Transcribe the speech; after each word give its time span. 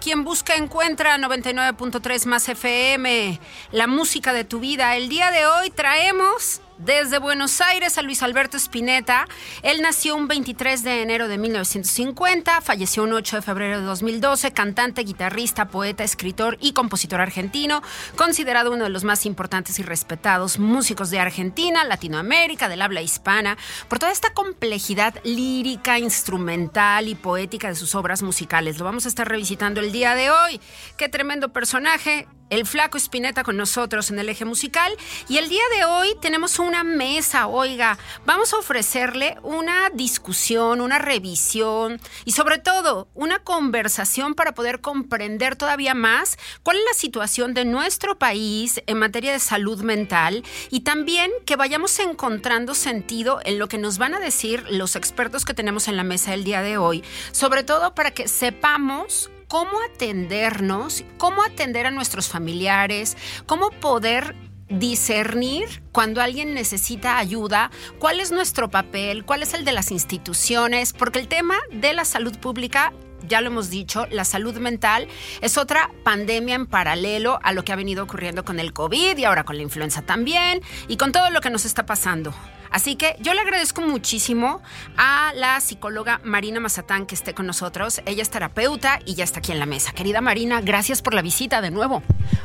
Quien 0.00 0.24
busca 0.24 0.54
encuentra 0.54 1.18
99.3 1.18 2.26
más 2.26 2.48
FM, 2.48 3.40
la 3.72 3.86
música 3.86 4.32
de 4.32 4.44
tu 4.44 4.60
vida. 4.60 4.96
El 4.96 5.08
día 5.08 5.30
de 5.30 5.46
hoy 5.46 5.70
traemos 5.70 6.60
desde 6.78 7.18
Buenos 7.18 7.60
Aires 7.60 7.98
a 7.98 8.02
Luis 8.02 8.22
Alberto 8.22 8.56
Spinetta. 8.56 9.26
Él 9.62 9.82
nació 9.82 10.16
un 10.16 10.28
23 10.28 10.82
de 10.82 11.02
enero 11.02 11.28
de 11.28 11.38
1950, 11.38 12.60
falleció 12.60 13.04
un 13.04 13.12
8 13.12 13.36
de 13.36 13.42
febrero 13.42 13.80
de 13.80 13.84
2012, 13.86 14.52
cantante, 14.52 15.02
guitarrista, 15.02 15.68
poeta, 15.68 16.04
escritor 16.04 16.56
y 16.60 16.72
compositor 16.72 17.20
argentino, 17.20 17.82
considerado 18.16 18.72
uno 18.72 18.84
de 18.84 18.90
los 18.90 19.04
más 19.04 19.26
importantes 19.26 19.78
y 19.78 19.82
respetados 19.82 20.58
músicos 20.58 21.10
de 21.10 21.20
Argentina, 21.20 21.84
Latinoamérica, 21.84 22.68
del 22.68 22.82
habla 22.82 23.02
hispana, 23.02 23.58
por 23.88 23.98
toda 23.98 24.12
esta 24.12 24.32
complejidad 24.32 25.14
lírica, 25.24 25.98
instrumental 25.98 27.08
y 27.08 27.14
poética 27.14 27.68
de 27.68 27.74
sus 27.74 27.94
obras 27.94 28.22
musicales. 28.22 28.78
Lo 28.78 28.84
vamos 28.84 29.04
a 29.04 29.08
estar 29.08 29.28
revisitando 29.28 29.80
el 29.80 29.92
día 29.92 30.14
de 30.14 30.30
hoy. 30.30 30.60
Qué 30.96 31.08
tremendo 31.08 31.52
personaje, 31.52 32.26
el 32.50 32.66
flaco 32.66 32.98
Spinetta 32.98 33.42
con 33.42 33.56
nosotros 33.56 34.10
en 34.10 34.18
el 34.18 34.28
eje 34.28 34.44
musical. 34.44 34.92
Y 35.28 35.38
el 35.38 35.48
día 35.48 35.62
de 35.76 35.84
hoy 35.84 36.14
tenemos 36.20 36.58
una 36.58 36.84
mesa, 36.84 37.46
oiga, 37.46 37.98
vamos 38.26 38.52
a 38.52 38.58
ofrecerle 38.58 39.36
una 39.42 39.90
discusión, 39.90 40.80
una 40.80 40.98
revisión 40.98 42.00
y 42.24 42.32
sobre 42.32 42.58
todo 42.58 43.08
una 43.14 43.40
conversación 43.40 44.34
para 44.34 44.52
poder 44.52 44.80
comprender 44.80 45.56
todavía 45.56 45.94
más 45.94 46.38
cuál 46.62 46.78
es 46.78 46.84
la 46.84 46.98
situación 46.98 47.54
de 47.54 47.64
nuestro 47.64 48.18
país 48.18 48.82
en 48.86 48.98
materia 48.98 49.32
de 49.32 49.38
salud 49.38 49.82
mental 49.82 50.44
y 50.70 50.80
también 50.80 51.30
que 51.44 51.56
vayamos 51.56 51.98
encontrando 51.98 52.74
sentido 52.74 53.40
en 53.44 53.58
lo 53.58 53.68
que 53.68 53.78
nos 53.78 53.98
van 53.98 54.14
a 54.14 54.20
decir 54.20 54.64
los 54.70 54.96
expertos 54.96 55.44
que 55.44 55.54
tenemos 55.54 55.88
en 55.88 55.96
la 55.96 56.04
mesa 56.04 56.34
el 56.34 56.44
día 56.44 56.62
de 56.62 56.78
hoy, 56.78 57.04
sobre 57.32 57.62
todo 57.62 57.94
para 57.94 58.12
que 58.12 58.28
sepamos 58.28 59.30
cómo 59.48 59.80
atendernos, 59.92 61.04
cómo 61.16 61.42
atender 61.42 61.86
a 61.86 61.90
nuestros 61.90 62.28
familiares, 62.28 63.16
cómo 63.46 63.70
poder 63.70 64.36
discernir 64.68 65.82
cuando 65.92 66.20
alguien 66.20 66.54
necesita 66.54 67.18
ayuda, 67.18 67.70
cuál 67.98 68.20
es 68.20 68.30
nuestro 68.30 68.70
papel, 68.70 69.24
cuál 69.24 69.42
es 69.42 69.54
el 69.54 69.64
de 69.64 69.72
las 69.72 69.90
instituciones, 69.90 70.92
porque 70.92 71.18
el 71.18 71.28
tema 71.28 71.56
de 71.72 71.94
la 71.94 72.04
salud 72.04 72.38
pública 72.38 72.92
ya 73.26 73.40
lo 73.40 73.48
hemos 73.48 73.70
dicho, 73.70 74.06
la 74.10 74.24
salud 74.24 74.56
mental 74.58 75.08
es 75.40 75.58
otra 75.58 75.90
pandemia 76.04 76.54
en 76.54 76.66
paralelo 76.66 77.40
a 77.42 77.52
lo 77.52 77.64
que 77.64 77.72
ha 77.72 77.76
venido 77.76 78.04
ocurriendo 78.04 78.44
con 78.44 78.60
el 78.60 78.72
COVID 78.72 79.16
y 79.16 79.24
ahora 79.24 79.44
con 79.44 79.56
la 79.56 79.62
influenza 79.62 80.02
también 80.02 80.60
y 80.86 80.96
con 80.96 81.12
todo 81.12 81.30
lo 81.30 81.40
que 81.40 81.50
nos 81.50 81.64
está 81.64 81.84
pasando. 81.84 82.32
Así 82.70 82.96
que 82.96 83.16
yo 83.20 83.34
le 83.34 83.40
agradezco 83.40 83.80
muchísimo 83.80 84.62
a 84.96 85.32
la 85.34 85.60
psicóloga 85.60 86.20
Marina 86.24 86.60
Mazatán 86.60 87.06
que 87.06 87.14
esté 87.14 87.34
con 87.34 87.46
nosotros. 87.46 88.00
Ella 88.06 88.22
es 88.22 88.30
terapeuta 88.30 89.00
y 89.04 89.14
ya 89.14 89.24
está 89.24 89.38
aquí 89.38 89.52
en 89.52 89.58
la 89.58 89.66
mesa. 89.66 89.92
Querida 89.92 90.20
Marina, 90.20 90.60
gracias 90.60 91.02
por 91.02 91.14
la 91.14 91.22
visita 91.22 91.60
de 91.60 91.70
nuevo. 91.70 92.02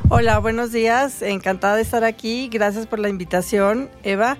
Hola, 0.08 0.38
buenos 0.38 0.72
días. 0.72 1.22
Encantada 1.22 1.76
de 1.76 1.82
estar 1.82 2.04
aquí. 2.04 2.48
Gracias 2.48 2.86
por 2.86 2.98
la 2.98 3.08
invitación, 3.08 3.90
Eva. 4.02 4.36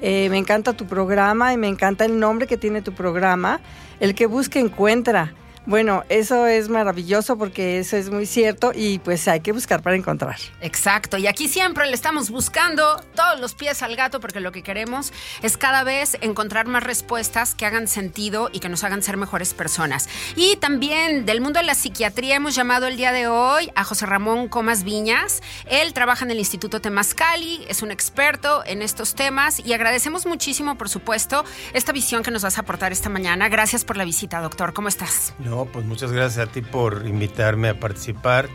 Eh, 0.00 0.28
me 0.30 0.38
encanta 0.38 0.72
tu 0.74 0.86
programa 0.86 1.52
y 1.52 1.56
me 1.56 1.68
encanta 1.68 2.04
el 2.04 2.18
nombre 2.18 2.46
que 2.46 2.56
tiene 2.56 2.82
tu 2.82 2.92
programa. 2.92 3.60
El 4.00 4.14
que 4.14 4.26
busca 4.26 4.58
encuentra. 4.58 5.34
Bueno, 5.68 6.02
eso 6.08 6.46
es 6.46 6.70
maravilloso 6.70 7.36
porque 7.36 7.78
eso 7.78 7.98
es 7.98 8.08
muy 8.08 8.24
cierto 8.24 8.72
y 8.74 9.00
pues 9.00 9.28
hay 9.28 9.40
que 9.40 9.52
buscar 9.52 9.82
para 9.82 9.96
encontrar. 9.96 10.38
Exacto, 10.62 11.18
y 11.18 11.26
aquí 11.26 11.46
siempre 11.46 11.84
le 11.84 11.92
estamos 11.92 12.30
buscando 12.30 13.04
todos 13.14 13.38
los 13.38 13.52
pies 13.52 13.82
al 13.82 13.94
gato 13.94 14.18
porque 14.18 14.40
lo 14.40 14.50
que 14.50 14.62
queremos 14.62 15.12
es 15.42 15.58
cada 15.58 15.84
vez 15.84 16.16
encontrar 16.22 16.66
más 16.66 16.84
respuestas 16.84 17.54
que 17.54 17.66
hagan 17.66 17.86
sentido 17.86 18.48
y 18.50 18.60
que 18.60 18.70
nos 18.70 18.82
hagan 18.82 19.02
ser 19.02 19.18
mejores 19.18 19.52
personas. 19.52 20.08
Y 20.36 20.56
también 20.56 21.26
del 21.26 21.42
mundo 21.42 21.60
de 21.60 21.66
la 21.66 21.74
psiquiatría 21.74 22.36
hemos 22.36 22.54
llamado 22.54 22.86
el 22.86 22.96
día 22.96 23.12
de 23.12 23.26
hoy 23.26 23.70
a 23.74 23.84
José 23.84 24.06
Ramón 24.06 24.48
Comas 24.48 24.84
Viñas. 24.84 25.42
Él 25.66 25.92
trabaja 25.92 26.24
en 26.24 26.30
el 26.30 26.38
Instituto 26.38 26.80
Temascali, 26.80 27.66
es 27.68 27.82
un 27.82 27.90
experto 27.90 28.62
en 28.64 28.80
estos 28.80 29.14
temas 29.14 29.60
y 29.60 29.74
agradecemos 29.74 30.24
muchísimo, 30.24 30.78
por 30.78 30.88
supuesto, 30.88 31.44
esta 31.74 31.92
visión 31.92 32.22
que 32.22 32.30
nos 32.30 32.40
vas 32.40 32.56
a 32.56 32.62
aportar 32.62 32.90
esta 32.90 33.10
mañana. 33.10 33.50
Gracias 33.50 33.84
por 33.84 33.98
la 33.98 34.06
visita, 34.06 34.40
doctor. 34.40 34.72
¿Cómo 34.72 34.88
estás? 34.88 35.34
Pues 35.66 35.84
muchas 35.84 36.12
gracias 36.12 36.48
a 36.48 36.50
ti 36.50 36.62
por 36.62 37.06
invitarme 37.06 37.68
a 37.68 37.80
participar 37.80 38.48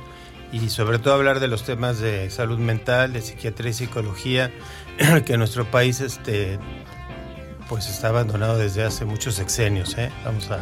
y 0.52 0.70
sobre 0.70 1.00
todo 1.00 1.16
hablar 1.16 1.40
de 1.40 1.48
los 1.48 1.64
temas 1.64 2.00
de 2.00 2.30
salud 2.30 2.60
mental, 2.60 3.12
de 3.12 3.22
psiquiatría 3.22 3.72
y 3.72 3.74
psicología, 3.74 4.52
que 5.26 5.38
nuestro 5.38 5.66
país 5.66 6.00
este, 6.00 6.60
pues 7.68 7.90
está 7.90 8.10
abandonado 8.10 8.58
desde 8.58 8.84
hace 8.84 9.06
muchos 9.06 9.36
sexenios, 9.36 9.98
¿eh? 9.98 10.12
Vamos 10.24 10.52
a 10.52 10.60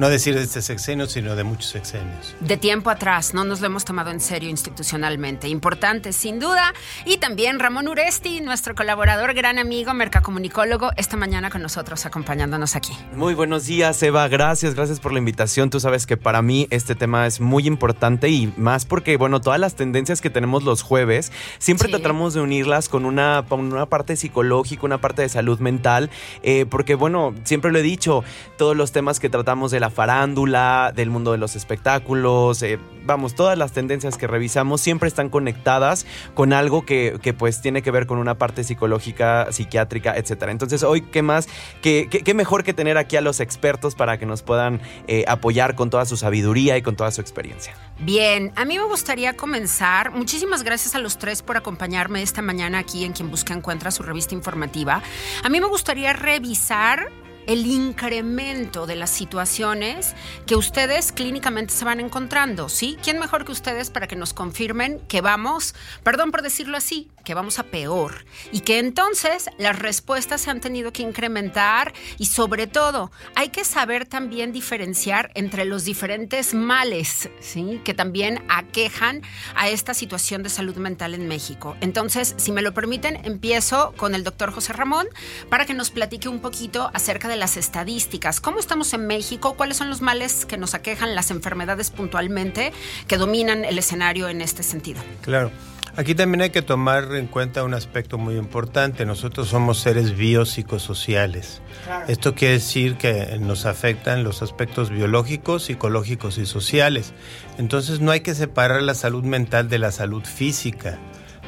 no 0.00 0.08
decir 0.08 0.34
de 0.34 0.40
este 0.40 0.62
sexenio, 0.62 1.06
sino 1.06 1.36
de 1.36 1.44
muchos 1.44 1.66
sexenios. 1.66 2.34
De 2.40 2.56
tiempo 2.56 2.88
atrás, 2.88 3.34
no 3.34 3.44
nos 3.44 3.60
lo 3.60 3.66
hemos 3.66 3.84
tomado 3.84 4.10
en 4.10 4.20
serio 4.20 4.48
institucionalmente. 4.48 5.46
Importante, 5.46 6.14
sin 6.14 6.40
duda. 6.40 6.72
Y 7.04 7.18
también 7.18 7.58
Ramón 7.58 7.86
Uresti, 7.86 8.40
nuestro 8.40 8.74
colaborador, 8.74 9.34
gran 9.34 9.58
amigo, 9.58 9.92
mercacomunicólogo, 9.92 10.90
esta 10.96 11.18
mañana 11.18 11.50
con 11.50 11.60
nosotros, 11.60 12.06
acompañándonos 12.06 12.76
aquí. 12.76 12.94
Muy 13.14 13.34
buenos 13.34 13.66
días, 13.66 14.02
Eva. 14.02 14.26
Gracias, 14.28 14.74
gracias 14.74 15.00
por 15.00 15.12
la 15.12 15.18
invitación. 15.18 15.68
Tú 15.68 15.80
sabes 15.80 16.06
que 16.06 16.16
para 16.16 16.40
mí 16.40 16.66
este 16.70 16.94
tema 16.94 17.26
es 17.26 17.38
muy 17.38 17.66
importante 17.66 18.30
y 18.30 18.54
más 18.56 18.86
porque, 18.86 19.18
bueno, 19.18 19.42
todas 19.42 19.60
las 19.60 19.74
tendencias 19.74 20.22
que 20.22 20.30
tenemos 20.30 20.64
los 20.64 20.80
jueves, 20.80 21.30
siempre 21.58 21.90
tratamos 21.90 22.32
de 22.32 22.40
unirlas 22.40 22.88
con 22.88 23.04
una, 23.04 23.44
una 23.50 23.84
parte 23.84 24.16
psicológica, 24.16 24.86
una 24.86 24.98
parte 24.98 25.20
de 25.20 25.28
salud 25.28 25.60
mental, 25.60 26.08
eh, 26.42 26.64
porque, 26.64 26.94
bueno, 26.94 27.34
siempre 27.44 27.70
lo 27.70 27.78
he 27.78 27.82
dicho, 27.82 28.24
todos 28.56 28.74
los 28.74 28.92
temas 28.92 29.20
que 29.20 29.28
tratamos 29.28 29.70
de 29.70 29.80
la 29.80 29.89
farándula, 29.90 30.92
del 30.94 31.10
mundo 31.10 31.32
de 31.32 31.38
los 31.38 31.56
espectáculos, 31.56 32.62
eh, 32.62 32.78
vamos, 33.04 33.34
todas 33.34 33.56
las 33.58 33.72
tendencias 33.72 34.16
que 34.16 34.26
revisamos 34.26 34.80
siempre 34.80 35.08
están 35.08 35.28
conectadas 35.28 36.06
con 36.34 36.52
algo 36.52 36.84
que, 36.84 37.18
pues 37.38 37.60
tiene 37.60 37.82
que 37.82 37.90
ver 37.90 38.06
con 38.06 38.18
una 38.18 38.36
parte 38.36 38.64
psicológica, 38.64 39.52
psiquiátrica, 39.52 40.16
etcétera. 40.16 40.52
Entonces 40.52 40.82
hoy, 40.82 41.02
¿qué 41.02 41.22
más? 41.22 41.48
¿Qué, 41.82 42.08
qué, 42.08 42.34
mejor 42.34 42.64
que 42.64 42.72
tener 42.72 42.98
aquí 42.98 43.16
a 43.16 43.20
los 43.20 43.40
expertos 43.40 43.94
para 43.94 44.18
que 44.18 44.26
nos 44.26 44.42
puedan 44.42 44.80
eh, 45.06 45.24
apoyar 45.28 45.74
con 45.74 45.90
toda 45.90 46.04
su 46.04 46.16
sabiduría 46.16 46.76
y 46.76 46.82
con 46.82 46.96
toda 46.96 47.10
su 47.10 47.20
experiencia? 47.20 47.74
Bien, 47.98 48.52
a 48.56 48.64
mí 48.64 48.78
me 48.78 48.84
gustaría 48.84 49.36
comenzar. 49.36 50.12
Muchísimas 50.12 50.62
gracias 50.62 50.94
a 50.94 50.98
los 50.98 51.18
tres 51.18 51.42
por 51.42 51.56
acompañarme 51.56 52.22
esta 52.22 52.42
mañana 52.42 52.78
aquí 52.78 53.04
en 53.04 53.12
Quien 53.12 53.30
Busca 53.30 53.54
Encuentra 53.54 53.90
su 53.90 54.02
revista 54.02 54.34
informativa. 54.34 55.02
A 55.42 55.48
mí 55.48 55.60
me 55.60 55.66
gustaría 55.66 56.12
revisar 56.12 57.08
el 57.50 57.66
incremento 57.66 58.86
de 58.86 58.94
las 58.94 59.10
situaciones 59.10 60.14
que 60.46 60.54
ustedes 60.54 61.10
clínicamente 61.10 61.74
se 61.74 61.84
van 61.84 61.98
encontrando, 61.98 62.68
¿sí? 62.68 62.96
¿Quién 63.02 63.18
mejor 63.18 63.44
que 63.44 63.50
ustedes 63.50 63.90
para 63.90 64.06
que 64.06 64.14
nos 64.14 64.32
confirmen 64.32 65.00
que 65.08 65.20
vamos, 65.20 65.74
perdón 66.04 66.30
por 66.30 66.42
decirlo 66.42 66.76
así, 66.76 67.10
que 67.24 67.34
vamos 67.34 67.58
a 67.58 67.64
peor 67.64 68.24
y 68.52 68.60
que 68.60 68.78
entonces 68.78 69.50
las 69.58 69.76
respuestas 69.76 70.42
se 70.42 70.50
han 70.50 70.60
tenido 70.60 70.92
que 70.92 71.02
incrementar 71.02 71.92
y 72.18 72.26
sobre 72.26 72.68
todo 72.68 73.10
hay 73.34 73.48
que 73.48 73.64
saber 73.64 74.06
también 74.06 74.52
diferenciar 74.52 75.32
entre 75.34 75.64
los 75.64 75.84
diferentes 75.84 76.54
males, 76.54 77.30
¿sí? 77.40 77.80
Que 77.84 77.94
también 77.94 78.44
aquejan 78.48 79.22
a 79.56 79.68
esta 79.68 79.92
situación 79.92 80.44
de 80.44 80.50
salud 80.50 80.76
mental 80.76 81.14
en 81.14 81.26
México. 81.26 81.76
Entonces, 81.80 82.34
si 82.36 82.52
me 82.52 82.62
lo 82.62 82.74
permiten, 82.74 83.24
empiezo 83.24 83.92
con 83.96 84.14
el 84.14 84.22
doctor 84.22 84.52
José 84.52 84.72
Ramón 84.72 85.08
para 85.48 85.66
que 85.66 85.74
nos 85.74 85.90
platique 85.90 86.28
un 86.28 86.38
poquito 86.38 86.92
acerca 86.94 87.26
de 87.26 87.39
las 87.40 87.56
estadísticas. 87.56 88.40
¿Cómo 88.40 88.60
estamos 88.60 88.92
en 88.94 89.08
México? 89.08 89.54
¿Cuáles 89.56 89.78
son 89.78 89.88
los 89.88 90.02
males 90.02 90.44
que 90.44 90.58
nos 90.58 90.74
aquejan, 90.74 91.16
las 91.16 91.32
enfermedades 91.32 91.90
puntualmente 91.90 92.72
que 93.08 93.16
dominan 93.16 93.64
el 93.64 93.78
escenario 93.78 94.28
en 94.28 94.42
este 94.42 94.62
sentido? 94.62 95.00
Claro. 95.22 95.50
Aquí 95.96 96.14
también 96.14 96.42
hay 96.42 96.50
que 96.50 96.62
tomar 96.62 97.16
en 97.16 97.26
cuenta 97.26 97.64
un 97.64 97.74
aspecto 97.74 98.16
muy 98.16 98.36
importante. 98.36 99.04
Nosotros 99.04 99.48
somos 99.48 99.80
seres 99.80 100.16
biopsicosociales. 100.16 101.62
Esto 102.06 102.36
quiere 102.36 102.54
decir 102.54 102.96
que 102.96 103.36
nos 103.40 103.66
afectan 103.66 104.22
los 104.22 104.40
aspectos 104.42 104.90
biológicos, 104.90 105.64
psicológicos 105.64 106.38
y 106.38 106.46
sociales. 106.46 107.12
Entonces 107.58 108.00
no 108.00 108.12
hay 108.12 108.20
que 108.20 108.36
separar 108.36 108.82
la 108.82 108.94
salud 108.94 109.24
mental 109.24 109.68
de 109.68 109.78
la 109.78 109.90
salud 109.90 110.22
física. 110.24 110.98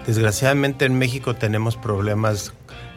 Desgraciadamente 0.07 0.87
en 0.87 0.99
México 0.99 1.35
tenemos 1.37 1.77
problemas 1.77 2.53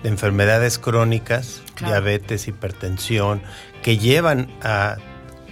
de 0.06 0.10
enfermedades 0.12 0.78
crónicas, 0.78 1.64
diabetes, 1.84 2.48
hipertensión, 2.48 3.42
que 3.82 3.98
llevan 3.98 4.52
a 4.62 4.98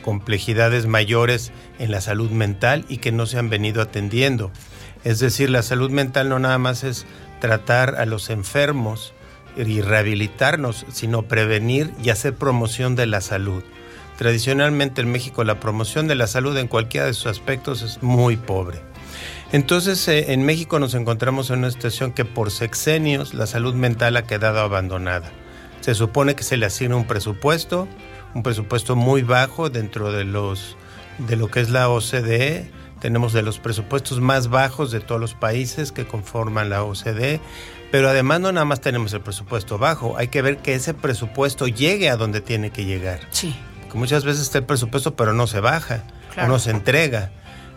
complejidades 0.04 0.86
mayores 0.86 1.52
en 1.80 1.90
la 1.90 2.02
salud 2.02 2.30
mental 2.30 2.86
y 2.88 2.98
que 2.98 3.12
no 3.12 3.26
se 3.26 3.40
han 3.40 3.50
venido 3.50 3.82
atendiendo. 3.82 4.52
Es 5.04 5.18
decir, 5.18 5.50
la 5.50 5.64
salud 5.64 5.90
mental 5.90 6.30
no 6.30 6.38
nada 6.38 6.60
más 6.60 6.84
es 6.84 7.08
tratar 7.42 7.96
a 7.96 8.06
los 8.06 8.30
enfermos 8.30 9.16
y 9.58 9.82
rehabilitarnos, 9.82 10.86
sino 10.92 11.24
prevenir 11.24 11.92
y 12.04 12.12
hacer 12.12 12.36
promoción 12.36 12.96
de 12.96 13.08
la 13.08 13.22
salud. 13.22 13.64
Tradicionalmente 14.20 15.02
en 15.02 15.12
México 15.12 15.44
la 15.44 15.60
promoción 15.60 16.08
de 16.08 16.14
la 16.14 16.28
salud 16.28 16.56
en 16.58 16.68
cualquiera 16.68 17.08
de 17.08 17.16
sus 17.16 17.26
aspectos 17.26 17.82
es 17.82 18.04
muy 18.04 18.38
pobre. 18.38 18.84
Entonces 19.52 20.08
eh, 20.08 20.34
en 20.34 20.44
México 20.46 20.80
nos 20.80 20.94
encontramos 20.94 21.50
en 21.50 21.60
una 21.60 21.72
situación 21.72 22.12
que 22.12 22.26
por 22.26 22.52
sexenios 22.52 23.34
la 23.34 23.48
salud 23.48 23.74
mental 23.74 24.18
ha 24.18 24.26
quedado 24.26 24.60
abandonada. 24.60 25.32
Se 25.82 25.96
supone 25.96 26.36
que 26.36 26.44
se 26.44 26.58
le 26.58 26.66
asigna 26.66 26.96
un 26.96 27.06
presupuesto, 27.06 27.88
un 28.34 28.44
presupuesto 28.44 28.96
muy 28.96 29.22
bajo 29.22 29.70
dentro 29.70 30.12
de 30.12 30.24
los 30.24 30.78
de 31.18 31.36
lo 31.36 31.50
que 31.50 31.60
es 31.60 31.70
la 31.70 31.90
OCDE 31.90 32.72
tenemos 33.04 33.34
de 33.34 33.42
los 33.42 33.60
presupuestos 33.60 34.22
más 34.22 34.48
bajos 34.48 34.90
de 34.90 35.02
todos 35.02 35.20
los 35.20 35.34
países 35.34 35.92
que 35.92 36.08
conforman 36.08 36.70
la 36.70 36.86
OCDE, 36.86 37.42
pero 37.92 38.08
además 38.08 38.40
no 38.40 38.54
nada 38.54 38.64
más 38.64 38.80
tenemos 38.80 39.12
el 39.12 39.20
presupuesto 39.20 39.78
bajo, 39.78 40.16
hay 40.18 40.30
que 40.30 40.42
ver 40.42 40.60
que 40.60 40.74
ese 40.74 40.94
presupuesto 40.94 41.68
llegue 41.68 42.10
a 42.10 42.16
donde 42.16 42.40
tiene 42.40 42.70
que 42.70 42.86
llegar. 42.86 43.20
Sí. 43.30 43.54
Porque 43.82 43.98
muchas 43.98 44.24
veces 44.24 44.44
está 44.44 44.60
el 44.60 44.64
presupuesto, 44.64 45.18
pero 45.18 45.34
no 45.34 45.48
se 45.48 45.60
baja, 45.60 46.06
o 46.42 46.48
no 46.48 46.60
se 46.60 46.72
entrega. 46.72 47.34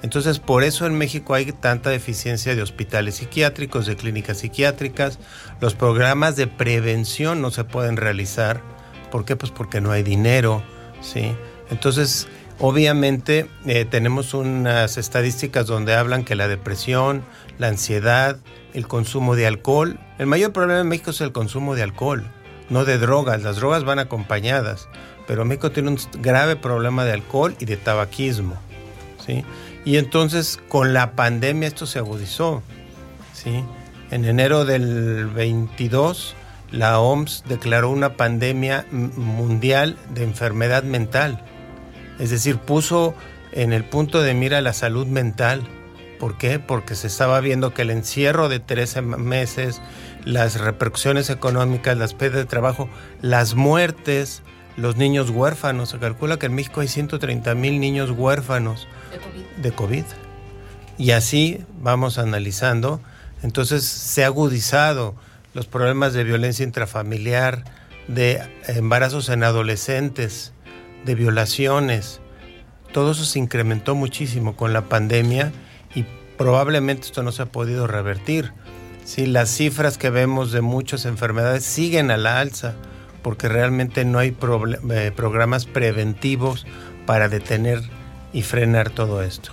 Entonces, 0.06 0.38
por 0.38 0.62
eso 0.62 0.86
en 0.86 0.96
México 0.96 1.34
hay 1.34 1.50
tanta 1.50 1.90
deficiencia 1.90 2.54
de 2.54 2.62
hospitales 2.62 3.16
psiquiátricos, 3.16 3.86
de 3.86 3.96
clínicas 3.96 4.38
psiquiátricas. 4.38 5.18
Los 5.60 5.74
programas 5.74 6.36
de 6.36 6.46
prevención 6.46 7.42
no 7.42 7.50
se 7.50 7.64
pueden 7.64 7.96
realizar. 7.96 8.62
¿Por 9.10 9.24
qué? 9.24 9.34
Pues 9.34 9.50
porque 9.50 9.80
no 9.80 9.90
hay 9.90 10.04
dinero, 10.04 10.62
¿sí? 11.00 11.34
Entonces, 11.70 12.28
Obviamente 12.58 13.50
eh, 13.66 13.84
tenemos 13.84 14.32
unas 14.32 14.96
estadísticas 14.96 15.66
donde 15.66 15.92
hablan 15.92 16.24
que 16.24 16.36
la 16.36 16.48
depresión, 16.48 17.22
la 17.58 17.68
ansiedad, 17.68 18.38
el 18.72 18.88
consumo 18.88 19.36
de 19.36 19.46
alcohol, 19.46 19.98
el 20.18 20.26
mayor 20.26 20.54
problema 20.54 20.80
en 20.80 20.88
México 20.88 21.10
es 21.10 21.20
el 21.20 21.32
consumo 21.32 21.74
de 21.74 21.82
alcohol, 21.82 22.24
no 22.70 22.86
de 22.86 22.96
drogas, 22.96 23.42
las 23.42 23.56
drogas 23.56 23.84
van 23.84 23.98
acompañadas, 23.98 24.88
pero 25.26 25.44
México 25.44 25.70
tiene 25.70 25.90
un 25.90 25.98
grave 26.22 26.56
problema 26.56 27.04
de 27.04 27.12
alcohol 27.12 27.54
y 27.60 27.66
de 27.66 27.76
tabaquismo, 27.76 28.56
¿sí? 29.26 29.44
Y 29.86 29.96
entonces 29.96 30.60
con 30.68 30.92
la 30.92 31.12
pandemia 31.12 31.68
esto 31.68 31.86
se 31.86 31.98
agudizó, 31.98 32.62
¿sí? 33.32 33.64
En 34.10 34.26
enero 34.26 34.66
del 34.66 35.28
22 35.28 36.34
la 36.72 37.00
OMS 37.00 37.44
declaró 37.48 37.90
una 37.90 38.18
pandemia 38.18 38.84
mundial 38.90 39.96
de 40.12 40.24
enfermedad 40.24 40.82
mental 40.82 41.42
es 42.18 42.30
decir, 42.30 42.58
puso 42.58 43.14
en 43.52 43.72
el 43.72 43.84
punto 43.84 44.22
de 44.22 44.34
mira 44.34 44.60
la 44.60 44.72
salud 44.72 45.06
mental. 45.06 45.62
¿Por 46.18 46.38
qué? 46.38 46.58
Porque 46.58 46.94
se 46.94 47.08
estaba 47.08 47.40
viendo 47.40 47.74
que 47.74 47.82
el 47.82 47.90
encierro 47.90 48.48
de 48.48 48.58
13 48.58 49.02
meses, 49.02 49.82
las 50.24 50.58
repercusiones 50.58 51.28
económicas, 51.28 51.96
las 51.98 52.14
pérdidas 52.14 52.44
de 52.44 52.50
trabajo, 52.50 52.88
las 53.20 53.54
muertes, 53.54 54.42
los 54.76 54.96
niños 54.96 55.30
huérfanos. 55.30 55.90
Se 55.90 55.98
calcula 55.98 56.38
que 56.38 56.46
en 56.46 56.54
México 56.54 56.80
hay 56.80 56.88
130 56.88 57.54
mil 57.54 57.80
niños 57.80 58.10
huérfanos 58.10 58.86
de 59.10 59.18
COVID. 59.18 59.62
de 59.62 59.72
COVID. 59.72 60.04
Y 60.98 61.10
así 61.10 61.64
vamos 61.80 62.18
analizando. 62.18 63.00
Entonces 63.42 63.84
se 63.84 64.24
ha 64.24 64.26
agudizado 64.26 65.14
los 65.54 65.66
problemas 65.66 66.12
de 66.12 66.24
violencia 66.24 66.64
intrafamiliar, 66.64 67.64
de 68.08 68.42
embarazos 68.68 69.28
en 69.28 69.42
adolescentes, 69.42 70.52
de 71.04 71.14
violaciones. 71.14 72.20
Todo 72.92 73.12
eso 73.12 73.24
se 73.24 73.38
incrementó 73.38 73.94
muchísimo 73.94 74.56
con 74.56 74.72
la 74.72 74.82
pandemia 74.82 75.52
y 75.94 76.04
probablemente 76.36 77.06
esto 77.06 77.22
no 77.22 77.32
se 77.32 77.42
ha 77.42 77.46
podido 77.46 77.86
revertir. 77.86 78.52
Sí, 79.04 79.26
las 79.26 79.50
cifras 79.50 79.98
que 79.98 80.10
vemos 80.10 80.50
de 80.50 80.60
muchas 80.60 81.04
enfermedades 81.04 81.64
siguen 81.64 82.10
a 82.10 82.16
la 82.16 82.40
alza 82.40 82.74
porque 83.26 83.48
realmente 83.48 84.04
no 84.04 84.20
hay 84.20 84.36
eh, 84.88 85.10
programas 85.16 85.66
preventivos 85.66 86.64
para 87.06 87.28
detener 87.28 87.82
y 88.32 88.42
frenar 88.42 88.90
todo 88.90 89.20
esto. 89.20 89.50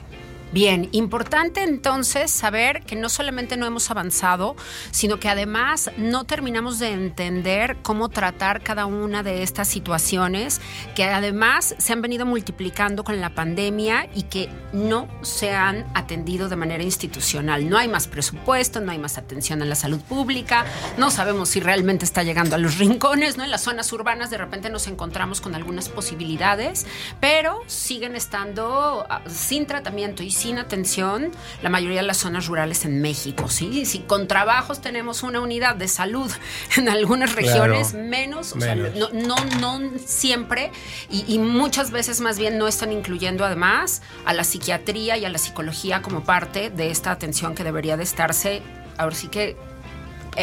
Bien, 0.53 0.87
importante 0.91 1.63
entonces 1.63 2.29
saber 2.29 2.83
que 2.83 2.95
no 2.95 3.09
solamente 3.09 3.57
no 3.57 3.65
hemos 3.65 3.89
avanzado, 3.89 4.55
sino 4.91 5.19
que 5.19 5.27
además 5.27 5.89
no 5.97 6.25
terminamos 6.25 6.77
de 6.77 6.89
entender 6.89 7.77
cómo 7.81 8.09
tratar 8.09 8.61
cada 8.61 8.85
una 8.85 9.23
de 9.23 9.41
estas 9.41 9.67
situaciones 9.67 10.61
que 10.93 11.05
además 11.05 11.73
se 11.79 11.91
han 11.91 12.03
venido 12.03 12.27
multiplicando 12.27 13.03
con 13.03 13.19
la 13.19 13.33
pandemia 13.33 14.07
y 14.13 14.23
que 14.23 14.47
no 14.73 15.07
se 15.23 15.55
han 15.55 15.87
atendido 15.95 16.49
de 16.49 16.55
manera 16.55 16.83
institucional. 16.83 17.67
No 17.67 17.79
hay 17.79 17.87
más 17.87 18.07
presupuesto, 18.07 18.79
no 18.79 18.91
hay 18.91 18.99
más 18.99 19.17
atención 19.17 19.59
en 19.63 19.69
la 19.69 19.75
salud 19.75 20.01
pública, 20.01 20.65
no 20.99 21.09
sabemos 21.09 21.49
si 21.49 21.61
realmente 21.61 22.05
está 22.05 22.21
llegando 22.21 22.55
a 22.55 22.59
los 22.59 22.77
rincones, 22.77 23.37
¿no? 23.37 23.43
En 23.43 23.49
las 23.49 23.63
zonas 23.63 23.91
urbanas 23.91 24.29
de 24.29 24.37
repente 24.37 24.69
nos 24.69 24.85
encontramos 24.85 25.41
con 25.41 25.55
algunas 25.55 25.89
posibilidades, 25.89 26.85
pero 27.19 27.61
siguen 27.65 28.15
estando 28.15 29.03
ah, 29.09 29.23
sin 29.27 29.65
tratamiento 29.65 30.21
y 30.21 30.29
sin 30.43 30.59
atención 30.59 31.31
la 31.61 31.69
mayoría 31.69 32.01
de 32.01 32.07
las 32.07 32.17
zonas 32.17 32.47
rurales 32.47 32.83
en 32.83 33.01
México, 33.01 33.47
¿sí? 33.47 33.85
Si 33.85 33.99
con 33.99 34.27
trabajos 34.27 34.81
tenemos 34.81 35.23
una 35.23 35.39
unidad 35.39 35.75
de 35.75 35.87
salud 35.87 36.29
en 36.77 36.89
algunas 36.89 37.33
regiones, 37.33 37.93
menos, 37.93 38.53
no, 38.55 39.09
no, 39.13 39.35
no, 39.61 39.91
siempre, 40.05 40.71
y, 41.09 41.23
y 41.33 41.39
muchas 41.39 41.91
veces 41.91 42.19
más 42.19 42.37
bien 42.37 42.57
no 42.57 42.67
están 42.67 42.91
incluyendo 42.91 43.45
además 43.45 44.01
a 44.25 44.33
la 44.33 44.43
psiquiatría 44.43 45.17
y 45.17 45.23
a 45.23 45.29
la 45.29 45.37
psicología 45.37 46.01
como 46.01 46.25
parte 46.25 46.69
de 46.69 46.91
esta 46.91 47.11
atención 47.11 47.55
que 47.55 47.63
debería 47.63 47.95
de 47.95 48.03
estarse, 48.03 48.61
ahora 48.97 49.15
sí 49.15 49.29
que 49.29 49.55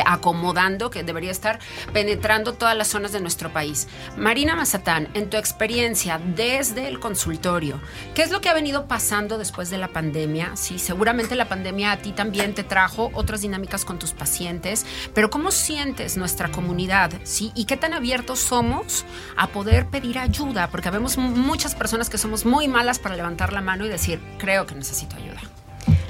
acomodando, 0.06 0.90
que 0.90 1.02
debería 1.02 1.30
estar 1.30 1.58
penetrando 1.92 2.54
todas 2.54 2.76
las 2.76 2.88
zonas 2.88 3.12
de 3.12 3.20
nuestro 3.20 3.52
país. 3.52 3.88
Marina 4.16 4.56
Mazatán, 4.56 5.08
en 5.14 5.30
tu 5.30 5.36
experiencia 5.36 6.20
desde 6.36 6.88
el 6.88 7.00
consultorio, 7.00 7.80
¿qué 8.14 8.22
es 8.22 8.30
lo 8.30 8.40
que 8.40 8.48
ha 8.48 8.54
venido 8.54 8.86
pasando 8.86 9.38
después 9.38 9.70
de 9.70 9.78
la 9.78 9.88
pandemia? 9.88 10.52
Sí, 10.54 10.78
seguramente 10.78 11.34
la 11.36 11.48
pandemia 11.48 11.92
a 11.92 11.96
ti 11.98 12.12
también 12.12 12.54
te 12.54 12.64
trajo 12.64 13.10
otras 13.14 13.42
dinámicas 13.42 13.84
con 13.84 13.98
tus 13.98 14.12
pacientes, 14.12 14.86
pero 15.14 15.30
¿cómo 15.30 15.50
sientes 15.50 16.16
nuestra 16.16 16.50
comunidad? 16.50 17.12
¿Sí? 17.24 17.52
¿Y 17.54 17.64
qué 17.64 17.76
tan 17.76 17.94
abiertos 17.94 18.38
somos 18.38 19.04
a 19.36 19.48
poder 19.48 19.86
pedir 19.86 20.18
ayuda? 20.18 20.68
Porque 20.70 20.90
vemos 20.90 21.16
muchas 21.18 21.74
personas 21.74 22.10
que 22.10 22.18
somos 22.18 22.44
muy 22.44 22.68
malas 22.68 22.98
para 22.98 23.16
levantar 23.16 23.52
la 23.52 23.60
mano 23.60 23.86
y 23.86 23.88
decir, 23.88 24.20
creo 24.38 24.66
que 24.66 24.74
necesito 24.74 25.16
ayuda. 25.16 25.40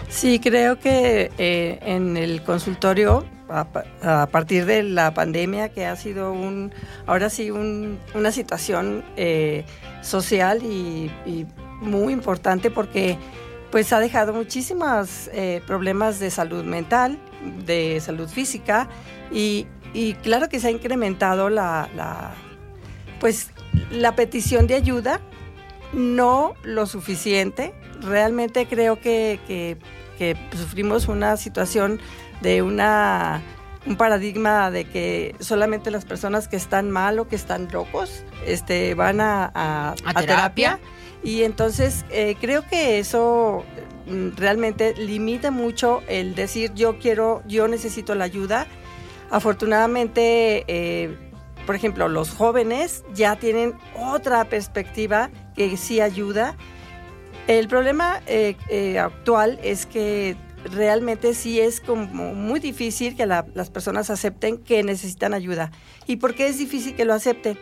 Sí, 0.08 0.40
creo 0.40 0.78
que 0.78 1.30
eh, 1.38 1.78
en 1.82 2.16
el 2.16 2.42
consultorio 2.42 3.24
a, 3.50 4.26
partir 4.26 4.66
de 4.66 4.82
la 4.82 5.12
pandemia, 5.14 5.70
que 5.70 5.86
ha 5.86 5.96
sido 5.96 6.32
un, 6.32 6.72
ahora 7.06 7.30
sí 7.30 7.50
una 7.50 8.32
situación 8.32 9.04
eh, 9.16 9.64
social 10.02 10.62
y, 10.62 11.10
muy 11.80 12.12
importante 12.12 12.70
porque 12.70 13.16
pues 13.70 13.90
ha 13.94 14.00
dejado 14.00 14.34
muchísimos 14.34 15.30
eh, 15.32 15.62
problemas 15.66 16.20
de 16.20 16.30
salud 16.30 16.62
mental, 16.62 17.18
de 17.64 17.98
salud 18.02 18.28
física 18.28 18.86
y, 19.32 19.66
claro 20.22 20.50
que 20.50 20.60
se 20.60 20.68
ha 20.68 20.70
incrementado 20.70 21.48
la, 21.48 22.34
pues 23.18 23.50
la 23.90 24.14
petición 24.14 24.66
de 24.66 24.74
ayuda, 24.74 25.22
no 25.94 26.52
lo 26.64 26.84
suficiente. 26.84 27.72
Realmente 28.02 28.66
creo 28.66 29.00
que 29.00 29.78
sufrimos 30.54 31.08
una 31.08 31.38
situación 31.38 31.98
de 32.40 32.62
una 32.62 33.42
un 33.86 33.96
paradigma 33.96 34.70
de 34.70 34.84
que 34.84 35.34
solamente 35.40 35.90
las 35.90 36.04
personas 36.04 36.48
que 36.48 36.56
están 36.56 36.90
mal 36.90 37.18
o 37.18 37.28
que 37.28 37.36
están 37.36 37.68
locos 37.72 38.24
este, 38.46 38.94
van 38.94 39.20
a, 39.20 39.94
terapia? 40.26 40.78
Y 41.22 41.42
entonces 41.42 42.04
eh, 42.10 42.36
creo 42.40 42.66
que 42.66 42.98
eso 42.98 43.64
mm, 44.06 44.36
realmente 44.36 44.94
limita 44.94 45.50
mucho 45.50 46.02
el 46.08 46.34
decir 46.34 46.72
yo 46.74 46.98
quiero, 46.98 47.42
yo 47.46 47.68
necesito 47.68 48.14
la 48.14 48.24
ayuda. 48.24 48.66
Afortunadamente, 49.30 50.64
eh, 50.66 51.16
por 51.66 51.74
ejemplo, 51.74 52.08
los 52.08 52.30
jóvenes 52.30 53.04
ya 53.14 53.36
tienen 53.36 53.74
otra 53.96 54.44
perspectiva 54.46 55.30
que 55.54 55.76
sí 55.76 56.00
ayuda. 56.00 56.56
El 57.46 57.68
problema 57.68 58.20
eh, 58.26 58.98
actual 58.98 59.58
es 59.62 59.86
que 59.86 60.36
realmente 60.64 61.34
sí 61.34 61.60
es 61.60 61.80
como 61.80 62.34
muy 62.34 62.60
difícil 62.60 63.16
que 63.16 63.26
las 63.26 63.70
personas 63.70 64.10
acepten 64.10 64.58
que 64.58 64.82
necesitan 64.82 65.34
ayuda. 65.34 65.70
¿Y 66.06 66.16
por 66.16 66.34
qué 66.34 66.48
es 66.48 66.58
difícil 66.58 66.94
que 66.94 67.04
lo 67.04 67.14
acepten? 67.14 67.58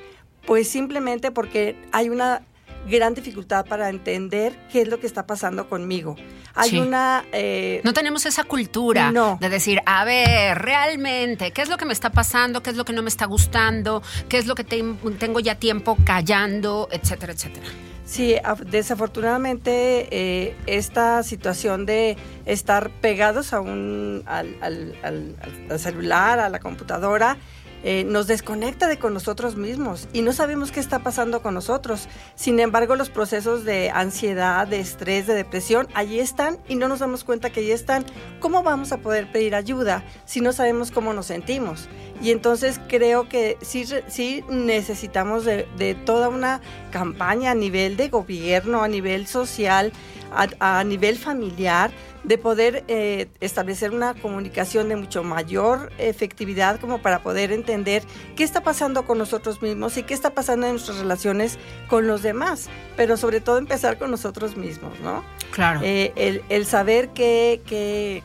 Pues 0.46 0.68
simplemente 0.68 1.30
porque 1.30 1.76
hay 1.92 2.08
una 2.08 2.42
gran 2.88 3.14
dificultad 3.14 3.66
para 3.66 3.88
entender 3.88 4.58
qué 4.72 4.82
es 4.82 4.88
lo 4.88 4.98
que 4.98 5.06
está 5.06 5.26
pasando 5.26 5.68
conmigo. 5.68 6.16
Hay 6.54 6.78
una... 6.78 7.24
Eh, 7.32 7.80
no 7.84 7.92
tenemos 7.92 8.26
esa 8.26 8.44
cultura 8.44 9.12
de 9.38 9.48
decir, 9.48 9.80
a 9.86 10.04
ver, 10.04 10.58
realmente, 10.58 11.52
¿qué 11.52 11.62
es 11.62 11.68
lo 11.68 11.76
que 11.76 11.84
me 11.84 11.92
está 11.92 12.10
pasando? 12.10 12.62
¿Qué 12.62 12.70
es 12.70 12.76
lo 12.76 12.84
que 12.84 12.92
no 12.92 13.02
me 13.02 13.08
está 13.08 13.26
gustando? 13.26 14.02
¿Qué 14.28 14.38
es 14.38 14.46
lo 14.46 14.54
que 14.54 14.64
tengo 14.64 15.40
ya 15.40 15.56
tiempo 15.56 15.96
callando? 16.04 16.88
Etcétera, 16.90 17.32
etcétera. 17.32 17.66
Sí, 18.08 18.36
desafortunadamente 18.64 20.08
eh, 20.10 20.56
esta 20.66 21.22
situación 21.22 21.84
de 21.84 22.16
estar 22.46 22.88
pegados 22.88 23.52
a 23.52 23.60
un, 23.60 24.22
al, 24.24 24.56
al 24.62 25.78
celular, 25.78 26.40
a 26.40 26.48
la 26.48 26.58
computadora, 26.58 27.36
eh, 27.84 28.04
nos 28.04 28.26
desconecta 28.26 28.88
de 28.88 28.98
con 28.98 29.14
nosotros 29.14 29.56
mismos 29.56 30.08
y 30.12 30.22
no 30.22 30.32
sabemos 30.32 30.72
qué 30.72 30.80
está 30.80 30.98
pasando 30.98 31.42
con 31.42 31.54
nosotros. 31.54 32.08
Sin 32.34 32.58
embargo, 32.60 32.96
los 32.96 33.10
procesos 33.10 33.64
de 33.64 33.90
ansiedad, 33.90 34.66
de 34.66 34.80
estrés, 34.80 35.26
de 35.26 35.34
depresión, 35.34 35.88
allí 35.94 36.18
están 36.18 36.58
y 36.68 36.74
no 36.74 36.88
nos 36.88 36.98
damos 36.98 37.24
cuenta 37.24 37.50
que 37.50 37.60
allí 37.60 37.70
están. 37.70 38.04
¿Cómo 38.40 38.62
vamos 38.62 38.92
a 38.92 38.98
poder 38.98 39.30
pedir 39.30 39.54
ayuda 39.54 40.04
si 40.24 40.40
no 40.40 40.52
sabemos 40.52 40.90
cómo 40.90 41.12
nos 41.12 41.26
sentimos? 41.26 41.88
Y 42.20 42.32
entonces 42.32 42.80
creo 42.88 43.28
que 43.28 43.56
sí, 43.62 43.84
sí 44.08 44.44
necesitamos 44.48 45.44
de, 45.44 45.68
de 45.76 45.94
toda 45.94 46.28
una 46.28 46.60
campaña 46.90 47.52
a 47.52 47.54
nivel 47.54 47.96
de 47.96 48.08
gobierno, 48.08 48.82
a 48.82 48.88
nivel 48.88 49.26
social, 49.26 49.92
a, 50.32 50.78
a 50.78 50.84
nivel 50.84 51.16
familiar, 51.16 51.90
de 52.28 52.36
poder 52.36 52.84
eh, 52.88 53.28
establecer 53.40 53.90
una 53.90 54.12
comunicación 54.12 54.90
de 54.90 54.96
mucho 54.96 55.24
mayor 55.24 55.90
efectividad 55.96 56.78
como 56.78 56.98
para 56.98 57.20
poder 57.20 57.52
entender 57.52 58.02
qué 58.36 58.44
está 58.44 58.62
pasando 58.62 59.06
con 59.06 59.16
nosotros 59.16 59.62
mismos 59.62 59.96
y 59.96 60.02
qué 60.02 60.12
está 60.12 60.34
pasando 60.34 60.66
en 60.66 60.72
nuestras 60.72 60.98
relaciones 60.98 61.58
con 61.88 62.06
los 62.06 62.22
demás, 62.22 62.68
pero 62.98 63.16
sobre 63.16 63.40
todo 63.40 63.56
empezar 63.56 63.98
con 63.98 64.10
nosotros 64.10 64.58
mismos, 64.58 65.00
¿no? 65.00 65.24
Claro. 65.52 65.80
Eh, 65.82 66.42
el, 66.50 66.66
saber 66.66 67.08
que, 67.10 68.22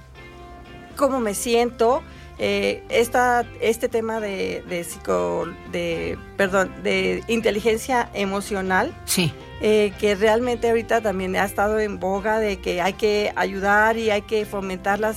cómo 0.97 1.21
me 1.21 1.33
siento, 1.33 2.03
eh, 2.39 2.83
esta, 2.89 3.45
este 3.61 3.87
tema 3.87 4.19
de, 4.19 4.65
de, 4.67 4.83
psico, 4.83 5.47
de, 5.71 6.17
perdón, 6.35 6.73
de 6.83 7.23
inteligencia 7.29 8.09
emocional. 8.13 8.93
Sí. 9.05 9.31
Eh, 9.61 9.93
que 9.99 10.15
realmente 10.15 10.67
ahorita 10.67 10.99
también 11.01 11.35
ha 11.37 11.45
estado 11.45 11.79
en 11.79 11.99
boga 11.99 12.39
de 12.39 12.57
que 12.59 12.81
hay 12.81 12.93
que 12.93 13.31
ayudar 13.35 13.97
y 13.97 14.09
hay 14.09 14.23
que 14.23 14.45
fomentar 14.45 14.99
la, 14.99 15.13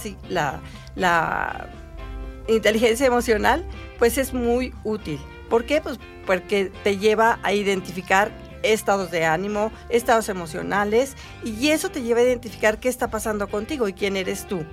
la, 0.95 1.69
inteligencia 2.49 3.07
emocional, 3.07 3.65
pues 3.99 4.19
es 4.19 4.33
muy 4.33 4.73
útil. 4.85 5.19
¿Por 5.51 5.65
qué? 5.65 5.81
Pues 5.81 5.99
porque 6.27 6.71
te 6.85 6.99
lleva 6.99 7.41
a 7.43 7.53
identificar 7.53 8.31
estados 8.63 9.11
de 9.11 9.25
ánimo, 9.25 9.73
estados 9.89 10.29
emocionales, 10.29 11.17
y 11.45 11.69
eso 11.69 11.91
te 11.91 12.03
lleva 12.03 12.21
a 12.21 12.25
identificar 12.25 12.79
qué 12.79 12.89
está 12.89 13.09
pasando 13.09 13.49
contigo 13.49 13.89
y 13.89 13.93
quién 13.93 14.17
eres 14.17 14.47
tú. 14.47 14.65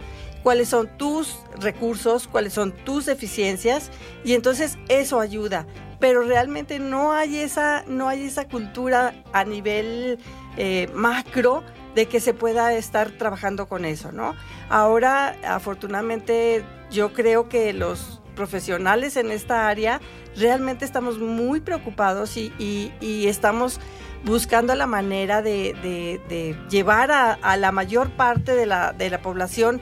Cuáles 0.43 0.69
son 0.69 0.89
tus 0.97 1.37
recursos, 1.59 2.27
cuáles 2.27 2.53
son 2.53 2.71
tus 2.71 3.05
deficiencias 3.05 3.91
y 4.25 4.33
entonces 4.33 4.77
eso 4.89 5.19
ayuda. 5.19 5.65
Pero 5.99 6.23
realmente 6.23 6.79
no 6.79 7.13
hay 7.13 7.37
esa, 7.37 7.85
no 7.87 8.09
hay 8.09 8.25
esa 8.25 8.45
cultura 8.49 9.13
a 9.31 9.45
nivel 9.45 10.19
eh, 10.57 10.89
macro 10.93 11.63
de 11.95 12.07
que 12.07 12.19
se 12.19 12.33
pueda 12.33 12.73
estar 12.73 13.11
trabajando 13.11 13.67
con 13.67 13.85
eso, 13.85 14.11
¿no? 14.11 14.35
Ahora, 14.69 15.37
afortunadamente, 15.45 16.65
yo 16.91 17.13
creo 17.13 17.47
que 17.47 17.71
los 17.71 18.22
profesionales 18.35 19.17
en 19.17 19.31
esta 19.31 19.67
área 19.67 20.01
realmente 20.35 20.85
estamos 20.85 21.19
muy 21.19 21.59
preocupados 21.59 22.37
y, 22.37 22.91
estamos 23.01 23.79
buscando 24.23 24.75
la 24.75 24.87
manera 24.87 25.41
de, 25.41 26.55
llevar 26.69 27.11
a, 27.11 27.57
la 27.57 27.71
mayor 27.71 28.09
parte 28.11 28.55
de 28.55 28.65
la, 28.65 29.19
población 29.21 29.81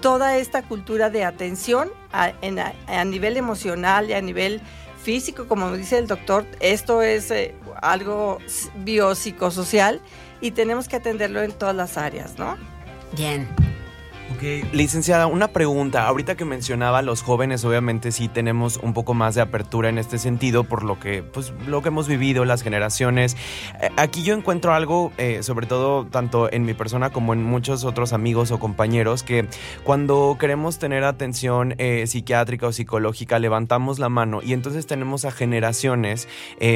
toda 0.00 0.36
esta 0.36 0.62
cultura 0.62 1.10
de 1.10 1.24
atención 1.24 1.90
a, 2.12 2.32
a 2.86 3.04
nivel 3.04 3.36
emocional 3.36 4.10
y 4.10 4.12
a 4.12 4.20
nivel 4.20 4.60
físico, 5.04 5.46
como 5.46 5.72
dice 5.76 5.98
el 5.98 6.06
doctor, 6.06 6.46
esto 6.60 7.02
es 7.02 7.30
eh, 7.30 7.54
algo 7.82 8.38
biopsicosocial 8.76 10.00
y 10.40 10.52
tenemos 10.52 10.88
que 10.88 10.96
atenderlo 10.96 11.42
en 11.42 11.52
todas 11.52 11.76
las 11.76 11.98
áreas, 11.98 12.38
¿no? 12.38 12.56
Bien. 13.12 13.46
Licenciada, 14.72 15.26
una 15.26 15.48
pregunta. 15.48 16.06
Ahorita 16.06 16.34
que 16.34 16.44
mencionaba 16.44 17.00
los 17.00 17.22
jóvenes, 17.22 17.64
obviamente 17.64 18.12
sí 18.12 18.28
tenemos 18.28 18.76
un 18.76 18.92
poco 18.92 19.14
más 19.14 19.34
de 19.34 19.40
apertura 19.40 19.88
en 19.88 19.96
este 19.96 20.18
sentido 20.18 20.64
por 20.64 20.82
lo 20.82 20.98
que, 20.98 21.22
pues, 21.22 21.52
lo 21.66 21.80
que 21.80 21.88
hemos 21.88 22.08
vivido, 22.08 22.44
las 22.44 22.62
generaciones. 22.62 23.36
Eh, 23.80 23.88
aquí 23.96 24.22
yo 24.22 24.34
encuentro 24.34 24.74
algo, 24.74 25.12
eh, 25.16 25.42
sobre 25.42 25.66
todo 25.66 26.06
tanto 26.06 26.52
en 26.52 26.64
mi 26.64 26.74
persona 26.74 27.10
como 27.10 27.32
en 27.32 27.42
muchos 27.42 27.84
otros 27.84 28.12
amigos 28.12 28.50
o 28.50 28.58
compañeros, 28.58 29.22
que 29.22 29.46
cuando 29.82 30.36
queremos 30.38 30.78
tener 30.78 31.04
atención 31.04 31.74
eh, 31.78 32.06
psiquiátrica 32.06 32.66
o 32.66 32.72
psicológica, 32.72 33.38
levantamos 33.38 33.98
la 33.98 34.10
mano 34.10 34.40
y 34.42 34.52
entonces 34.52 34.86
tenemos 34.86 35.24
a 35.24 35.30
generaciones, 35.30 36.28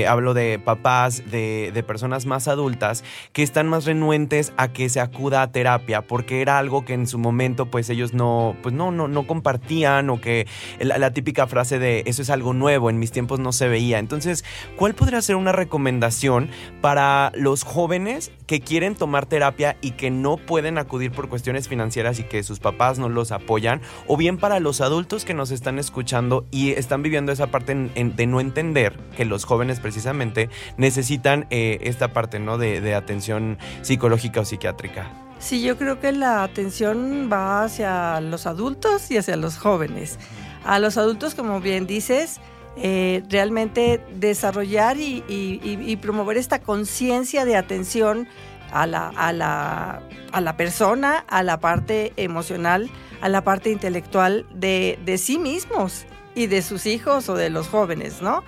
hablo 0.09 0.33
de 0.33 0.59
papás, 0.59 1.23
de, 1.31 1.71
de 1.75 1.83
personas 1.83 2.25
más 2.25 2.49
adultas, 2.49 3.05
que 3.33 3.43
están 3.43 3.69
más 3.69 3.85
renuentes 3.85 4.53
a 4.57 4.69
que 4.69 4.89
se 4.89 5.01
acuda 5.01 5.43
a 5.43 5.53
terapia 5.53 6.03
porque 6.03 6.41
era 6.41 6.59
algo 6.59 6.85
que 6.85 6.95
en 6.95 7.07
su 7.07 7.19
momento 7.19 7.38
pues 7.67 7.89
ellos 7.89 8.13
no, 8.13 8.57
pues 8.63 8.75
no, 8.75 8.91
no, 8.91 9.09
no 9.09 9.27
compartían 9.27 10.11
o 10.11 10.21
que 10.21 10.47
la, 10.81 11.11
típica 11.13 11.47
frase 11.47 11.79
de 11.79 12.03
eso 12.07 12.21
es 12.21 12.31
algo 12.31 12.53
nuevo, 12.53 12.91
en 12.91 12.99
mis 12.99 13.13
tiempos 13.13 13.39
no 13.41 13.53
se 13.53 13.69
veía. 13.69 13.99
Entonces, 13.99 14.45
¿cuál 14.77 14.95
podría 14.95 15.23
ser 15.23 15.37
una 15.37 15.53
recomendación 15.53 16.51
para 16.81 17.33
los 17.35 17.63
jóvenes 17.63 18.33
que 18.47 18.61
quieren 18.61 18.95
tomar 18.95 19.27
terapia 19.27 19.77
y 19.81 19.93
que 19.93 20.11
no 20.11 20.37
pueden 20.37 20.79
acudir 20.79 21.13
por 21.13 21.29
cuestiones 21.29 21.69
financieras 21.69 22.19
y 22.19 22.25
que 22.25 22.43
sus 22.43 22.59
papás 22.59 22.99
no 22.99 23.09
los 23.09 23.33
apoyan? 23.33 23.81
O 24.07 24.17
bien 24.17 24.37
para 24.37 24.61
los 24.61 24.81
adultos 24.81 25.25
que 25.25 25.35
nos 25.35 25.51
están 25.51 25.79
escuchando 25.79 26.45
y 26.51 26.73
están 26.73 27.03
viviendo 27.03 27.33
esa 27.33 27.47
parte 27.49 27.75
de 27.75 28.27
no 28.27 28.41
entender 28.41 28.99
que 29.17 29.25
los 29.25 29.45
jóvenes 29.45 29.81
precisamente 29.81 30.51
necesitan 30.77 31.47
eh, 31.51 31.79
esta 31.83 32.13
parte 32.13 32.41
¿no? 32.41 32.59
de 32.59 32.95
atención 32.95 33.59
psicológica 33.83 34.41
o 34.41 34.45
psiquiátrica. 34.45 35.28
Sí, 35.39 35.63
yo 35.63 35.79
creo 35.79 36.01
que 36.01 36.13
la 36.13 36.43
atención 36.43 37.29
va 37.33 37.63
hacia 37.63 38.21
los 38.21 38.47
adultos 38.47 39.11
y 39.11 39.17
hacia 39.17 39.37
los 39.37 39.57
jóvenes. 39.57 40.19
A 40.65 40.81
los 40.81 40.99
adultos, 40.99 41.35
como 41.35 41.61
bien 41.61 41.87
dices, 41.87 42.41
eh, 42.77 43.23
realmente 43.29 44.01
desarrollar 44.15 44.97
y, 44.99 45.99
promover 46.03 46.37
esta 46.37 46.61
conciencia 46.61 47.45
de 47.45 47.57
atención 47.57 48.29
a 48.73 48.87
la, 48.87 49.09
a, 49.09 49.33
la, 49.33 50.03
a 50.33 50.41
la, 50.41 50.57
persona, 50.57 51.25
a 51.29 51.43
la 51.43 51.61
parte 51.61 52.13
emocional, 52.17 52.91
a 53.21 53.29
la 53.29 53.43
parte 53.43 53.71
intelectual 53.71 54.45
de, 54.53 54.99
de, 55.05 55.19
sí 55.19 55.39
mismos 55.39 56.05
y 56.35 56.47
de 56.49 56.63
sus 56.63 56.85
hijos 56.87 57.29
o 57.29 57.35
de 57.35 57.49
los 57.49 57.69
jóvenes, 57.69 58.23
¿no? 58.23 58.45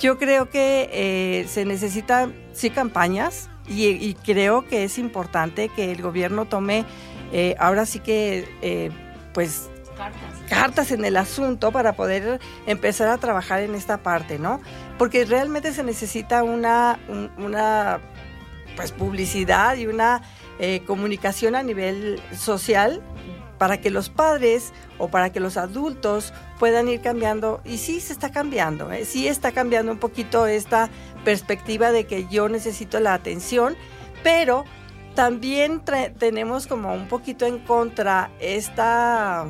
Yo 0.00 0.18
creo 0.18 0.50
que 0.50 0.90
eh, 0.92 1.46
se 1.48 1.64
necesitan, 1.64 2.34
sí, 2.52 2.70
campañas 2.70 3.48
y, 3.72 4.14
creo 4.24 4.66
que 4.66 4.84
es 4.84 4.98
importante 4.98 5.68
que 5.68 5.92
el 5.92 6.02
gobierno 6.02 6.46
tome, 6.46 6.84
eh, 7.32 7.54
ahora 7.58 7.86
sí 7.86 8.00
que, 8.00 8.92
pues, 9.32 9.70
cartas. 10.48 10.90
en 10.90 11.04
el 11.04 11.16
asunto 11.16 11.72
para 11.72 11.94
poder 11.94 12.40
empezar 12.66 13.08
a 13.08 13.18
trabajar 13.18 13.60
en 13.60 13.74
esta 13.74 14.02
parte, 14.02 14.38
¿no? 14.38 14.60
Porque 14.98 15.24
realmente 15.24 15.72
se 15.72 15.82
necesita 15.82 16.42
una, 16.42 16.98
una 17.38 18.00
pues, 18.76 18.92
publicidad 18.92 19.76
y 19.76 19.86
una 19.86 20.22
eh, 20.58 20.82
comunicación 20.86 21.54
a 21.54 21.62
nivel 21.62 22.20
social 22.36 23.02
para 23.58 23.80
que 23.80 23.90
los 23.90 24.10
padres 24.10 24.72
o 24.98 25.08
para 25.08 25.30
que 25.30 25.40
los 25.40 25.56
adultos 25.56 26.32
puedan 26.62 26.86
ir 26.86 27.00
cambiando. 27.00 27.60
Y 27.64 27.78
sí 27.78 27.98
se 27.98 28.12
está 28.12 28.30
cambiando, 28.30 28.92
¿eh? 28.92 29.04
sí 29.04 29.26
está 29.26 29.50
cambiando 29.50 29.90
un 29.90 29.98
poquito 29.98 30.46
esta 30.46 30.90
perspectiva 31.24 31.90
de 31.90 32.06
que 32.06 32.28
yo 32.28 32.48
necesito 32.48 33.00
la 33.00 33.14
atención, 33.14 33.74
pero 34.22 34.64
también 35.16 35.82
tenemos 36.20 36.68
como 36.68 36.94
un 36.94 37.08
poquito 37.08 37.46
en 37.46 37.58
contra 37.58 38.30
esta 38.38 39.44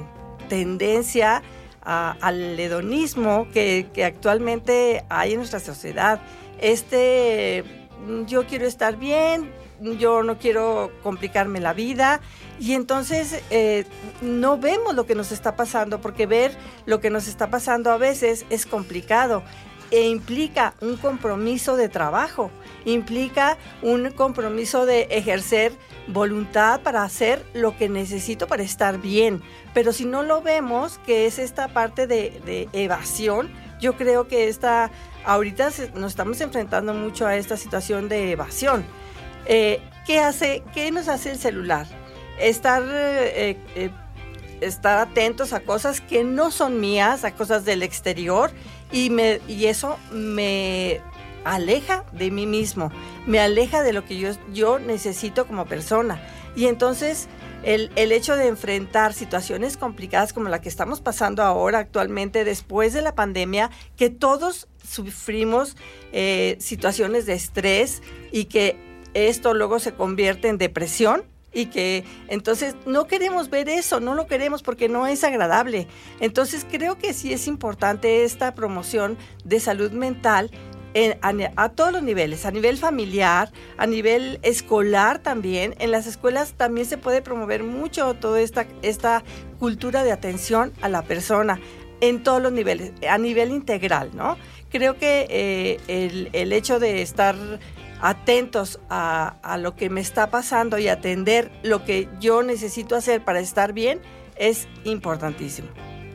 tendencia 0.49 1.43
al 1.83 2.59
hedonismo 2.59 3.47
que, 3.53 3.87
actualmente 4.07 5.05
hay 5.11 5.33
en 5.33 5.37
nuestra 5.37 5.61
sociedad. 5.61 6.19
Este, 6.63 7.63
yo 8.27 8.47
quiero 8.47 8.67
estar 8.67 8.97
bien, 8.97 9.53
yo 9.99 10.23
no 10.23 10.39
quiero 10.39 10.91
complicarme 11.03 11.61
la 11.61 11.75
vida 11.75 12.23
y 12.63 12.75
entonces 12.75 13.43
eh, 13.51 13.85
no 14.21 14.57
vemos 14.57 14.95
lo 14.95 15.05
que 15.05 15.17
nos 15.17 15.33
está 15.33 15.57
pasando 15.57 16.01
porque 16.01 16.27
ver 16.27 16.57
lo 16.87 17.01
que 17.01 17.11
nos 17.11 17.27
está 17.27 17.51
pasando 17.51 17.91
a 17.91 17.97
veces 17.97 18.47
es 18.51 18.67
complicado 18.67 19.43
e 19.91 20.07
implica 20.07 20.75
un 20.81 20.97
compromiso 20.97 21.77
de 21.77 21.89
trabajo, 21.89 22.53
implica 22.85 23.59
un 23.83 24.13
compromiso 24.13 24.87
de 24.87 25.09
ejercer 25.11 25.73
voluntad 26.07 26.83
para 26.83 27.03
hacer 27.03 27.45
lo 27.53 27.77
que 27.77 27.89
necesito 27.89 28.47
para 28.47 28.63
estar 28.63 29.01
bien. 29.01 29.43
Pero 29.75 29.93
si 29.93 30.05
no 30.05 30.23
lo 30.23 30.41
vemos, 30.41 30.99
que 31.05 31.27
es 31.27 31.41
esta 31.41 31.67
parte 31.67 32.07
de, 32.07 32.69
evasión, 32.73 33.51
yo 33.81 33.97
creo 33.97 34.29
que 34.29 34.47
esta, 34.47 34.93
ahorita 35.25 35.71
nos 35.95 36.13
estamos 36.13 36.41
enfrentando 36.41 36.95
mucho 36.95 37.27
a 37.27 37.35
esta 37.35 37.57
situación 37.57 38.09
de 38.09 38.31
evasión. 38.31 38.85
Eh, 39.47 39.81
¿qué, 40.07 40.21
hace, 40.21 40.63
¿Qué 40.73 40.93
nos 40.93 41.09
hace 41.09 41.33
el 41.33 41.39
celular? 41.39 42.02
Estar 42.43 42.83
eh, 42.85 43.57
eh, 43.75 43.91
estar 44.61 44.99
atentos 44.99 45.53
a 45.53 45.61
cosas 45.61 46.01
que 46.01 46.25
no 46.25 46.51
son 46.51 46.81
mías, 46.81 47.25
a 47.25 47.35
cosas 47.35 47.65
del 47.65 47.83
exterior 47.83 48.51
y, 48.93 49.11
me, 49.11 49.41
y 49.49 49.67
eso 49.67 49.99
me 50.13 51.01
aleja 51.45 52.05
de 52.13 52.31
mí 52.31 52.47
mismo, 52.47 52.91
me 53.27 53.41
aleja 53.41 53.83
de 53.83 53.93
lo 53.93 54.05
que 54.05 54.19
yo, 54.19 54.31
yo 54.53 54.79
necesito 54.79 55.47
como 55.47 55.67
persona. 55.67 56.23
Y 56.55 56.67
entonces 56.67 57.29
el, 57.63 57.91
hecho 58.13 58.37
de 58.37 58.49
enfrentar 58.49 59.15
situaciones 59.15 59.77
complicadas 59.77 60.33
como 60.33 60.49
la 60.49 60.61
que 60.61 60.69
estamos 60.69 61.01
pasando 61.01 61.43
ahora 61.43 61.79
actualmente 61.79 62.45
después 62.45 62.93
de 62.93 63.03
la 63.03 63.15
pandemia, 63.15 63.71
que 63.97 64.11
todos 64.11 64.69
sufrimos 64.85 65.77
eh, 66.13 66.57
situaciones 66.61 67.27
de 67.27 67.35
estrés 67.35 68.03
y 68.33 68.47
que 68.47 68.77
esto 69.15 69.55
luego 69.55 69.79
se 69.79 69.93
convierte 69.93 70.49
en 70.49 70.59
depresión, 70.59 71.25
y 71.53 71.67
que 71.67 72.05
entonces 72.29 72.75
no 72.87 73.07
queremos 73.07 73.51
ver 73.51 73.69
eso, 73.69 74.01
no 74.01 74.15
lo 74.15 74.27
queremos 74.27 74.63
porque 74.63 74.89
no 74.89 75.07
es 75.07 75.25
agradable. 75.25 75.87
Entonces 76.21 76.67
creo 76.71 76.99
que 76.99 77.13
sí 77.13 77.33
es 77.33 77.47
importante 77.47 78.25
esta 78.25 78.55
promoción 78.55 79.17
de 79.45 79.61
salud 79.61 79.93
mental 79.93 80.51
a, 81.57 81.69
todos 81.71 81.93
los 81.93 82.03
niveles, 82.03 82.45
a 82.45 82.51
nivel 82.51 82.77
familiar, 82.77 83.51
a 83.77 83.87
nivel 83.87 84.39
escolar 84.43 85.19
también. 85.19 85.75
En 85.79 85.91
las 85.91 86.07
escuelas 86.07 86.53
también 86.55 86.87
se 86.87 86.99
puede 86.99 87.23
promover 87.23 87.63
mucho 87.63 88.15
toda 88.15 88.41
esta, 88.41 88.67
esta 88.83 89.23
cultura 89.59 90.05
de 90.05 90.13
atención 90.13 90.73
a 90.83 90.89
la 90.89 91.03
persona 91.03 91.61
en 92.01 92.23
todos 92.23 92.43
los 92.43 92.53
niveles, 92.53 92.93
a 93.09 93.17
nivel 93.17 93.51
integral, 93.51 94.11
¿no? 94.15 94.37
Creo 94.71 94.99
que 94.99 95.27
eh, 95.31 95.81
el, 95.87 96.31
el 96.33 96.53
hecho 96.53 96.79
de 96.81 97.03
estar 97.03 97.37
atentos 98.03 98.81
a, 98.91 99.57
lo 99.59 99.77
que 99.77 99.89
me 99.89 100.01
está 100.01 100.29
pasando 100.29 100.77
y 100.79 100.89
atender 100.89 101.51
lo 101.63 101.85
que 101.85 102.09
yo 102.21 102.43
necesito 102.43 102.97
hacer 102.97 103.25
para 103.25 103.41
estar 103.41 103.73
bien 103.73 104.01
es 104.37 104.67
importantísimo. 104.85 105.69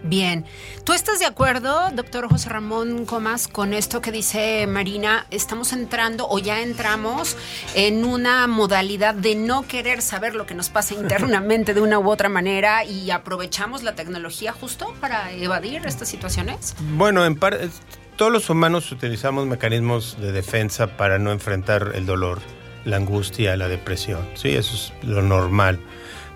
Bien, 0.03 0.45
¿tú 0.83 0.93
estás 0.93 1.19
de 1.19 1.25
acuerdo, 1.25 1.89
doctor 1.91 2.29
José 2.29 2.49
Ramón 2.49 3.05
Comas, 3.05 3.47
con 3.47 3.73
esto 3.73 3.99
que 3.99 4.11
dice 4.11 4.67
Marina? 4.67 5.25
Estamos 5.31 5.73
entrando 5.73 6.27
o 6.29 6.39
ya 6.39 6.61
entramos 6.61 7.35
en 7.73 8.05
una 8.05 8.47
modalidad 8.47 9.15
de 9.15 9.35
no 9.35 9.67
querer 9.67 10.01
saber 10.01 10.35
lo 10.35 10.45
que 10.45 10.53
nos 10.53 10.69
pasa 10.69 10.93
internamente 11.01 11.73
de 11.73 11.81
una 11.81 11.99
u 11.99 12.09
otra 12.09 12.29
manera 12.29 12.85
y 12.85 13.11
aprovechamos 13.11 13.83
la 13.83 13.95
tecnología 13.95 14.53
justo 14.53 14.93
para 15.01 15.31
evadir 15.31 15.85
estas 15.85 16.07
situaciones. 16.07 16.75
Bueno, 16.95 17.25
en 17.25 17.35
parte 17.35 17.69
todos 18.17 18.31
los 18.31 18.49
humanos 18.49 18.91
utilizamos 18.91 19.45
mecanismos 19.45 20.17
de 20.19 20.31
defensa 20.31 20.97
para 20.97 21.19
no 21.19 21.31
enfrentar 21.31 21.91
el 21.93 22.07
dolor, 22.07 22.39
la 22.83 22.97
angustia, 22.97 23.55
la 23.55 23.67
depresión. 23.67 24.27
Sí, 24.33 24.49
eso 24.49 24.75
es 24.75 25.07
lo 25.07 25.21
normal. 25.21 25.79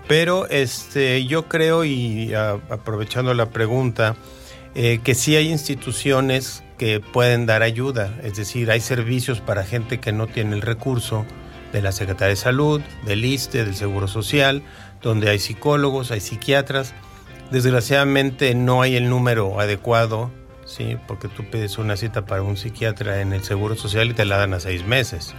Pero 0.06 0.48
este, 0.48 1.26
yo 1.26 1.48
creo, 1.48 1.84
y 1.84 2.34
aprovechando 2.34 3.34
la 3.34 3.50
pregunta, 3.50 4.14
eh, 4.76 5.00
que 5.02 5.16
sí 5.16 5.34
hay 5.34 5.50
instituciones 5.50 6.62
que 6.78 7.00
pueden 7.00 7.46
dar 7.46 7.62
ayuda. 7.62 8.14
Es 8.22 8.36
decir, 8.36 8.70
hay 8.70 8.80
servicios 8.80 9.40
para 9.40 9.64
gente 9.64 9.98
que 9.98 10.12
no 10.12 10.28
tiene 10.28 10.54
el 10.54 10.62
recurso 10.62 11.26
de 11.72 11.82
la 11.82 11.90
Secretaría 11.90 12.30
de 12.30 12.36
Salud, 12.36 12.80
del 13.04 13.24
ISTE, 13.24 13.64
del 13.64 13.74
Seguro 13.74 14.06
Social, 14.06 14.62
donde 15.02 15.30
hay 15.30 15.40
psicólogos, 15.40 16.12
hay 16.12 16.20
psiquiatras. 16.20 16.94
Desgraciadamente 17.50 18.54
no 18.54 18.82
hay 18.82 18.94
el 18.94 19.08
número 19.08 19.60
adecuado 19.60 20.30
Sí, 20.64 20.96
porque 21.06 21.28
tú 21.28 21.44
pides 21.50 21.78
una 21.78 21.96
cita 21.96 22.24
para 22.24 22.42
un 22.42 22.56
psiquiatra 22.56 23.20
en 23.20 23.32
el 23.32 23.42
Seguro 23.42 23.76
Social 23.76 24.10
y 24.10 24.14
te 24.14 24.24
la 24.24 24.38
dan 24.38 24.54
a 24.54 24.60
seis 24.60 24.86
meses. 24.86 25.34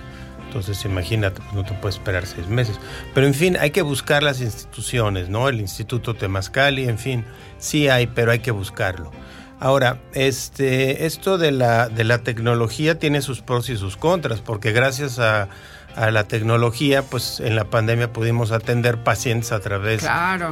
Entonces, 0.45 0.85
imagínate, 0.85 1.41
pues, 1.41 1.53
no 1.53 1.63
te 1.63 1.73
puedes 1.73 1.95
esperar 1.95 2.27
seis 2.27 2.47
meses. 2.47 2.79
Pero 3.15 3.25
en 3.25 3.33
fin, 3.33 3.57
hay 3.59 3.71
que 3.71 3.81
buscar 3.81 4.21
las 4.21 4.39
instituciones, 4.39 5.29
¿no? 5.29 5.49
El 5.49 5.59
Instituto 5.59 6.13
Temascali, 6.13 6.87
en 6.87 6.99
fin, 6.99 7.25
sí 7.57 7.89
hay, 7.89 8.05
pero 8.05 8.31
hay 8.31 8.39
que 8.39 8.51
buscarlo. 8.51 9.11
Ahora, 9.59 10.01
este, 10.13 11.05
esto 11.05 11.37
de 11.37 11.51
la, 11.51 11.87
de 11.87 12.03
la 12.03 12.19
tecnología 12.19 12.99
tiene 12.99 13.21
sus 13.21 13.41
pros 13.41 13.69
y 13.69 13.77
sus 13.77 13.97
contras, 13.97 14.41
porque 14.41 14.73
gracias 14.73 15.19
a, 15.19 15.47
la 15.95 16.23
tecnología, 16.23 17.03
pues 17.03 17.39
en 17.39 17.55
la 17.55 17.65
pandemia 17.65 18.11
pudimos 18.11 18.51
atender 18.51 19.03
pacientes 19.03 19.51
a 19.51 19.59
través 19.59 20.03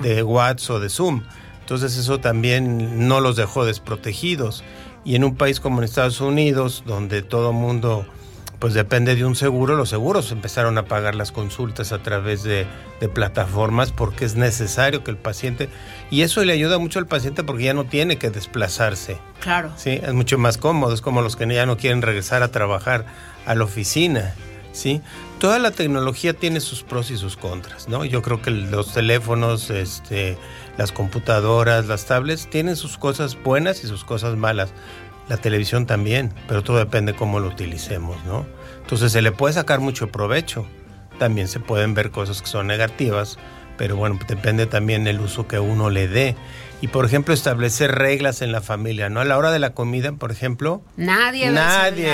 de 0.04 0.24
WhatsApp 0.24 0.76
o 0.76 0.80
de 0.80 0.90
Zoom. 0.90 1.24
Entonces 1.72 1.98
eso 1.98 2.20
también 2.20 3.08
no 3.08 3.22
los 3.22 3.38
dejó 3.38 3.64
desprotegidos. 3.64 4.62
Y 5.06 5.16
en 5.16 5.24
un 5.24 5.38
país 5.38 5.62
como 5.62 5.78
en 5.78 5.86
Estados 5.86 6.20
Unidos, 6.20 6.84
donde 6.86 7.22
todo 7.22 7.54
mundo 7.54 8.06
pues 8.60 8.74
depende 8.74 9.16
de 9.16 9.24
un 9.24 9.38
seguro, 9.38 9.78
los 9.78 9.88
seguros 9.88 10.34
empezaron 10.34 10.78
a 10.78 10.84
pagar 10.84 11.16
las 11.16 11.32
consultas 11.32 11.94
a 11.94 12.04
través 12.04 12.44
de, 12.44 12.68
plataformas 13.14 13.94
porque 13.94 14.26
es 14.26 14.36
necesario 14.36 15.02
que 15.02 15.12
el 15.12 15.18
paciente, 15.18 15.70
y 16.10 16.24
eso 16.24 16.44
le 16.44 16.52
ayuda 16.52 16.78
mucho 16.78 17.00
al 17.00 17.08
paciente 17.08 17.42
porque 17.42 17.64
ya 17.64 17.74
no 17.74 17.86
tiene 17.86 18.18
que 18.18 18.30
desplazarse. 18.30 19.18
Claro. 19.40 19.72
Sí, 19.78 19.92
es 20.04 20.14
mucho 20.14 20.38
más 20.38 20.58
cómodo, 20.58 20.94
es 20.94 21.00
como 21.00 21.22
los 21.22 21.38
que 21.38 21.48
ya 21.48 21.66
no 21.66 21.78
quieren 21.78 22.02
regresar 22.02 22.44
a 22.44 22.50
trabajar 22.50 23.06
a 23.46 23.56
la 23.56 23.64
oficina. 23.64 24.36
¿sí? 24.74 25.02
Toda 25.41 25.58
la 25.58 25.71
tecnología 25.71 26.36
tiene 26.36 26.60
sus 26.60 26.84
pros 26.84 27.10
y 27.10 27.17
sus 27.17 27.36
contras, 27.36 27.89
¿no? 27.89 28.06
Yo 28.06 28.21
creo 28.21 28.43
que 28.43 28.51
los 28.51 28.93
teléfonos, 28.93 29.71
este, 29.71 30.38
las 30.77 30.91
computadoras, 30.91 31.88
las 31.88 32.06
tablets 32.06 32.47
tienen 32.47 32.75
sus 32.75 32.99
cosas 32.99 33.41
buenas 33.41 33.84
y 33.84 33.88
sus 33.88 34.06
cosas 34.06 34.38
malas. 34.38 34.71
La 35.30 35.38
televisión 35.38 35.88
también, 35.88 36.32
pero 36.47 36.62
todo 36.62 36.77
depende 36.77 37.15
cómo 37.15 37.39
lo 37.39 37.47
utilicemos, 37.47 38.23
¿no? 38.23 38.45
Entonces 38.84 39.13
se 39.13 39.23
le 39.23 39.32
puede 39.32 39.56
sacar 39.56 39.80
mucho 39.80 40.12
provecho. 40.12 40.67
También 41.17 41.47
se 41.47 41.60
pueden 41.60 41.95
ver 41.95 42.12
cosas 42.12 42.43
que 42.43 42.47
son 42.47 42.67
negativas, 42.67 43.39
pero 43.80 43.95
bueno, 43.95 44.19
depende 44.27 44.67
también 44.67 45.08
el 45.08 45.19
uso 45.19 45.47
que 45.47 45.58
uno 45.58 45.89
le 45.89 46.08
dé. 46.08 46.36
Y 46.82 46.88
por 46.88 47.06
ejemplo, 47.06 47.32
establecer 47.32 47.91
reglas 47.91 48.41
en 48.41 48.52
la 48.52 48.60
familia, 48.60 49.08
¿no? 49.08 49.20
A 49.20 49.26
la 49.26 49.38
hora 49.38 49.52
de 49.52 49.60
la 49.60 49.76
comida, 49.76 50.12
por 50.13 50.32
ejemplo, 50.32 50.82
nadie 50.98 51.52
nadie 51.52 52.12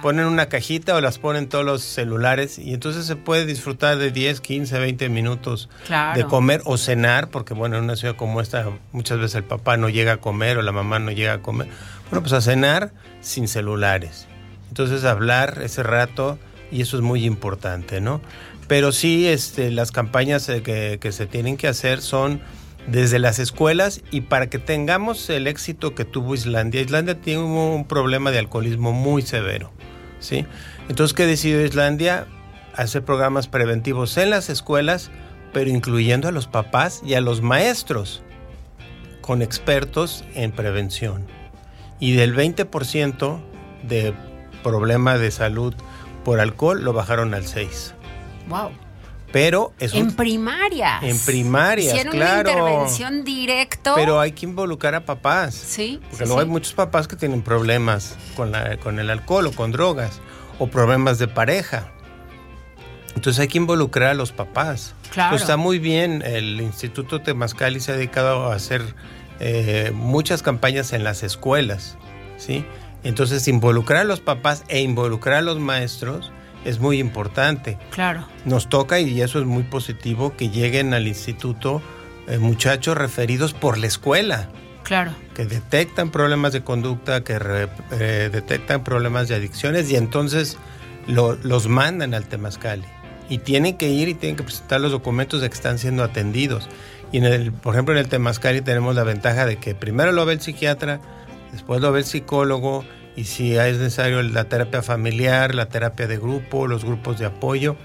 ponen 0.00 0.26
una 0.26 0.48
cajita 0.48 0.94
o 0.94 1.00
las 1.00 1.18
ponen 1.18 1.48
todos 1.48 1.64
los 1.64 1.82
celulares 1.82 2.60
y 2.60 2.72
entonces 2.72 3.04
se 3.04 3.16
puede 3.16 3.46
disfrutar 3.46 3.98
de 3.98 4.12
10, 4.12 4.40
15, 4.40 4.78
20 4.78 5.08
minutos 5.08 5.68
de 6.14 6.24
comer 6.24 6.62
o 6.66 6.78
cenar, 6.78 7.30
porque 7.30 7.52
bueno, 7.52 7.78
en 7.78 7.84
una 7.84 7.96
ciudad 7.96 8.14
como 8.14 8.40
esta 8.40 8.66
muchas 8.92 9.18
veces 9.18 9.34
el 9.34 9.44
papá 9.44 9.76
no 9.76 9.88
llega 9.88 10.12
a 10.12 10.16
comer 10.18 10.56
o 10.58 10.62
la 10.62 10.72
mamá 10.72 11.00
no 11.00 11.10
llega 11.10 11.32
a 11.32 11.42
comer. 11.42 11.66
Bueno, 12.08 12.22
pues 12.22 12.32
a 12.32 12.40
cenar 12.40 12.92
sin 13.20 13.48
celulares. 13.48 14.28
Entonces 14.68 15.02
hablar 15.04 15.62
ese 15.64 15.82
rato 15.82 16.38
y 16.70 16.82
eso 16.82 16.96
es 16.96 17.02
muy 17.02 17.24
importante, 17.24 18.00
¿no? 18.00 18.20
Pero 18.68 18.92
sí, 18.92 19.26
este, 19.26 19.72
las 19.72 19.90
campañas 19.90 20.48
eh, 20.48 20.62
que, 20.62 20.98
que 21.00 21.10
se 21.10 21.26
tienen 21.26 21.56
que 21.56 21.66
hacer 21.66 22.02
son 22.02 22.40
desde 22.86 23.18
las 23.18 23.38
escuelas 23.38 24.02
y 24.10 24.22
para 24.22 24.48
que 24.48 24.58
tengamos 24.58 25.28
el 25.30 25.46
éxito 25.46 25.94
que 25.94 26.04
tuvo 26.04 26.34
Islandia. 26.34 26.80
Islandia 26.80 27.20
tiene 27.20 27.42
un 27.42 27.86
problema 27.86 28.30
de 28.30 28.38
alcoholismo 28.38 28.92
muy 28.92 29.22
severo, 29.22 29.72
¿sí? 30.20 30.46
Entonces, 30.88 31.14
¿qué 31.14 31.26
decidió 31.26 31.64
Islandia? 31.64 32.26
Hacer 32.74 33.04
programas 33.04 33.48
preventivos 33.48 34.16
en 34.18 34.30
las 34.30 34.50
escuelas, 34.50 35.10
pero 35.52 35.70
incluyendo 35.70 36.28
a 36.28 36.32
los 36.32 36.46
papás 36.46 37.02
y 37.04 37.14
a 37.14 37.20
los 37.20 37.40
maestros, 37.40 38.22
con 39.20 39.42
expertos 39.42 40.24
en 40.34 40.52
prevención. 40.52 41.26
Y 41.98 42.12
del 42.12 42.36
20% 42.36 43.40
de 43.82 44.14
problema 44.62 45.16
de 45.16 45.30
salud 45.30 45.74
por 46.24 46.40
alcohol 46.40 46.84
lo 46.84 46.92
bajaron 46.92 47.34
al 47.34 47.46
6. 47.46 47.94
Wow. 48.48 48.85
Pero 49.32 49.72
es 49.78 49.92
en 49.94 50.12
primaria. 50.12 50.98
En 51.02 51.18
primaria, 51.18 51.92
Hicieron 51.92 52.12
claro. 52.12 52.50
una 52.50 52.60
intervención 52.60 53.24
directo. 53.24 53.94
Pero 53.96 54.20
hay 54.20 54.32
que 54.32 54.46
involucrar 54.46 54.94
a 54.94 55.04
papás. 55.04 55.54
Sí. 55.54 56.00
Porque 56.10 56.24
luego 56.24 56.40
hay 56.40 56.46
muchos 56.46 56.72
papás 56.72 57.08
que 57.08 57.16
tienen 57.16 57.42
problemas 57.42 58.16
con, 58.36 58.52
la, 58.52 58.76
con 58.78 58.98
el 58.98 59.10
alcohol 59.10 59.46
o 59.46 59.52
con 59.52 59.72
drogas 59.72 60.20
o 60.58 60.68
problemas 60.68 61.18
de 61.18 61.28
pareja. 61.28 61.92
Entonces 63.14 63.40
hay 63.40 63.48
que 63.48 63.58
involucrar 63.58 64.10
a 64.10 64.14
los 64.14 64.32
papás. 64.32 64.94
Claro. 65.12 65.36
está 65.36 65.56
muy 65.56 65.78
bien. 65.78 66.22
El 66.24 66.60
Instituto 66.60 67.22
Temascali 67.22 67.80
se 67.80 67.92
ha 67.92 67.96
dedicado 67.96 68.52
a 68.52 68.54
hacer 68.54 68.82
eh, 69.40 69.90
muchas 69.94 70.42
campañas 70.42 70.92
en 70.92 71.04
las 71.04 71.22
escuelas, 71.22 71.96
¿sí? 72.36 72.64
Entonces 73.04 73.48
involucrar 73.48 74.02
a 74.02 74.04
los 74.04 74.20
papás 74.20 74.64
e 74.68 74.80
involucrar 74.80 75.36
a 75.36 75.42
los 75.42 75.58
maestros 75.58 76.32
es 76.66 76.80
muy 76.80 76.98
importante. 76.98 77.78
Claro. 77.90 78.26
Nos 78.44 78.68
toca, 78.68 78.98
y 78.98 79.22
eso 79.22 79.38
es 79.38 79.46
muy 79.46 79.62
positivo, 79.62 80.36
que 80.36 80.50
lleguen 80.50 80.94
al 80.94 81.06
instituto 81.06 81.80
eh, 82.26 82.38
muchachos 82.38 82.98
referidos 82.98 83.54
por 83.54 83.78
la 83.78 83.86
escuela. 83.86 84.48
Claro. 84.82 85.12
Que 85.34 85.46
detectan 85.46 86.10
problemas 86.10 86.52
de 86.52 86.64
conducta, 86.64 87.22
que 87.22 87.38
eh, 87.92 88.30
detectan 88.32 88.82
problemas 88.82 89.28
de 89.28 89.36
adicciones 89.36 89.90
y 89.90 89.96
entonces 89.96 90.58
los 91.06 91.68
mandan 91.68 92.14
al 92.14 92.26
Temazcali. 92.26 92.84
Y 93.28 93.38
tienen 93.38 93.76
que 93.76 93.88
ir 93.88 94.08
y 94.08 94.14
tienen 94.14 94.36
que 94.36 94.42
presentar 94.42 94.80
los 94.80 94.90
documentos 94.90 95.40
de 95.40 95.48
que 95.48 95.54
están 95.54 95.78
siendo 95.78 96.02
atendidos. 96.02 96.68
Y 97.12 97.18
en 97.18 97.24
el, 97.26 97.52
por 97.52 97.74
ejemplo, 97.74 97.94
en 97.94 98.00
el 98.00 98.08
Temazcali 98.08 98.60
tenemos 98.60 98.96
la 98.96 99.04
ventaja 99.04 99.46
de 99.46 99.56
que 99.56 99.76
primero 99.76 100.10
lo 100.10 100.26
ve 100.26 100.34
el 100.34 100.40
psiquiatra, 100.40 101.00
después 101.52 101.80
lo 101.80 101.92
ve 101.92 102.00
el 102.00 102.04
psicólogo 102.04 102.84
y 103.16 103.24
si 103.24 103.56
es 103.56 103.78
necesario 103.78 104.22
la 104.22 104.44
terapia 104.44 104.82
familiar, 104.82 105.54
la 105.54 105.68
terapia 105.68 106.06
de 106.06 106.18
grupo, 106.18 106.66
los 106.66 106.84
grupos 106.84 107.18
de 107.18 107.26
apoyo, 107.26 107.76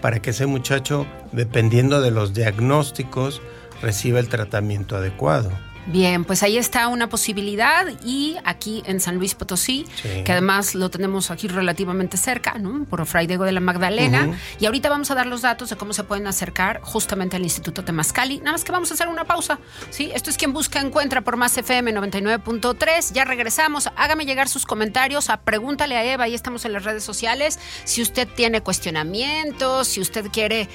para 0.00 0.20
que 0.20 0.30
ese 0.30 0.46
muchacho, 0.46 1.06
dependiendo 1.32 2.00
de 2.00 2.10
los 2.10 2.32
diagnósticos, 2.32 3.42
reciba 3.82 4.18
el 4.18 4.28
tratamiento 4.28 4.96
adecuado. 4.96 5.50
Bien, 5.88 6.24
pues 6.24 6.42
ahí 6.42 6.58
está 6.58 6.88
una 6.88 7.08
posibilidad 7.08 7.86
y 8.04 8.36
aquí 8.44 8.82
en 8.84 9.00
San 9.00 9.16
Luis 9.16 9.34
Potosí, 9.34 9.86
que 10.02 10.32
además 10.32 10.74
lo 10.74 10.90
tenemos 10.90 11.30
aquí 11.30 11.48
relativamente 11.48 12.18
cerca, 12.18 12.58
¿no? 12.58 12.84
Por 12.84 13.06
Fray 13.06 13.26
Diego 13.26 13.44
de 13.44 13.52
la 13.52 13.60
Magdalena. 13.60 14.38
Y 14.60 14.66
ahorita 14.66 14.90
vamos 14.90 15.10
a 15.10 15.14
dar 15.14 15.26
los 15.26 15.40
datos 15.40 15.70
de 15.70 15.76
cómo 15.76 15.94
se 15.94 16.04
pueden 16.04 16.26
acercar 16.26 16.82
justamente 16.82 17.36
al 17.36 17.42
Instituto 17.42 17.84
Temascali. 17.84 18.38
Nada 18.40 18.52
más 18.52 18.64
que 18.64 18.72
vamos 18.72 18.90
a 18.90 18.94
hacer 18.94 19.08
una 19.08 19.24
pausa, 19.24 19.60
¿sí? 19.88 20.10
Esto 20.14 20.28
es 20.28 20.36
quien 20.36 20.52
busca 20.52 20.78
encuentra 20.80 21.22
por 21.22 21.38
más 21.38 21.56
FM 21.56 21.94
99.3. 21.94 23.12
Ya 23.14 23.24
regresamos. 23.24 23.88
Hágame 23.96 24.26
llegar 24.26 24.48
sus 24.48 24.66
comentarios 24.66 25.30
a 25.30 25.40
Pregúntale 25.40 25.96
a 25.96 26.04
Eva. 26.04 26.24
Ahí 26.24 26.34
estamos 26.34 26.66
en 26.66 26.74
las 26.74 26.84
redes 26.84 27.02
sociales. 27.02 27.58
Si 27.84 28.02
usted 28.02 28.28
tiene 28.28 28.60
cuestionamientos, 28.60 29.88
si 29.88 30.02
usted 30.02 30.26
quiere 30.30 30.68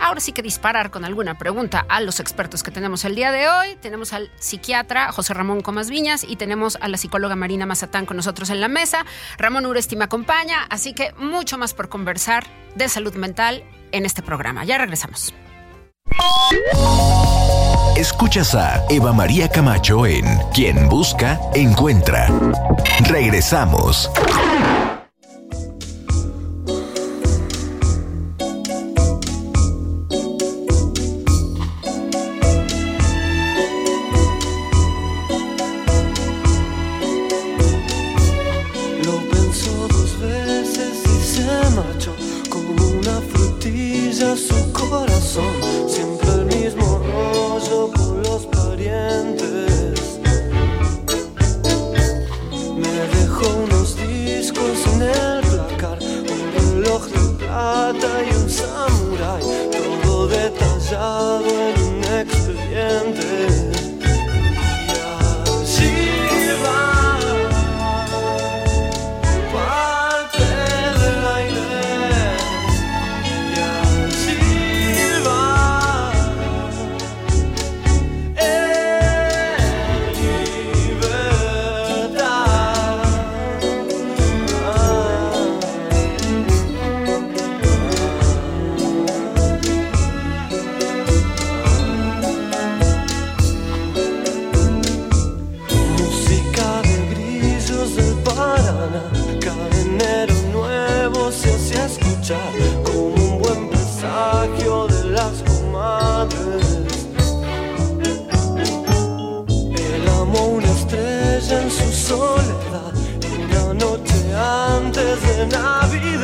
ahora 0.00 0.20
sí 0.20 0.32
que 0.32 0.42
disparar 0.42 0.90
con 0.90 1.04
alguna 1.04 1.36
pregunta 1.36 1.84
a 1.88 2.00
los 2.00 2.20
expertos 2.20 2.62
que 2.62 2.70
tenemos 2.70 3.04
el 3.04 3.14
día 3.14 3.32
de 3.32 3.48
hoy. 3.48 3.76
Tenemos 3.80 4.12
al 4.12 4.30
psiquiatra 4.38 5.12
José 5.12 5.34
Ramón 5.34 5.60
Comas 5.60 5.90
Viñas 5.90 6.24
y 6.24 6.36
tenemos 6.36 6.78
a 6.80 6.88
la 6.88 6.96
psicóloga 6.96 7.36
Marina 7.36 7.66
Mazatán 7.66 8.06
con 8.06 8.16
nosotros 8.16 8.50
en 8.50 8.60
la 8.60 8.68
mesa. 8.68 9.04
Ramón 9.36 9.66
Uresti 9.66 9.96
me 9.96 10.04
acompaña, 10.04 10.66
así 10.70 10.92
que 10.94 11.12
mucho 11.18 11.58
más 11.58 11.74
por 11.74 11.88
conversar 11.88 12.44
de 12.74 12.88
salud 12.88 13.14
mental 13.14 13.64
en 13.92 14.04
este 14.04 14.22
programa. 14.22 14.64
Ya 14.64 14.78
regresamos. 14.78 15.34
Escuchas 17.96 18.54
a 18.54 18.84
Eva 18.88 19.12
María 19.12 19.48
Camacho 19.48 20.06
en 20.06 20.24
Quien 20.54 20.88
Busca, 20.88 21.40
Encuentra. 21.54 22.28
Regresamos. 23.08 24.10
plata 57.92 58.22
y 58.22 58.34
un 58.34 58.50
samurái, 58.50 59.70
todo 59.72 60.28
detallado 60.28 61.48
en 61.48 61.77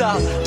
stop 0.05 0.44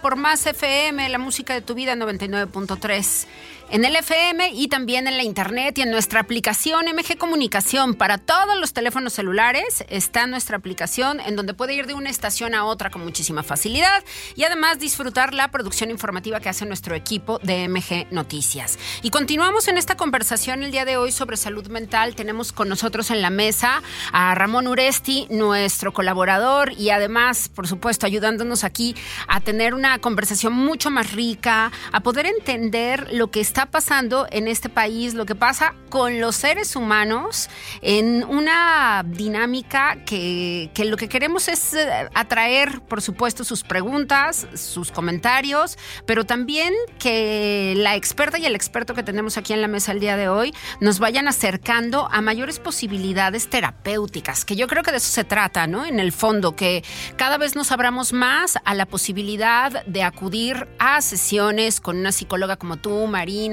por 0.00 0.16
Más 0.16 0.46
FM, 0.46 1.08
la 1.08 1.18
música 1.18 1.54
de 1.54 1.60
tu 1.60 1.74
vida 1.74 1.94
99.3 1.94 3.26
en 3.70 3.84
el 3.84 3.94
FM 3.94 4.50
y 4.50 4.66
también 4.66 5.06
en 5.06 5.16
la 5.16 5.22
internet 5.22 5.78
y 5.78 5.82
en 5.82 5.90
nuestra 5.92 6.20
aplicación 6.20 6.86
MG 6.86 7.16
Comunicación. 7.16 7.94
Para 7.94 8.18
todos 8.18 8.58
los 8.58 8.72
teléfonos 8.72 9.12
celulares 9.12 9.84
está 9.88 10.26
nuestra 10.26 10.56
aplicación 10.56 11.20
en 11.20 11.36
donde 11.36 11.54
puede 11.54 11.74
ir 11.74 11.86
de 11.86 11.94
una 11.94 12.10
estación 12.10 12.54
a 12.54 12.64
otra 12.64 12.90
con 12.90 13.04
muchísima 13.04 13.44
facilidad 13.44 14.02
y 14.34 14.42
además 14.42 14.80
disfrutar 14.80 15.34
la 15.34 15.52
producción 15.52 15.90
informativa 15.90 16.40
que 16.40 16.48
hace 16.48 16.66
nuestro 16.66 16.96
equipo 16.96 17.38
de 17.38 17.68
MG 17.68 18.08
Noticias. 18.10 18.76
Y 19.02 19.10
continuamos 19.10 19.68
en 19.68 19.78
esta 19.78 19.96
conversación 19.96 20.64
el 20.64 20.72
día 20.72 20.84
de 20.84 20.96
hoy 20.96 21.12
sobre 21.12 21.36
salud 21.36 21.68
mental. 21.68 22.16
Tenemos 22.16 22.52
con 22.52 22.68
nosotros 22.68 23.10
en 23.12 23.22
la 23.22 23.30
mesa 23.30 23.82
a 24.12 24.34
Ramón 24.34 24.66
Uresti, 24.66 25.28
nuestro 25.30 25.92
colaborador 25.92 26.72
y 26.72 26.90
además, 26.90 27.48
por 27.48 27.68
supuesto, 27.68 28.06
ayudándonos 28.06 28.64
aquí 28.64 28.96
a 29.28 29.40
tener 29.40 29.74
una 29.74 29.98
conversación 30.00 30.54
mucho 30.54 30.90
más 30.90 31.12
rica, 31.12 31.70
a 31.92 32.00
poder 32.00 32.26
entender 32.26 33.08
lo 33.12 33.30
que 33.30 33.40
está 33.40 33.59
pasando 33.66 34.26
en 34.30 34.48
este 34.48 34.68
país, 34.68 35.14
lo 35.14 35.26
que 35.26 35.34
pasa 35.34 35.74
con 35.88 36.20
los 36.20 36.36
seres 36.36 36.76
humanos 36.76 37.48
en 37.82 38.24
una 38.24 39.02
dinámica 39.06 40.04
que, 40.04 40.70
que 40.74 40.84
lo 40.84 40.96
que 40.96 41.08
queremos 41.08 41.48
es 41.48 41.74
eh, 41.74 42.08
atraer, 42.14 42.80
por 42.82 43.02
supuesto, 43.02 43.44
sus 43.44 43.62
preguntas, 43.62 44.46
sus 44.54 44.92
comentarios, 44.92 45.78
pero 46.06 46.24
también 46.24 46.72
que 46.98 47.74
la 47.76 47.96
experta 47.96 48.38
y 48.38 48.46
el 48.46 48.54
experto 48.54 48.94
que 48.94 49.02
tenemos 49.02 49.36
aquí 49.36 49.52
en 49.52 49.62
la 49.62 49.68
mesa 49.68 49.92
el 49.92 50.00
día 50.00 50.16
de 50.16 50.28
hoy 50.28 50.54
nos 50.80 50.98
vayan 50.98 51.28
acercando 51.28 52.08
a 52.10 52.20
mayores 52.20 52.58
posibilidades 52.58 53.48
terapéuticas, 53.48 54.44
que 54.44 54.56
yo 54.56 54.66
creo 54.66 54.82
que 54.82 54.92
de 54.92 54.98
eso 54.98 55.10
se 55.10 55.24
trata, 55.24 55.66
¿no? 55.66 55.84
En 55.84 55.98
el 56.00 56.12
fondo, 56.12 56.54
que 56.54 56.84
cada 57.16 57.38
vez 57.38 57.56
nos 57.56 57.72
abramos 57.72 58.12
más 58.12 58.58
a 58.64 58.74
la 58.74 58.86
posibilidad 58.86 59.84
de 59.86 60.02
acudir 60.02 60.68
a 60.78 61.00
sesiones 61.00 61.80
con 61.80 61.98
una 61.98 62.12
psicóloga 62.12 62.56
como 62.56 62.76
tú, 62.76 63.06
Marina, 63.06 63.49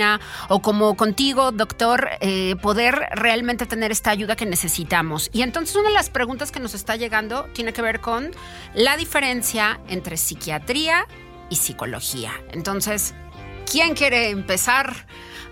o 0.50 0.62
como 0.62 0.96
contigo, 0.96 1.52
doctor, 1.52 2.10
eh, 2.20 2.56
poder 2.62 3.10
realmente 3.12 3.66
tener 3.66 3.92
esta 3.92 4.12
ayuda 4.12 4.36
que 4.36 4.46
necesitamos. 4.46 5.30
Y 5.34 5.42
entonces 5.42 5.76
una 5.76 5.90
de 5.90 5.94
las 5.94 6.10
preguntas 6.10 6.52
que 6.52 6.60
nos 6.60 6.74
está 6.74 6.96
llegando 6.96 7.44
tiene 7.54 7.74
que 7.74 7.82
ver 7.82 8.00
con 8.00 8.32
la 8.74 8.98
diferencia 8.98 9.80
entre 9.88 10.18
psiquiatría 10.18 11.06
y 11.50 11.56
psicología. 11.56 12.32
Entonces, 12.52 13.14
¿quién 13.70 13.96
quiere 13.96 14.30
empezar? 14.30 15.08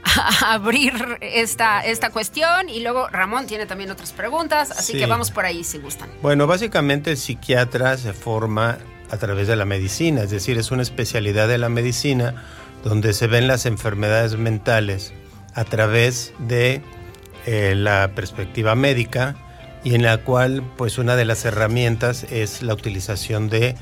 a 0.05 0.53
abrir 0.53 1.17
esta, 1.21 1.81
esta 1.81 2.12
cuestión 2.12 2.69
y 2.69 2.81
luego 2.81 3.08
Ramón 3.08 3.47
tiene 3.47 3.65
también 3.65 3.89
otras 3.89 4.13
preguntas, 4.13 4.71
así 4.71 4.93
que 4.93 5.08
vamos 5.08 5.31
por 5.31 5.45
ahí 5.45 5.63
si 5.63 5.79
gustan. 5.79 6.10
Bueno, 6.21 6.45
básicamente 6.45 7.12
el 7.12 7.17
psiquiatra 7.17 7.97
se 7.97 8.13
forma 8.13 8.77
a 9.10 9.17
través 9.17 9.47
de 9.47 9.55
la 9.55 9.65
medicina, 9.65 10.23
es 10.23 10.29
decir, 10.29 10.58
es 10.58 10.71
una 10.71 10.81
especialidad 10.81 11.47
de 11.47 11.58
la 11.58 11.69
medicina 11.69 12.43
donde 12.86 13.13
se 13.13 13.28
ven 13.28 13.48
las 13.48 13.65
enfermedades 13.65 14.38
mentales 14.38 15.13
a 15.54 15.65
través 15.65 16.34
de 16.39 16.82
eh, 17.45 17.74
la 17.76 18.12
perspectiva 18.15 18.76
médica 18.76 19.36
y 19.84 19.95
en 19.95 20.04
la 20.04 20.19
cual 20.19 20.63
pues 20.78 20.98
una 20.98 21.17
de 21.17 21.26
las 21.26 21.43
herramientas 21.43 22.26
es 22.32 22.62
la 22.62 22.74
utilización 22.74 23.50
de 23.50 23.76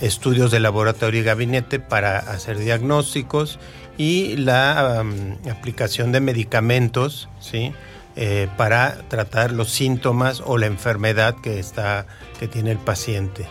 estudios 0.00 0.50
de 0.50 0.60
laboratorio 0.60 1.20
y 1.20 1.24
gabinete 1.24 1.78
para 1.78 2.18
hacer 2.18 2.58
diagnósticos 2.58 3.60
y 3.96 4.36
la 4.36 5.04
aplicación 5.50 6.10
de 6.10 6.20
medicamentos 6.20 7.28
¿sí? 7.40 7.72
Eh, 8.16 8.48
para 8.56 8.98
tratar 9.08 9.52
los 9.52 9.70
síntomas 9.70 10.42
o 10.44 10.58
la 10.58 10.66
enfermedad 10.66 11.36
que, 11.40 11.58
está, 11.60 12.06
que 12.40 12.48
tiene 12.48 12.72
el 12.72 12.78
paciente. 12.78 13.46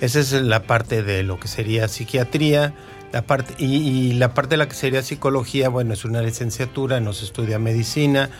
Esa 0.00 0.18
es 0.18 0.32
la 0.32 0.62
parte 0.62 1.02
de 1.02 1.22
lo 1.22 1.38
que 1.38 1.46
sería 1.46 1.86
psiquiatría. 1.86 2.72
La 3.12 3.22
parte, 3.22 3.54
y, 3.58 4.12
la 4.12 4.34
parte 4.34 4.50
de 4.50 4.56
la 4.58 4.68
que 4.68 4.74
sería 4.74 5.02
psicología, 5.02 5.68
bueno, 5.68 5.94
es 5.94 6.04
una 6.04 6.22
licenciatura, 6.22 7.00
no 7.00 7.12
se 7.12 7.24
estudia 7.24 7.58
medicina, 7.58 8.30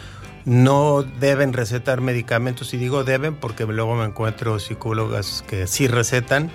no 0.44 1.02
deben 1.02 1.52
recetar 1.52 2.00
medicamentos, 2.00 2.72
y 2.72 2.76
digo 2.76 3.02
deben 3.02 3.34
porque 3.34 3.66
luego 3.66 3.96
me 3.96 4.04
encuentro 4.04 4.58
psicólogas 4.60 5.44
que 5.48 5.66
sí 5.66 5.88
recetan, 5.88 6.50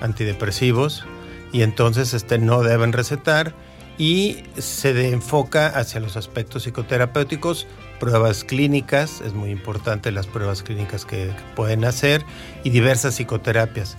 antidepresivos, 0.00 1.04
y 1.52 1.62
entonces 1.62 2.12
este, 2.12 2.38
no 2.38 2.62
deben 2.62 2.92
recetar, 2.92 3.54
y 3.96 4.44
se 4.58 5.10
enfoca 5.10 5.66
hacia 5.66 6.00
los 6.00 6.16
aspectos 6.16 6.64
psicoterapéuticos, 6.64 7.66
pruebas 7.98 8.44
clínicas, 8.44 9.20
es 9.20 9.34
muy 9.34 9.50
importante 9.50 10.10
las 10.10 10.26
pruebas 10.26 10.62
clínicas 10.62 11.04
que 11.04 11.32
pueden 11.56 11.84
hacer, 11.84 12.24
y 12.62 12.70
diversas 12.70 13.14
psicoterapias. 13.14 13.96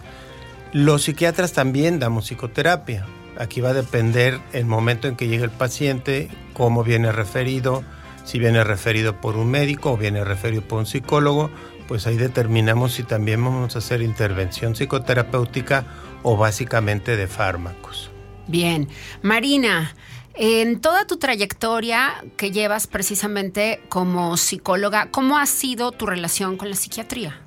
Los 0.74 1.04
psiquiatras 1.04 1.52
también 1.52 2.00
damos 2.00 2.26
psicoterapia. 2.26 3.06
Aquí 3.38 3.60
va 3.60 3.70
a 3.70 3.74
depender 3.74 4.40
el 4.54 4.66
momento 4.66 5.08
en 5.08 5.16
que 5.18 5.28
llegue 5.28 5.44
el 5.44 5.52
paciente, 5.52 6.30
cómo 6.54 6.84
viene 6.84 7.12
referido, 7.12 7.84
si 8.24 8.40
viene 8.40 8.64
referido 8.64 9.20
por 9.20 9.36
un 9.36 9.50
médico 9.50 9.92
o 9.92 9.98
viene 9.98 10.24
referido 10.24 10.62
por 10.62 10.80
un 10.80 10.86
psicólogo, 10.86 11.50
pues 11.88 12.08
ahí 12.08 12.16
determinamos 12.16 12.94
si 12.94 13.04
también 13.04 13.44
vamos 13.44 13.76
a 13.76 13.80
hacer 13.80 14.02
intervención 14.02 14.76
psicoterapéutica 14.76 15.86
o 16.24 16.38
básicamente 16.38 17.18
de 17.18 17.28
fármacos. 17.28 18.10
Bien, 18.48 18.88
Marina, 19.22 19.94
en 20.36 20.80
toda 20.80 21.06
tu 21.06 21.18
trayectoria 21.18 22.24
que 22.38 22.52
llevas 22.52 22.88
precisamente 22.88 23.82
como 23.90 24.38
psicóloga, 24.38 25.10
¿cómo 25.12 25.38
ha 25.38 25.46
sido 25.46 25.92
tu 25.92 26.06
relación 26.06 26.56
con 26.56 26.70
la 26.70 26.78
psiquiatría? 26.78 27.42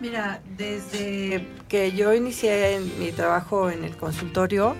Mira, 0.00 0.42
desde 0.58 1.46
que 1.68 1.92
yo 1.92 2.12
inicié 2.12 2.80
mi 2.98 3.12
trabajo 3.12 3.70
en 3.70 3.82
el 3.82 3.96
consultorio, 3.96 4.76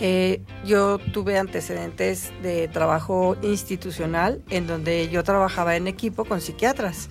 eh, 0.00 0.42
yo 0.64 0.98
tuve 0.98 1.38
antecedentes 1.38 2.32
de 2.42 2.68
trabajo 2.68 3.36
institucional 3.42 4.42
en 4.50 4.66
donde 4.66 5.08
yo 5.10 5.22
trabajaba 5.24 5.76
en 5.76 5.86
equipo 5.86 6.24
con 6.24 6.40
psiquiatras. 6.40 7.08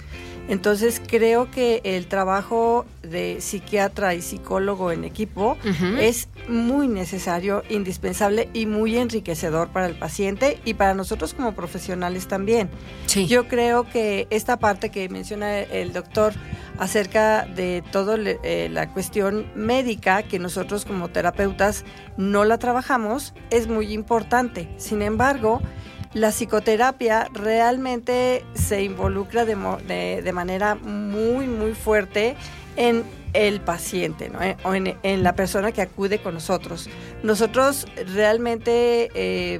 Entonces 0.47 1.01
creo 1.05 1.51
que 1.51 1.81
el 1.83 2.07
trabajo 2.07 2.85
de 3.01 3.41
psiquiatra 3.41 4.15
y 4.15 4.21
psicólogo 4.21 4.91
en 4.91 5.03
equipo 5.03 5.57
es 5.99 6.29
muy 6.47 6.87
necesario, 6.87 7.63
indispensable 7.69 8.49
y 8.53 8.65
muy 8.65 8.97
enriquecedor 8.97 9.69
para 9.69 9.87
el 9.87 9.95
paciente 9.95 10.59
y 10.63 10.75
para 10.75 10.93
nosotros 10.93 11.33
como 11.33 11.53
profesionales 11.53 12.27
también. 12.27 12.69
Yo 13.27 13.47
creo 13.47 13.89
que 13.89 14.27
esta 14.29 14.57
parte 14.57 14.89
que 14.89 15.09
menciona 15.09 15.59
el 15.59 15.93
doctor 15.93 16.33
acerca 16.77 17.45
de 17.45 17.83
toda 17.91 18.17
eh, 18.17 18.69
la 18.71 18.93
cuestión 18.93 19.47
médica 19.55 20.23
que 20.23 20.39
nosotros 20.39 20.85
como 20.85 21.09
terapeutas 21.09 21.83
no 22.17 22.45
la 22.45 22.57
trabajamos 22.57 23.33
es 23.49 23.67
muy 23.67 23.93
importante. 23.93 24.69
Sin 24.77 25.01
embargo, 25.01 25.61
la 26.17 26.31
psicoterapia 26.31 27.29
realmente 27.31 28.43
se 28.55 28.83
involucra 28.83 29.45
de, 29.45 29.55
manera 30.33 30.75
muy, 30.75 31.45
muy 31.45 31.73
fuerte 31.73 32.35
en 32.75 33.03
el 33.33 33.61
paciente, 33.61 34.29
¿no? 34.29 34.41
Eh, 34.41 34.57
o 34.63 34.73
en, 34.73 35.23
la 35.23 35.33
persona 35.33 35.71
que 35.71 35.81
acude 35.83 36.19
con 36.19 36.33
nosotros. 36.33 36.89
Nosotros 37.21 37.85
realmente 38.15 39.11
eh, 39.13 39.59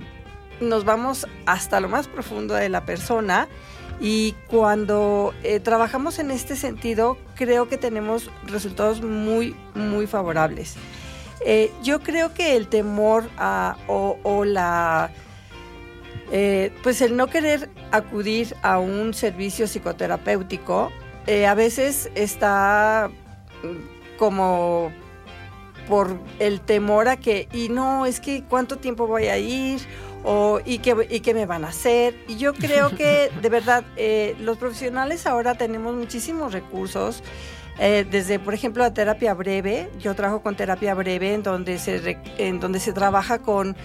nos 0.60 0.84
vamos 0.84 1.28
hasta 1.46 1.80
lo 1.80 1.90
más 1.90 2.08
profundo 2.08 2.56
de 2.56 2.70
la 2.70 2.86
persona 2.86 3.48
y 4.00 4.34
cuando 4.48 5.36
eh, 5.44 5.60
trabajamos 5.60 6.18
en 6.18 6.32
este 6.32 6.56
sentido, 6.56 7.20
creo 7.36 7.70
que 7.70 7.78
tenemos 7.78 8.32
resultados 8.48 9.02
muy, 9.02 9.56
muy 9.76 10.08
favorables. 10.08 10.76
yo 11.84 12.00
creo 12.00 12.34
que 12.34 12.58
el 12.58 12.68
temor 12.68 13.30
o 13.88 14.44
la 14.44 15.12
eh, 16.32 16.74
pues 16.84 17.02
el 17.02 17.16
no 17.16 17.28
querer 17.28 17.70
acudir 17.92 18.56
a 18.62 18.80
un 18.80 19.14
servicio 19.14 19.66
psicoterapéutico 19.66 20.92
eh, 21.26 21.46
a 21.46 21.56
veces 21.56 22.10
está 22.16 23.10
mm, 23.64 24.18
como 24.18 24.92
por 25.88 26.18
el 26.40 26.60
temor 26.60 27.08
a 27.08 27.16
que, 27.16 27.48
y 27.54 27.70
no, 27.70 28.06
es 28.06 28.20
que 28.20 28.44
cuánto 28.44 28.78
tiempo 28.78 29.08
voy 29.08 29.28
a 29.28 29.38
ir, 29.38 29.80
o, 30.26 30.60
y, 30.66 30.80
qué, 30.80 31.08
y 31.10 31.22
qué 31.22 31.34
me 31.34 31.46
van 31.46 31.64
a 31.64 31.70
hacer. 31.70 32.16
Y 32.28 32.36
yo 32.36 32.54
creo 32.54 32.90
que 32.90 33.32
de 33.42 33.50
verdad 33.50 33.86
eh, 33.96 34.36
los 34.40 34.58
profesionales 34.58 35.26
ahora 35.26 35.56
tenemos 35.56 35.96
muchísimos 35.96 36.52
recursos. 36.52 37.24
desde, 37.78 38.40
por 38.40 38.54
ejemplo, 38.54 38.84
la 38.84 38.94
terapia 38.94 39.34
breve, 39.34 39.90
yo 40.00 40.14
trabajo 40.16 40.42
con 40.42 40.56
terapia 40.56 40.94
breve 40.94 41.34
en 41.34 41.44
donde 41.44 41.78
se, 41.78 42.18
en 42.38 42.60
donde 42.60 42.80
se 42.80 42.92
trabaja 42.92 43.40
con 43.40 43.78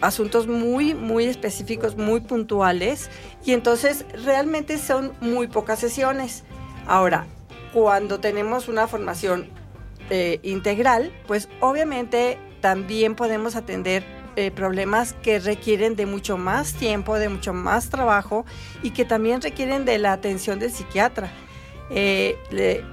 asuntos 0.00 0.46
muy, 0.46 0.94
muy 0.94 1.24
específicos, 1.24 1.96
muy 1.96 2.20
puntuales, 2.20 3.10
y 3.44 3.52
entonces 3.52 4.04
realmente 4.24 4.78
son 4.78 5.12
muy 5.20 5.48
pocas 5.48 5.78
sesiones. 5.78 6.44
Ahora, 6.86 7.26
cuando 7.72 8.20
tenemos 8.20 8.68
una 8.68 8.86
formación 8.86 9.48
eh, 10.10 10.40
integral, 10.42 11.12
pues 11.26 11.48
obviamente 11.60 12.38
también 12.60 13.14
podemos 13.14 13.56
atender 13.56 14.04
eh, 14.36 14.50
problemas 14.50 15.14
que 15.14 15.38
requieren 15.38 15.96
de 15.96 16.04
mucho 16.04 16.36
más 16.36 16.74
tiempo, 16.74 17.18
de 17.18 17.28
mucho 17.28 17.52
más 17.54 17.88
trabajo 17.88 18.44
y 18.82 18.90
que 18.90 19.04
también 19.04 19.40
requieren 19.40 19.84
de 19.84 19.98
la 19.98 20.12
atención 20.12 20.58
del 20.58 20.70
psiquiatra. 20.70 21.30
Eh, 21.88 22.36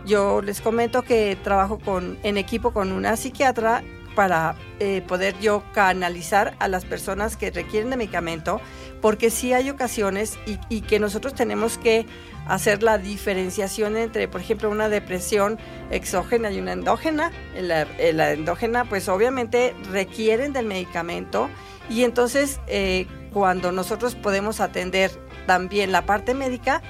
yo 0.06 0.42
les 0.42 0.62
comento 0.62 1.02
que 1.02 1.38
trabajo 1.44 1.80
con, 1.80 2.18
en 2.24 2.38
equipo 2.38 2.72
con 2.72 2.92
una 2.92 3.18
psiquiatra 3.18 3.84
para 4.16 4.56
eh, 4.80 5.02
poder 5.08 5.38
yo 5.40 5.64
canalizar 5.74 6.56
a 6.60 6.68
las 6.68 6.86
personas 6.86 7.38
que 7.38 7.52
requieren 7.52 7.90
de 7.90 7.98
medicamento, 7.98 8.62
porque 9.02 9.30
sí 9.30 9.54
hay 9.54 9.70
ocasiones 9.70 10.38
y, 10.46 10.82
que 10.82 11.00
nosotros 11.00 11.34
tenemos 11.34 11.78
que 11.78 12.06
hacer 12.48 12.84
la 12.84 12.98
diferenciación 12.98 13.98
entre, 13.98 14.28
por 14.28 14.42
ejemplo, 14.42 14.70
una 14.70 14.90
depresión 14.90 15.60
exógena 15.92 16.52
y 16.52 16.60
una 16.60 16.74
endógena. 16.74 17.32
La, 17.60 17.88
la 18.14 18.32
endógena, 18.32 18.86
pues 18.86 19.10
obviamente 19.10 19.76
requieren 19.92 20.54
del 20.54 20.66
medicamento 20.66 21.50
y 21.90 22.04
entonces 22.04 22.60
eh, 22.68 23.08
cuando 23.32 23.72
nosotros 23.72 24.16
podemos 24.16 24.60
atender 24.60 25.12
también 25.46 25.92
la 25.92 26.06
parte 26.06 26.34
médica, 26.34 26.82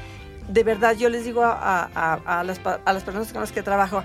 de 0.48 0.64
verdad 0.64 0.96
yo 0.96 1.10
les 1.10 1.24
digo 1.24 1.44
a, 1.44 2.44
las, 2.46 2.60
a 2.64 2.94
las 2.94 3.04
personas 3.04 3.32
con 3.32 3.42
las 3.42 3.52
que 3.52 3.64
trabajo, 3.64 4.04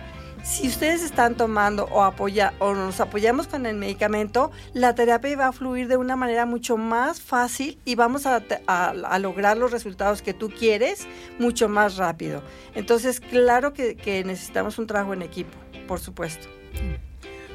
si 0.49 0.67
ustedes 0.67 1.03
están 1.03 1.37
tomando 1.37 1.85
o, 1.85 2.03
apoya, 2.03 2.55
o 2.59 2.73
nos 2.73 3.01
apoyamos 3.01 3.47
con 3.47 3.67
el 3.67 3.77
medicamento, 3.77 4.51
la 4.73 4.95
terapia 4.95 5.37
va 5.37 5.49
a 5.49 5.53
fluir 5.53 5.89
de 5.89 5.99
una 5.99 6.17
manera 6.17 6.47
mucho 6.47 6.79
más 6.79 7.21
fácil 7.21 7.79
y 7.85 7.97
vamos 7.97 8.25
a, 8.27 8.41
lograr 9.19 9.59
los 9.59 9.71
resultados 9.71 10.23
que 10.23 10.33
tú 10.33 10.49
quieres 10.49 11.07
mucho 11.39 11.69
más 11.69 11.97
rápido. 11.97 12.43
Entonces, 12.75 13.21
claro 13.21 13.75
que, 13.75 13.95
que 13.97 14.25
necesitamos 14.25 14.79
un 14.79 14.87
trabajo 14.87 15.13
en 15.13 15.21
equipo, 15.21 15.53
por 15.87 16.01
supuesto. 16.01 16.49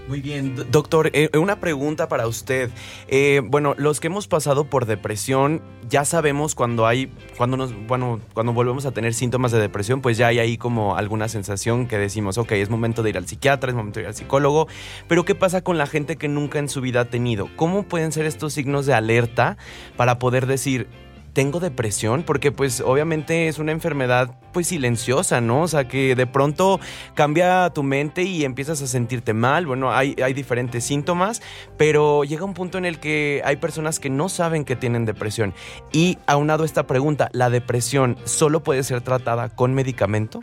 Muy 0.08 0.20
bien, 0.20 0.54
doctor, 0.70 1.12
eh, 1.14 1.30
una 1.38 1.62
pregunta 1.62 2.10
para 2.10 2.28
usted. 2.28 2.70
Eh, 3.08 3.42
bueno, 3.42 3.74
los 3.78 4.02
que 4.02 4.08
hemos 4.08 4.28
pasado 4.28 4.66
por 4.66 4.86
depresión, 4.86 5.62
ya 5.90 6.04
sabemos 6.04 6.56
cuando 6.56 6.86
hay, 6.86 7.10
cuando 7.38 7.56
nos, 7.56 7.74
bueno, 7.88 8.20
cuando 8.34 8.52
volvemos 8.52 8.86
a 8.86 8.92
tener 8.92 9.14
síntomas 9.14 9.54
de 9.54 9.62
depresión, 9.62 10.02
pues 10.02 10.18
ya 10.18 10.28
hay 10.28 10.40
ahí 10.40 10.58
como 10.58 10.98
alguna 10.98 11.30
sensación 11.30 11.88
que 11.88 11.98
decimos, 11.98 12.38
ok, 12.38 12.52
es 12.52 12.70
momento 12.70 13.02
de 13.02 13.12
ir 13.12 13.18
al 13.18 13.28
psiquiatra, 13.28 13.70
es 13.70 13.76
momento 13.76 14.00
de 14.00 14.04
ir 14.04 14.08
al 14.08 14.16
psicólogo. 14.16 14.68
Pero 15.08 15.24
¿qué 15.24 15.36
pasa 15.36 15.62
con 15.62 15.78
la 15.78 15.88
gente 15.88 16.18
que 16.18 16.28
nunca 16.28 16.60
en 16.60 16.68
su 16.68 16.82
vida 16.82 17.02
ha 17.02 17.06
tenido? 17.06 17.48
¿Cómo 17.56 17.84
pueden 17.84 18.12
ser 18.12 18.26
estos 18.26 18.52
signos 18.52 18.86
de 18.86 18.94
alerta 18.94 19.56
para 19.96 20.20
poder 20.20 20.48
decir, 20.48 20.88
tengo 21.34 21.60
depresión 21.60 22.24
porque 22.24 22.52
pues 22.52 22.82
obviamente 22.82 23.48
es 23.48 23.60
una 23.60 23.72
enfermedad 23.72 24.30
pues 24.54 24.68
silenciosa, 24.68 25.42
¿no? 25.42 25.64
O 25.64 25.68
sea 25.68 25.88
que 25.88 26.16
de 26.16 26.28
pronto 26.28 26.80
cambia 27.16 27.72
tu 27.72 27.84
mente 27.84 28.24
y 28.24 28.46
empiezas 28.46 28.82
a 28.82 28.88
sentirte 28.88 29.34
mal, 29.34 29.66
bueno, 29.66 29.92
hay, 29.92 30.16
diferentes 30.34 30.84
síntomas, 30.84 31.42
pero 31.78 32.24
llega 32.24 32.46
un 32.46 32.54
punto 32.54 32.78
en 32.78 32.86
el 32.86 33.00
que 33.00 33.42
hay 33.44 33.58
personas 33.58 34.00
que 34.00 34.10
no 34.10 34.30
saben 34.30 34.64
que 34.64 34.76
tienen 34.76 35.06
depresión. 35.06 35.54
Y 35.92 36.18
aunado 36.28 36.64
a 36.64 36.66
esta 36.66 36.88
pregunta, 36.88 37.30
¿la 37.34 37.50
depresión 37.50 38.18
solo 38.24 38.64
puede 38.64 38.84
ser 38.84 39.02
tratada 39.02 39.50
con 39.50 39.74
medicamento? 39.74 40.42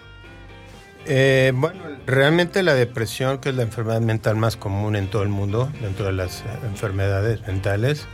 Eh, 1.06 1.52
bueno, 1.54 1.80
realmente 2.06 2.62
la 2.62 2.74
depresión, 2.74 3.38
que 3.38 3.48
es 3.48 3.54
la 3.54 3.62
enfermedad 3.62 4.00
mental 4.00 4.36
más 4.36 4.56
común 4.56 4.96
en 4.96 5.08
todo 5.08 5.22
el 5.22 5.28
mundo, 5.28 5.72
dentro 5.80 6.06
de 6.06 6.12
las 6.12 6.44
enfermedades 6.64 7.46
mentales, 7.46 8.06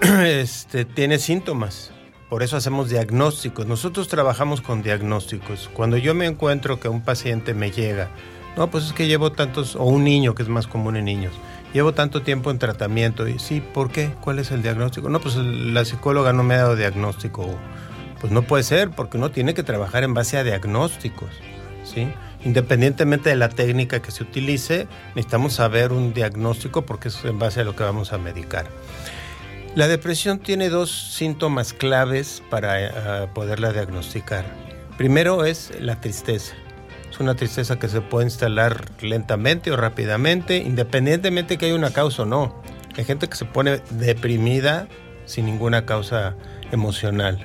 este, 0.00 0.84
tiene 0.84 1.18
síntomas. 1.18 1.92
Por 2.28 2.42
eso 2.42 2.56
hacemos 2.56 2.90
diagnósticos. 2.90 3.66
Nosotros 3.66 4.08
trabajamos 4.08 4.60
con 4.60 4.82
diagnósticos. 4.82 5.70
Cuando 5.72 5.96
yo 5.96 6.12
me 6.14 6.26
encuentro 6.26 6.80
que 6.80 6.88
un 6.88 7.00
paciente 7.00 7.54
me 7.54 7.70
llega, 7.70 8.08
no, 8.56 8.68
pues 8.68 8.86
es 8.86 8.92
que 8.92 9.06
llevo 9.06 9.30
tantos, 9.32 9.76
o 9.76 9.84
un 9.84 10.02
niño, 10.02 10.34
que 10.34 10.42
es 10.42 10.48
más 10.48 10.66
común 10.66 10.96
en 10.96 11.04
niños, 11.04 11.32
llevo 11.72 11.92
tanto 11.92 12.22
tiempo 12.22 12.50
en 12.50 12.58
tratamiento. 12.58 13.28
Y 13.28 13.38
sí, 13.38 13.60
¿por 13.60 13.90
qué? 13.90 14.10
¿Cuál 14.20 14.40
es 14.40 14.50
el 14.50 14.62
diagnóstico? 14.62 15.08
No, 15.08 15.20
pues 15.20 15.36
la 15.36 15.84
psicóloga 15.84 16.32
no 16.32 16.42
me 16.42 16.54
ha 16.54 16.58
dado 16.58 16.74
diagnóstico. 16.74 17.48
Pues 18.20 18.32
no 18.32 18.42
puede 18.42 18.64
ser, 18.64 18.90
porque 18.90 19.18
uno 19.18 19.30
tiene 19.30 19.54
que 19.54 19.62
trabajar 19.62 20.02
en 20.02 20.14
base 20.14 20.36
a 20.36 20.42
diagnósticos. 20.42 21.30
¿sí? 21.84 22.08
Independientemente 22.44 23.28
de 23.28 23.36
la 23.36 23.50
técnica 23.50 24.00
que 24.00 24.10
se 24.10 24.22
utilice, 24.22 24.88
necesitamos 25.14 25.54
saber 25.54 25.92
un 25.92 26.12
diagnóstico 26.12 26.82
porque 26.82 27.08
es 27.08 27.24
en 27.24 27.38
base 27.38 27.60
a 27.60 27.64
lo 27.64 27.76
que 27.76 27.84
vamos 27.84 28.12
a 28.12 28.18
medicar. 28.18 28.66
La 29.76 29.88
depresión 29.88 30.38
tiene 30.38 30.70
dos 30.70 30.90
síntomas 30.90 31.74
claves 31.74 32.42
para 32.48 32.80
eh, 32.80 33.28
poderla 33.34 33.74
diagnosticar. 33.74 34.46
Primero 34.96 35.44
es 35.44 35.70
la 35.78 36.00
tristeza. 36.00 36.54
Es 37.10 37.20
una 37.20 37.34
tristeza 37.34 37.78
que 37.78 37.90
se 37.90 38.00
puede 38.00 38.24
instalar 38.24 38.86
lentamente 39.02 39.70
o 39.70 39.76
rápidamente, 39.76 40.56
independientemente 40.56 41.58
que 41.58 41.66
haya 41.66 41.74
una 41.74 41.90
causa 41.90 42.22
o 42.22 42.24
no. 42.24 42.62
Hay 42.96 43.04
gente 43.04 43.28
que 43.28 43.36
se 43.36 43.44
pone 43.44 43.82
deprimida 43.90 44.88
sin 45.26 45.44
ninguna 45.44 45.84
causa 45.84 46.36
emocional. 46.72 47.38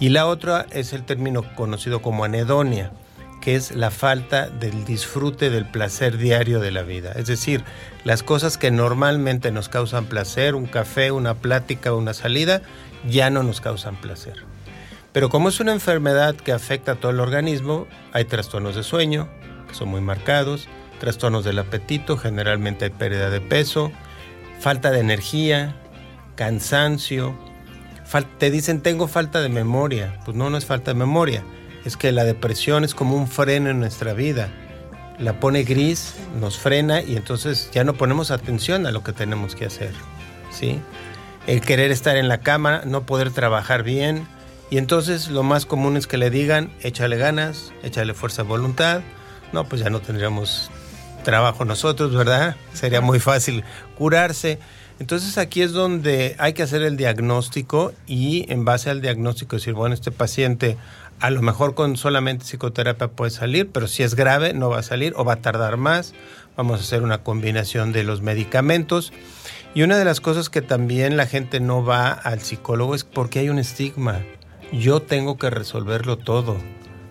Y 0.00 0.08
la 0.08 0.26
otra 0.26 0.66
es 0.72 0.92
el 0.92 1.04
término 1.04 1.44
conocido 1.54 2.02
como 2.02 2.24
anedonia 2.24 2.90
que 3.40 3.54
es 3.54 3.74
la 3.74 3.90
falta 3.90 4.48
del 4.48 4.84
disfrute 4.84 5.50
del 5.50 5.66
placer 5.66 6.18
diario 6.18 6.60
de 6.60 6.70
la 6.70 6.82
vida. 6.82 7.12
Es 7.12 7.26
decir, 7.26 7.64
las 8.04 8.22
cosas 8.22 8.58
que 8.58 8.70
normalmente 8.70 9.50
nos 9.50 9.68
causan 9.68 10.06
placer, 10.06 10.54
un 10.54 10.66
café, 10.66 11.10
una 11.12 11.34
plática, 11.34 11.94
una 11.94 12.14
salida, 12.14 12.62
ya 13.08 13.30
no 13.30 13.42
nos 13.42 13.60
causan 13.60 13.96
placer. 13.96 14.44
Pero 15.12 15.30
como 15.30 15.48
es 15.48 15.60
una 15.60 15.72
enfermedad 15.72 16.36
que 16.36 16.52
afecta 16.52 16.92
a 16.92 16.94
todo 16.96 17.12
el 17.12 17.20
organismo, 17.20 17.86
hay 18.12 18.24
trastornos 18.24 18.76
de 18.76 18.82
sueño, 18.82 19.28
que 19.68 19.74
son 19.74 19.88
muy 19.88 20.00
marcados, 20.00 20.68
trastornos 21.00 21.44
del 21.44 21.58
apetito, 21.58 22.16
generalmente 22.16 22.86
hay 22.86 22.90
pérdida 22.90 23.30
de 23.30 23.40
peso, 23.40 23.92
falta 24.60 24.90
de 24.90 25.00
energía, 25.00 25.76
cansancio, 26.34 27.34
te 28.38 28.50
dicen 28.50 28.80
tengo 28.80 29.06
falta 29.06 29.40
de 29.40 29.48
memoria, 29.48 30.18
pues 30.24 30.36
no, 30.36 30.50
no 30.50 30.56
es 30.56 30.66
falta 30.66 30.92
de 30.92 30.98
memoria, 30.98 31.42
es 31.88 31.96
que 31.96 32.12
la 32.12 32.24
depresión 32.24 32.84
es 32.84 32.94
como 32.94 33.16
un 33.16 33.26
freno 33.26 33.70
en 33.70 33.80
nuestra 33.80 34.12
vida. 34.12 34.50
La 35.18 35.40
pone 35.40 35.64
gris, 35.64 36.14
nos 36.38 36.58
frena 36.58 37.00
y 37.00 37.16
entonces 37.16 37.70
ya 37.72 37.82
no 37.82 37.94
ponemos 37.94 38.30
atención 38.30 38.86
a 38.86 38.90
lo 38.90 39.02
que 39.02 39.12
tenemos 39.12 39.54
que 39.54 39.64
hacer. 39.64 39.92
¿sí? 40.50 40.80
El 41.46 41.62
querer 41.62 41.90
estar 41.90 42.18
en 42.18 42.28
la 42.28 42.40
cama, 42.40 42.82
no 42.84 43.06
poder 43.06 43.30
trabajar 43.30 43.84
bien. 43.84 44.28
Y 44.70 44.76
entonces 44.76 45.28
lo 45.28 45.42
más 45.42 45.64
común 45.64 45.96
es 45.96 46.06
que 46.06 46.18
le 46.18 46.28
digan, 46.28 46.70
échale 46.82 47.16
ganas, 47.16 47.72
échale 47.82 48.12
fuerza 48.12 48.42
de 48.42 48.48
voluntad. 48.48 49.00
No, 49.54 49.64
pues 49.64 49.80
ya 49.80 49.88
no 49.88 50.00
tendríamos 50.00 50.70
trabajo 51.24 51.64
nosotros, 51.64 52.14
¿verdad? 52.14 52.54
Sería 52.74 53.00
muy 53.00 53.18
fácil 53.18 53.64
curarse. 53.96 54.58
Entonces 55.00 55.38
aquí 55.38 55.62
es 55.62 55.72
donde 55.72 56.36
hay 56.38 56.52
que 56.52 56.62
hacer 56.62 56.82
el 56.82 56.98
diagnóstico 56.98 57.94
y 58.06 58.44
en 58.52 58.66
base 58.66 58.90
al 58.90 59.00
diagnóstico 59.00 59.56
decir, 59.56 59.72
bueno, 59.72 59.94
este 59.94 60.10
paciente 60.10 60.76
a 61.20 61.30
lo 61.30 61.42
mejor 61.42 61.74
con 61.74 61.96
solamente 61.96 62.44
psicoterapia 62.44 63.08
puede 63.08 63.30
salir, 63.30 63.70
pero 63.70 63.88
si 63.88 64.02
es 64.02 64.14
grave 64.14 64.54
no 64.54 64.70
va 64.70 64.78
a 64.78 64.82
salir 64.82 65.14
o 65.16 65.24
va 65.24 65.34
a 65.34 65.42
tardar 65.42 65.76
más. 65.76 66.14
Vamos 66.56 66.80
a 66.80 66.82
hacer 66.82 67.02
una 67.02 67.22
combinación 67.22 67.92
de 67.92 68.04
los 68.04 68.20
medicamentos. 68.20 69.12
Y 69.74 69.82
una 69.82 69.96
de 69.96 70.04
las 70.04 70.20
cosas 70.20 70.50
que 70.50 70.62
también 70.62 71.16
la 71.16 71.26
gente 71.26 71.60
no 71.60 71.84
va 71.84 72.10
al 72.10 72.40
psicólogo 72.40 72.94
es 72.94 73.04
porque 73.04 73.40
hay 73.40 73.48
un 73.48 73.58
estigma. 73.58 74.20
Yo 74.72 75.02
tengo 75.02 75.38
que 75.38 75.50
resolverlo 75.50 76.18
todo. 76.18 76.56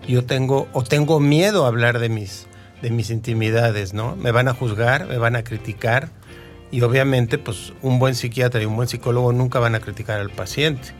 Yo 0.06 0.24
tengo 0.24 0.68
o 0.72 0.82
tengo 0.82 1.20
miedo 1.20 1.64
a 1.64 1.68
hablar 1.68 1.98
de 1.98 2.08
mis 2.08 2.46
de 2.82 2.90
mis 2.90 3.10
intimidades, 3.10 3.92
¿no? 3.92 4.16
Me 4.16 4.30
van 4.30 4.48
a 4.48 4.54
juzgar, 4.54 5.06
me 5.06 5.18
van 5.18 5.36
a 5.36 5.42
criticar 5.42 6.10
y 6.70 6.82
obviamente 6.82 7.38
pues 7.38 7.72
un 7.82 7.98
buen 7.98 8.14
psiquiatra 8.14 8.62
y 8.62 8.66
un 8.66 8.76
buen 8.76 8.88
psicólogo 8.88 9.32
nunca 9.32 9.58
van 9.58 9.74
a 9.74 9.80
criticar 9.80 10.20
al 10.20 10.30
paciente. 10.30 10.92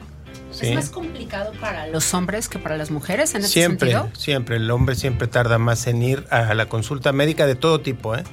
¿Es 0.60 0.74
más 0.74 0.90
complicado 0.90 1.52
para 1.60 1.86
los 1.86 2.12
hombres 2.14 2.48
que 2.48 2.58
para 2.58 2.76
las 2.76 2.90
mujeres 2.90 3.34
en 3.34 3.42
ese 3.42 3.48
siempre, 3.48 3.92
sentido? 3.92 4.14
Siempre, 4.16 4.56
el 4.56 4.70
hombre 4.70 4.94
siempre 4.94 5.26
tarda 5.26 5.58
más 5.58 5.86
en 5.86 6.02
ir 6.02 6.26
a 6.30 6.54
la 6.54 6.66
consulta 6.66 7.12
médica 7.12 7.46
de 7.46 7.54
todo 7.54 7.80
tipo, 7.80 8.16
¿eh? 8.16 8.24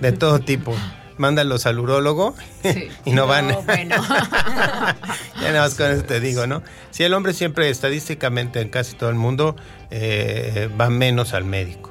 De 0.00 0.12
todo 0.12 0.40
tipo. 0.40 0.74
Mándalos 1.16 1.66
al 1.66 1.80
urólogo 1.80 2.36
y 3.04 3.10
no, 3.10 3.26
van. 3.26 3.48
Bueno. 3.66 3.96
ya 4.08 5.52
nada 5.52 5.62
más 5.62 5.74
con 5.74 5.90
eso 5.90 6.04
te 6.04 6.20
digo, 6.20 6.46
¿no? 6.46 6.62
Si 6.90 7.02
el 7.02 7.12
hombre 7.12 7.34
siempre, 7.34 7.70
estadísticamente 7.70 8.60
en 8.60 8.68
casi 8.68 8.94
todo 8.94 9.10
el 9.10 9.16
mundo, 9.16 9.56
eh, 9.90 10.70
va 10.80 10.90
menos 10.90 11.34
al 11.34 11.44
médico. 11.44 11.90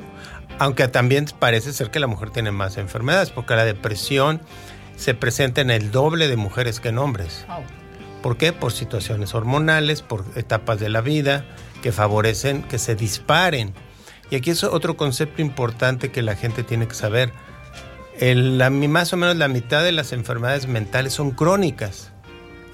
Aunque 0.59 0.87
también 0.87 1.25
parece 1.39 1.73
ser 1.73 1.91
que 1.91 1.99
la 1.99 2.07
mujer 2.07 2.29
tiene 2.31 2.51
más 2.51 2.77
enfermedades, 2.77 3.29
porque 3.29 3.55
la 3.55 3.65
depresión 3.65 4.41
se 4.95 5.13
presenta 5.13 5.61
en 5.61 5.69
el 5.69 5.91
doble 5.91 6.27
de 6.27 6.37
mujeres 6.37 6.79
que 6.79 6.89
en 6.89 6.97
hombres. 6.97 7.45
¿Por 8.27 8.35
qué? 8.35 8.51
Por 8.51 8.73
situaciones 8.73 9.33
hormonales, 9.33 10.01
por 10.01 10.25
etapas 10.35 10.81
de 10.81 10.89
la 10.89 10.99
vida 10.99 11.45
que 11.81 11.93
favorecen 11.93 12.61
que 12.61 12.77
se 12.77 12.93
disparen. 12.93 13.73
Y 14.29 14.35
aquí 14.35 14.49
es 14.49 14.65
otro 14.65 14.97
concepto 14.97 15.41
importante 15.41 16.11
que 16.11 16.21
la 16.21 16.35
gente 16.35 16.63
tiene 16.63 16.89
que 16.89 16.93
saber. 16.93 17.31
la, 18.19 18.69
más 18.69 19.13
o 19.13 19.15
menos 19.15 19.37
la 19.37 19.47
mitad 19.47 19.81
de 19.81 19.93
las 19.93 20.11
enfermedades 20.11 20.67
mentales 20.67 21.13
son 21.13 21.31
crónicas. 21.31 22.11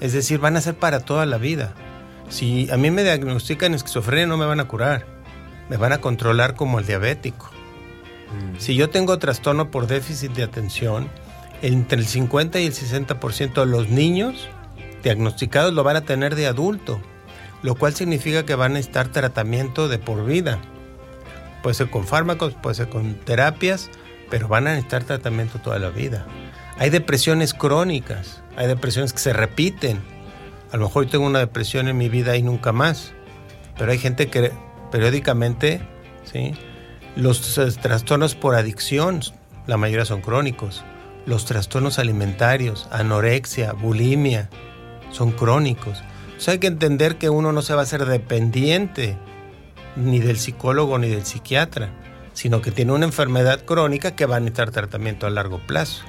Es 0.00 0.12
decir, 0.12 0.40
van 0.40 0.56
a 0.56 0.60
ser 0.60 0.74
para 0.74 0.98
toda 0.98 1.24
la 1.24 1.38
vida. 1.38 1.72
Si 2.30 2.68
a 2.72 2.76
mí 2.76 2.90
me 2.90 3.04
diagnostican 3.04 3.74
esquizofrenia 3.74 4.26
no 4.26 4.36
me 4.36 4.46
van 4.46 4.58
a 4.58 4.66
curar. 4.66 5.06
Me 5.68 5.76
van 5.76 5.92
a 5.92 5.98
controlar 5.98 6.56
como 6.56 6.80
el 6.80 6.86
diabético. 6.86 7.52
Mm. 8.56 8.58
Si 8.58 8.74
yo 8.74 8.90
tengo 8.90 9.20
trastorno 9.20 9.70
por 9.70 9.86
déficit 9.86 10.32
de 10.32 10.42
atención, 10.42 11.08
entre 11.62 12.00
el 12.00 12.08
50 12.08 12.58
y 12.58 12.66
el 12.66 12.72
60% 12.72 13.54
de 13.54 13.66
los 13.66 13.88
niños 13.88 14.48
diagnosticados 15.04 15.72
lo 15.72 15.84
van 15.84 15.96
a 15.96 16.00
tener 16.00 16.34
de 16.34 16.46
adulto, 16.46 17.00
lo 17.62 17.76
cual 17.76 17.94
significa 17.94 18.44
que 18.44 18.56
van 18.56 18.74
a 18.74 18.80
estar 18.80 19.08
tratamiento 19.08 19.86
de 19.88 19.98
por 19.98 20.24
vida. 20.24 20.58
Puede 21.62 21.74
ser 21.74 21.90
con 21.90 22.06
fármacos, 22.06 22.54
puede 22.54 22.74
ser 22.74 22.88
con 22.88 23.14
terapias, 23.14 23.90
pero 24.30 24.48
van 24.48 24.66
a 24.66 24.70
necesitar 24.70 25.04
tratamiento 25.04 25.60
toda 25.60 25.78
la 25.78 25.90
vida. 25.90 26.26
Hay 26.78 26.90
depresiones 26.90 27.54
crónicas, 27.54 28.42
hay 28.56 28.66
depresiones 28.66 29.12
que 29.12 29.20
se 29.20 29.32
repiten. 29.32 30.02
A 30.72 30.76
lo 30.76 30.86
mejor 30.86 31.04
yo 31.04 31.12
tengo 31.12 31.26
una 31.26 31.38
depresión 31.38 31.86
en 31.86 31.96
mi 31.96 32.08
vida 32.08 32.36
y 32.36 32.42
nunca 32.42 32.72
más, 32.72 33.12
pero 33.78 33.92
hay 33.92 33.98
gente 33.98 34.28
que 34.28 34.52
periódicamente, 34.90 35.80
¿sí? 36.24 36.54
Los 37.16 37.58
eh, 37.58 37.70
trastornos 37.80 38.34
por 38.34 38.56
adicción, 38.56 39.20
la 39.66 39.76
mayoría 39.76 40.04
son 40.04 40.20
crónicos. 40.20 40.84
Los 41.26 41.46
trastornos 41.46 41.98
alimentarios, 41.98 42.88
anorexia, 42.90 43.72
bulimia, 43.72 44.50
son 45.14 45.30
crónicos. 45.32 46.02
O 46.46 46.50
hay 46.50 46.58
que 46.58 46.66
entender 46.66 47.16
que 47.16 47.30
uno 47.30 47.52
no 47.52 47.62
se 47.62 47.74
va 47.74 47.80
a 47.80 47.84
hacer 47.84 48.04
dependiente 48.04 49.16
ni 49.96 50.18
del 50.18 50.36
psicólogo 50.36 50.98
ni 50.98 51.08
del 51.08 51.24
psiquiatra, 51.24 51.90
sino 52.32 52.60
que 52.60 52.72
tiene 52.72 52.92
una 52.92 53.06
enfermedad 53.06 53.64
crónica 53.64 54.16
que 54.16 54.26
va 54.26 54.36
a 54.36 54.40
necesitar 54.40 54.72
tratamiento 54.72 55.26
a 55.26 55.30
largo 55.30 55.60
plazo. 55.66 56.04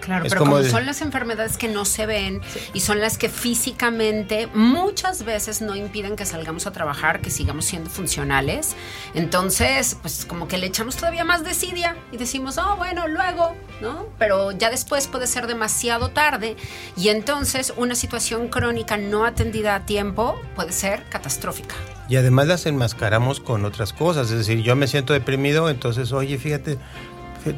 Claro, 0.00 0.26
pero 0.28 0.40
como, 0.40 0.62
son 0.62 0.86
las 0.86 1.00
enfermedades 1.00 1.56
que 1.56 1.68
no 1.68 1.84
se 1.84 2.06
ven 2.06 2.40
y 2.74 2.80
son 2.80 3.00
las 3.00 3.18
que 3.18 3.28
físicamente 3.28 4.48
muchas 4.54 5.24
veces 5.24 5.62
no 5.62 5.74
impiden 5.74 6.16
que 6.16 6.24
salgamos 6.24 6.66
a 6.66 6.72
trabajar, 6.72 7.20
que 7.20 7.30
sigamos 7.30 7.64
siendo 7.64 7.90
funcionales, 7.90 8.76
entonces 9.14 9.96
pues 10.00 10.24
como 10.24 10.48
que 10.48 10.58
le 10.58 10.66
echamos 10.66 10.96
todavía 10.96 11.24
más 11.24 11.44
desidia 11.44 11.96
y 12.12 12.16
decimos, 12.16 12.58
oh 12.58 12.76
bueno, 12.76 13.08
luego, 13.08 13.56
¿no? 13.80 14.06
Pero 14.18 14.52
ya 14.52 14.70
después 14.70 15.06
puede 15.08 15.26
ser 15.26 15.46
demasiado 15.46 16.10
tarde 16.10 16.56
y 16.96 17.08
entonces 17.08 17.72
una 17.76 17.94
situación 17.94 18.48
crónica 18.48 18.96
no 18.96 19.24
atendida 19.24 19.74
a 19.74 19.86
tiempo 19.86 20.40
puede 20.54 20.72
ser 20.72 21.04
catastrófica. 21.08 21.74
Y 22.08 22.16
además 22.16 22.46
las 22.46 22.66
enmascaramos 22.66 23.40
con 23.40 23.64
otras 23.64 23.92
cosas, 23.92 24.30
es 24.30 24.38
decir, 24.38 24.62
yo 24.62 24.76
me 24.76 24.86
siento 24.86 25.12
deprimido, 25.12 25.68
entonces, 25.68 26.12
oye, 26.12 26.38
fíjate, 26.38 26.78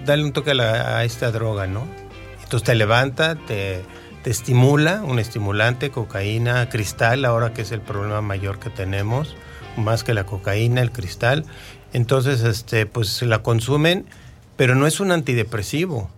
dale 0.06 0.24
un 0.24 0.32
toque 0.32 0.52
a, 0.52 0.96
a 0.96 1.04
esta 1.04 1.30
droga, 1.30 1.66
¿no? 1.66 1.86
Entonces 2.48 2.66
te 2.66 2.74
levanta, 2.76 3.34
te, 3.34 3.84
estimula, 4.24 5.02
un 5.02 5.18
estimulante, 5.18 5.90
cocaína, 5.90 6.70
cristal, 6.70 7.26
ahora 7.26 7.52
que 7.52 7.60
es 7.60 7.72
el 7.72 7.82
problema 7.82 8.22
mayor 8.22 8.58
que 8.58 8.70
tenemos, 8.70 9.36
más 9.76 10.02
que 10.02 10.14
la 10.14 10.24
cocaína, 10.24 10.80
el 10.80 10.90
cristal. 10.90 11.44
Entonces, 11.92 12.44
este, 12.44 12.86
pues 12.86 13.20
la 13.20 13.42
consumen, 13.42 14.06
pero 14.56 14.74
no 14.74 14.86
es 14.86 14.98
un 14.98 15.12
antidepresivo. 15.12 16.08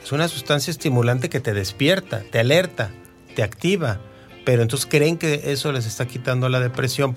Es 0.00 0.12
una 0.12 0.28
sustancia 0.28 0.70
estimulante 0.70 1.28
que 1.28 1.40
te 1.40 1.52
despierta, 1.54 2.22
te 2.30 2.38
alerta, 2.38 2.92
te 3.34 3.42
activa. 3.42 3.98
Pero 4.44 4.62
entonces 4.62 4.86
creen 4.88 5.18
que 5.18 5.50
eso 5.50 5.72
les 5.72 5.86
está 5.86 6.06
quitando 6.06 6.48
la 6.48 6.60
depresión 6.60 7.16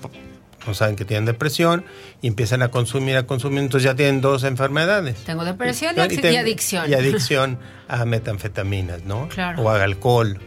no 0.68 0.74
saben 0.74 0.96
que 0.96 1.04
tienen 1.04 1.24
depresión 1.24 1.84
y 2.20 2.28
empiezan 2.28 2.62
a 2.62 2.68
consumir, 2.68 3.16
a 3.16 3.26
consumir, 3.26 3.60
entonces 3.60 3.84
ya 3.84 3.96
tienen 3.96 4.20
dos 4.20 4.44
enfermedades. 4.44 5.24
Tengo 5.24 5.44
depresión 5.44 5.96
y, 5.96 6.00
adicción. 6.00 6.90
Y 6.90 6.94
adicción 6.94 7.58
a 7.88 8.04
metanfetaminas, 8.04 9.04
¿no? 9.04 9.28
Claro. 9.28 9.62
O 9.62 9.70
a 9.70 9.82
alcohol. 9.82 10.38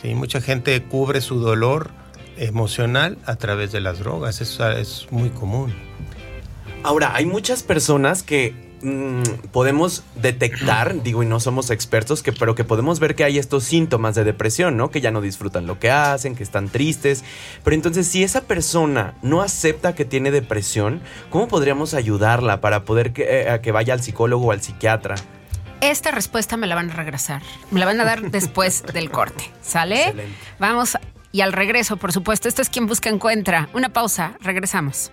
¿sí? 0.00 0.14
Mucha 0.14 0.40
gente 0.40 0.80
cubre 0.82 1.20
su 1.20 1.40
dolor 1.40 1.90
emocional 2.36 3.18
a 3.24 3.36
través 3.36 3.72
de 3.72 3.80
las 3.80 3.98
drogas, 3.98 4.40
eso 4.40 4.70
es 4.70 5.06
muy 5.10 5.30
común. 5.30 5.74
Ahora, 6.82 7.14
hay 7.14 7.24
muchas 7.24 7.62
personas 7.62 8.22
que 8.22 8.71
Mm, 8.82 9.22
podemos 9.52 10.02
detectar, 10.16 11.02
digo, 11.02 11.22
y 11.22 11.26
no 11.26 11.38
somos 11.38 11.70
expertos, 11.70 12.22
que, 12.22 12.32
pero 12.32 12.54
que 12.54 12.64
podemos 12.64 12.98
ver 12.98 13.14
que 13.14 13.24
hay 13.24 13.38
estos 13.38 13.64
síntomas 13.64 14.14
de 14.14 14.24
depresión, 14.24 14.76
¿no? 14.76 14.90
Que 14.90 15.00
ya 15.00 15.10
no 15.10 15.20
disfrutan 15.20 15.66
lo 15.66 15.78
que 15.78 15.90
hacen, 15.90 16.34
que 16.34 16.42
están 16.42 16.68
tristes. 16.68 17.24
Pero 17.62 17.74
entonces, 17.74 18.08
si 18.08 18.24
esa 18.24 18.42
persona 18.42 19.14
no 19.22 19.40
acepta 19.40 19.94
que 19.94 20.04
tiene 20.04 20.30
depresión, 20.30 21.00
¿cómo 21.30 21.48
podríamos 21.48 21.94
ayudarla 21.94 22.60
para 22.60 22.84
poder 22.84 23.12
que, 23.12 23.24
eh, 23.28 23.60
que 23.62 23.72
vaya 23.72 23.94
al 23.94 24.02
psicólogo 24.02 24.46
o 24.46 24.52
al 24.52 24.62
psiquiatra? 24.62 25.14
Esta 25.80 26.10
respuesta 26.10 26.56
me 26.56 26.66
la 26.66 26.74
van 26.74 26.90
a 26.90 26.94
regresar. 26.94 27.42
Me 27.70 27.80
la 27.80 27.86
van 27.86 28.00
a 28.00 28.04
dar 28.04 28.22
después 28.30 28.82
del 28.92 29.10
corte. 29.10 29.50
¿Sale? 29.62 30.08
Excelente. 30.08 30.36
Vamos 30.58 30.96
y 31.32 31.40
al 31.40 31.52
regreso, 31.52 31.96
por 31.96 32.12
supuesto. 32.12 32.48
Esto 32.48 32.62
es 32.62 32.68
quien 32.68 32.86
busca 32.86 33.08
encuentra. 33.08 33.68
Una 33.72 33.88
pausa. 33.88 34.34
Regresamos. 34.40 35.12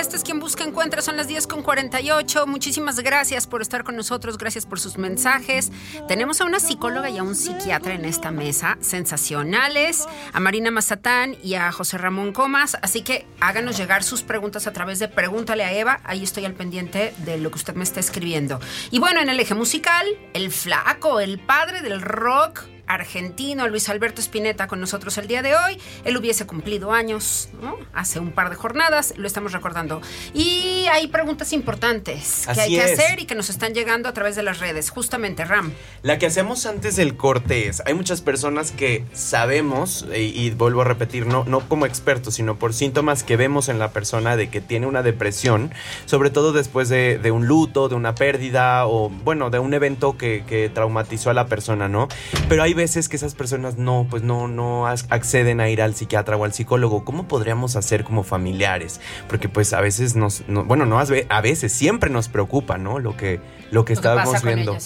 esto 0.00 0.14
es 0.14 0.24
quien 0.24 0.40
busca 0.40 0.62
encuentra, 0.62 1.00
son 1.00 1.16
las 1.16 1.26
10 1.26 1.46
con 1.46 1.62
48. 1.62 2.46
Muchísimas 2.46 3.00
gracias 3.00 3.46
por 3.46 3.62
estar 3.62 3.82
con 3.82 3.96
nosotros, 3.96 4.36
gracias 4.36 4.66
por 4.66 4.78
sus 4.78 4.98
mensajes. 4.98 5.72
Tenemos 6.06 6.40
a 6.40 6.44
una 6.44 6.60
psicóloga 6.60 7.08
y 7.08 7.16
a 7.16 7.22
un 7.22 7.34
psiquiatra 7.34 7.94
en 7.94 8.04
esta 8.04 8.30
mesa, 8.30 8.76
sensacionales, 8.80 10.06
a 10.34 10.40
Marina 10.40 10.70
Mazatán 10.70 11.36
y 11.42 11.54
a 11.54 11.72
José 11.72 11.96
Ramón 11.96 12.32
Comas. 12.32 12.76
Así 12.82 13.02
que 13.02 13.26
háganos 13.40 13.78
llegar 13.78 14.02
sus 14.02 14.22
preguntas 14.22 14.66
a 14.66 14.72
través 14.72 14.98
de 14.98 15.08
Pregúntale 15.08 15.64
a 15.64 15.72
Eva. 15.72 16.00
Ahí 16.04 16.22
estoy 16.22 16.44
al 16.44 16.54
pendiente 16.54 17.14
de 17.18 17.38
lo 17.38 17.50
que 17.50 17.56
usted 17.56 17.74
me 17.74 17.84
está 17.84 18.00
escribiendo. 18.00 18.60
Y 18.90 18.98
bueno, 18.98 19.20
en 19.20 19.30
el 19.30 19.40
eje 19.40 19.54
musical, 19.54 20.06
el 20.34 20.50
flaco, 20.50 21.20
el 21.20 21.38
padre 21.38 21.80
del 21.80 22.02
rock 22.02 22.64
argentino 22.86 23.68
Luis 23.68 23.88
Alberto 23.88 24.20
Spinetta 24.20 24.66
con 24.66 24.80
nosotros 24.80 25.18
el 25.18 25.26
día 25.26 25.42
de 25.42 25.54
hoy. 25.54 25.78
Él 26.04 26.16
hubiese 26.16 26.46
cumplido 26.46 26.92
años 26.92 27.48
hace 27.92 28.20
un 28.20 28.32
par 28.32 28.50
de 28.50 28.56
jornadas, 28.56 29.14
lo 29.16 29.26
estamos 29.26 29.52
recordando. 29.52 30.00
Y 30.34 30.86
hay 30.90 31.08
preguntas 31.08 31.52
importantes 31.52 32.46
que 32.52 32.60
hay 32.60 32.70
que 32.70 32.82
hacer 32.82 33.20
y 33.20 33.26
que 33.26 33.34
nos 33.34 33.50
están 33.50 33.74
llegando 33.74 34.08
a 34.08 34.12
través 34.12 34.36
de 34.36 34.42
las 34.42 34.60
redes. 34.60 34.90
Justamente, 34.90 35.44
Ram. 35.44 35.72
La 36.02 36.18
que 36.18 36.26
hacemos 36.26 36.66
antes 36.66 36.96
del 36.96 37.16
corte 37.16 37.68
es, 37.68 37.82
hay 37.86 37.94
muchas 37.94 38.20
personas 38.20 38.72
que 38.72 39.04
sabemos, 39.12 40.06
y, 40.14 40.50
vuelvo 40.50 40.82
a 40.82 40.84
repetir, 40.84 41.26
no, 41.26 41.44
no 41.44 41.68
como 41.68 41.86
expertos, 41.86 42.34
sino 42.34 42.58
por 42.58 42.72
síntomas 42.72 43.24
que 43.24 43.36
vemos 43.36 43.68
en 43.68 43.78
la 43.78 43.90
persona 43.90 44.36
de 44.36 44.48
que 44.48 44.60
tiene 44.60 44.86
una 44.86 45.02
depresión, 45.02 45.72
sobre 46.04 46.30
todo 46.30 46.52
después 46.52 46.88
de, 46.88 47.30
un 47.30 47.46
luto, 47.46 47.88
de 47.88 47.94
una 47.94 48.14
pérdida 48.14 48.86
o, 48.86 49.10
bueno, 49.10 49.50
de 49.50 49.58
un 49.58 49.74
evento 49.74 50.16
que, 50.16 50.44
que 50.46 50.68
traumatizó 50.68 51.30
a 51.30 51.34
la 51.34 51.46
persona, 51.46 51.88
¿no? 51.88 52.08
Pero 52.48 52.62
hay 52.62 52.74
veces 52.76 53.08
que 53.08 53.16
esas 53.16 53.34
personas 53.34 53.76
no, 53.76 54.06
pues 54.08 54.22
no, 54.22 54.46
no 54.46 54.86
acceden 54.86 55.60
a 55.60 55.68
ir 55.68 55.82
al 55.82 55.96
psiquiatra 55.96 56.36
o 56.36 56.44
al 56.44 56.52
psicólogo. 56.52 57.04
¿Cómo 57.04 57.26
podríamos 57.26 57.74
hacer 57.74 58.04
como 58.04 58.22
familiares? 58.22 59.00
Porque 59.28 59.48
pues 59.48 59.72
a 59.72 59.80
veces 59.80 60.14
nos, 60.14 60.44
bueno, 60.46 60.86
no 60.86 61.00
a 61.00 61.40
veces, 61.40 61.72
siempre 61.72 62.08
nos 62.08 62.28
preocupa, 62.28 62.78
¿no? 62.78 63.00
Lo 63.00 63.16
que, 63.16 63.40
lo 63.72 63.84
que 63.84 63.94
estábamos 63.94 64.42
viendo. 64.44 64.76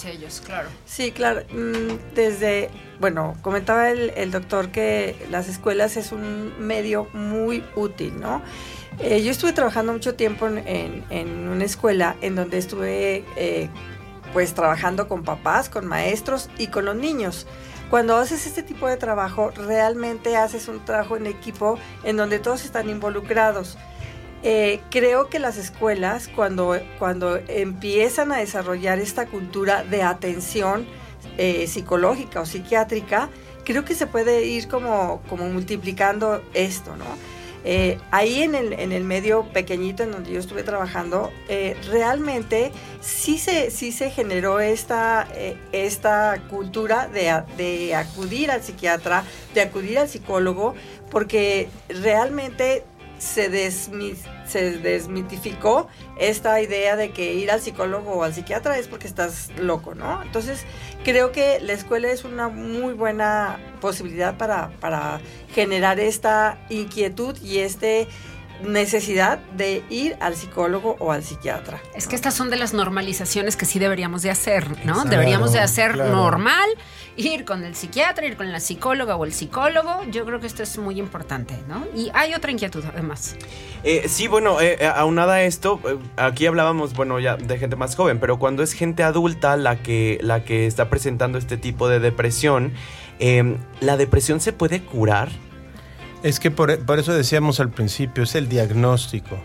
claro. 0.43 0.69
Sí, 0.85 1.11
claro. 1.11 1.41
Mm, 1.51 2.15
desde, 2.15 2.71
bueno, 2.99 3.35
comentaba 3.43 3.91
el, 3.91 4.11
el 4.15 4.31
doctor 4.31 4.69
que 4.69 5.15
las 5.29 5.47
escuelas 5.47 5.97
es 5.97 6.11
un 6.11 6.53
medio 6.59 7.07
muy 7.13 7.63
útil, 7.75 8.19
¿no? 8.19 8.41
Eh, 8.99 9.23
yo 9.23 9.31
estuve 9.31 9.53
trabajando 9.53 9.93
mucho 9.93 10.15
tiempo 10.15 10.47
en, 10.47 11.03
en, 11.09 11.47
una 11.47 11.63
escuela 11.63 12.15
en 12.21 12.35
donde 12.35 12.57
estuve 12.57 13.23
eh, 13.35 13.69
pues 14.33 14.53
trabajando 14.53 15.07
con 15.07 15.23
papás, 15.23 15.69
con 15.69 15.87
maestros 15.87 16.49
y 16.57 16.67
con 16.67 16.85
los 16.85 16.95
niños. 16.95 17.47
Cuando 17.91 18.15
haces 18.15 18.47
este 18.47 18.63
tipo 18.63 18.87
de 18.87 18.95
trabajo, 18.95 19.51
realmente 19.51 20.37
haces 20.37 20.69
un 20.69 20.79
trabajo 20.85 21.17
en 21.17 21.27
equipo 21.27 21.77
en 22.05 22.15
donde 22.15 22.39
todos 22.39 22.63
están 22.63 22.89
involucrados. 22.89 23.77
Eh, 24.43 24.79
creo 24.89 25.27
que 25.27 25.39
las 25.39 25.57
escuelas, 25.57 26.29
cuando, 26.33 26.79
cuando 26.97 27.35
empiezan 27.49 28.31
a 28.31 28.37
desarrollar 28.37 28.99
esta 28.99 29.25
cultura 29.25 29.83
de 29.83 30.03
atención 30.03 30.85
eh, 31.37 31.67
psicológica 31.67 32.39
o 32.39 32.45
psiquiátrica, 32.45 33.29
creo 33.65 33.83
que 33.83 33.93
se 33.93 34.07
puede 34.07 34.45
ir 34.45 34.69
como, 34.69 35.21
como 35.27 35.49
multiplicando 35.49 36.41
esto, 36.53 36.95
¿no? 36.95 37.03
Eh, 37.63 37.99
ahí 38.11 38.41
en 38.41 38.55
el, 38.55 38.73
en 38.73 38.91
el, 38.91 39.03
medio 39.03 39.43
pequeñito 39.53 40.03
en 40.03 40.11
donde 40.11 40.31
yo 40.31 40.39
estuve 40.39 40.63
trabajando, 40.63 41.31
realmente 41.89 42.71
sí 43.01 43.37
se, 43.37 43.69
sí 43.69 43.91
se 43.91 44.09
generó 44.09 44.59
esta, 44.59 45.27
esta 45.71 46.41
cultura 46.49 47.07
de, 47.07 47.43
de, 47.57 47.93
acudir 47.95 48.49
al 48.49 48.63
psiquiatra, 48.63 49.23
de 49.53 49.61
acudir 49.61 49.99
al 49.99 50.09
psicólogo, 50.09 50.73
porque 51.11 51.69
realmente 51.89 52.83
se, 53.19 53.49
se 54.51 54.77
desmitificó 54.77 55.87
esta 56.19 56.61
idea 56.61 56.95
de 56.95 57.11
que 57.11 57.33
ir 57.33 57.49
al 57.51 57.61
psicólogo 57.61 58.11
o 58.11 58.23
al 58.23 58.33
psiquiatra 58.33 58.77
es 58.77 58.87
porque 58.87 59.07
estás 59.07 59.49
loco, 59.57 59.95
¿no? 59.95 60.21
Entonces, 60.21 60.65
creo 61.03 61.31
que 61.31 61.59
la 61.61 61.73
escuela 61.73 62.11
es 62.11 62.25
una 62.25 62.49
muy 62.49 62.93
buena 62.93 63.59
posibilidad 63.79 64.37
para, 64.37 64.69
para 64.79 65.21
generar 65.53 65.99
esta 65.99 66.59
inquietud 66.69 67.37
y 67.41 67.59
este 67.59 68.07
necesidad 68.63 69.39
de 69.55 69.83
ir 69.89 70.15
al 70.19 70.35
psicólogo 70.35 70.95
o 70.99 71.11
al 71.11 71.23
psiquiatra. 71.23 71.81
Es 71.95 72.07
que 72.07 72.15
estas 72.15 72.33
son 72.33 72.49
de 72.49 72.57
las 72.57 72.73
normalizaciones 72.73 73.55
que 73.55 73.65
sí 73.65 73.79
deberíamos 73.79 74.21
de 74.21 74.31
hacer, 74.31 74.85
¿no? 74.85 75.03
deberíamos 75.05 75.53
de 75.53 75.59
hacer 75.59 75.97
normal 75.97 76.69
ir 77.15 77.45
con 77.45 77.63
el 77.63 77.75
psiquiatra, 77.75 78.25
ir 78.25 78.37
con 78.37 78.51
la 78.51 78.59
psicóloga 78.59 79.15
o 79.15 79.25
el 79.25 79.33
psicólogo. 79.33 80.03
Yo 80.09 80.25
creo 80.25 80.39
que 80.39 80.47
esto 80.47 80.63
es 80.63 80.77
muy 80.77 80.99
importante, 80.99 81.57
¿no? 81.67 81.85
Y 81.95 82.09
hay 82.13 82.33
otra 82.33 82.51
inquietud 82.51 82.83
además. 82.91 83.35
Eh, 83.83 84.05
sí, 84.07 84.27
bueno, 84.27 84.61
eh, 84.61 84.77
eh, 84.79 84.85
aunada 84.87 85.35
a 85.35 85.43
esto, 85.43 85.79
eh, 85.85 85.97
aquí 86.15 86.45
hablábamos, 86.45 86.93
bueno, 86.93 87.19
ya 87.19 87.35
de 87.35 87.57
gente 87.57 87.75
más 87.75 87.95
joven, 87.95 88.19
pero 88.19 88.39
cuando 88.39 88.63
es 88.63 88.73
gente 88.73 89.03
adulta 89.03 89.57
la 89.57 89.81
que, 89.81 90.19
la 90.21 90.43
que 90.43 90.67
está 90.67 90.89
presentando 90.89 91.37
este 91.37 91.57
tipo 91.57 91.89
de 91.89 91.99
depresión, 91.99 92.73
em, 93.19 93.57
¿la 93.79 93.97
depresión 93.97 94.39
se 94.39 94.53
puede 94.53 94.81
curar? 94.81 95.29
Es 96.23 96.39
que 96.39 96.51
por, 96.51 96.71
eso 96.71 97.13
decíamos 97.13 97.59
al 97.59 97.71
principio, 97.71 98.23
es 98.23 98.35
el 98.35 98.47
diagnóstico. 98.47 99.39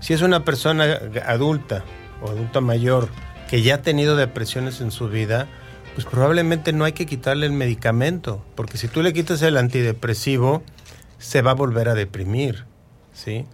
Si 0.00 0.14
es 0.14 0.22
una 0.22 0.44
persona 0.44 0.98
adulta 1.26 1.84
o 2.22 2.30
adulta 2.30 2.60
mayor 2.60 3.08
que 3.50 3.60
ya 3.60 3.76
ha 3.76 3.82
tenido 3.82 4.16
depresiones 4.16 4.80
en 4.80 4.90
su 4.90 5.08
vida, 5.08 5.46
pues 5.94 6.06
probablemente 6.06 6.72
no 6.72 6.84
hay 6.84 6.92
que 6.92 7.04
quitarle 7.04 7.44
el 7.44 7.52
medicamento, 7.52 8.42
porque 8.54 8.78
si 8.78 8.88
tú 8.88 9.02
le 9.02 9.12
quitas 9.12 9.42
el 9.42 9.58
antidepresivo, 9.58 10.62
se 11.18 11.42
va 11.42 11.50
a 11.50 11.54
volver 11.54 11.90
a 11.90 11.94
deprimir, 11.94 12.64
¿sí? 13.12 13.44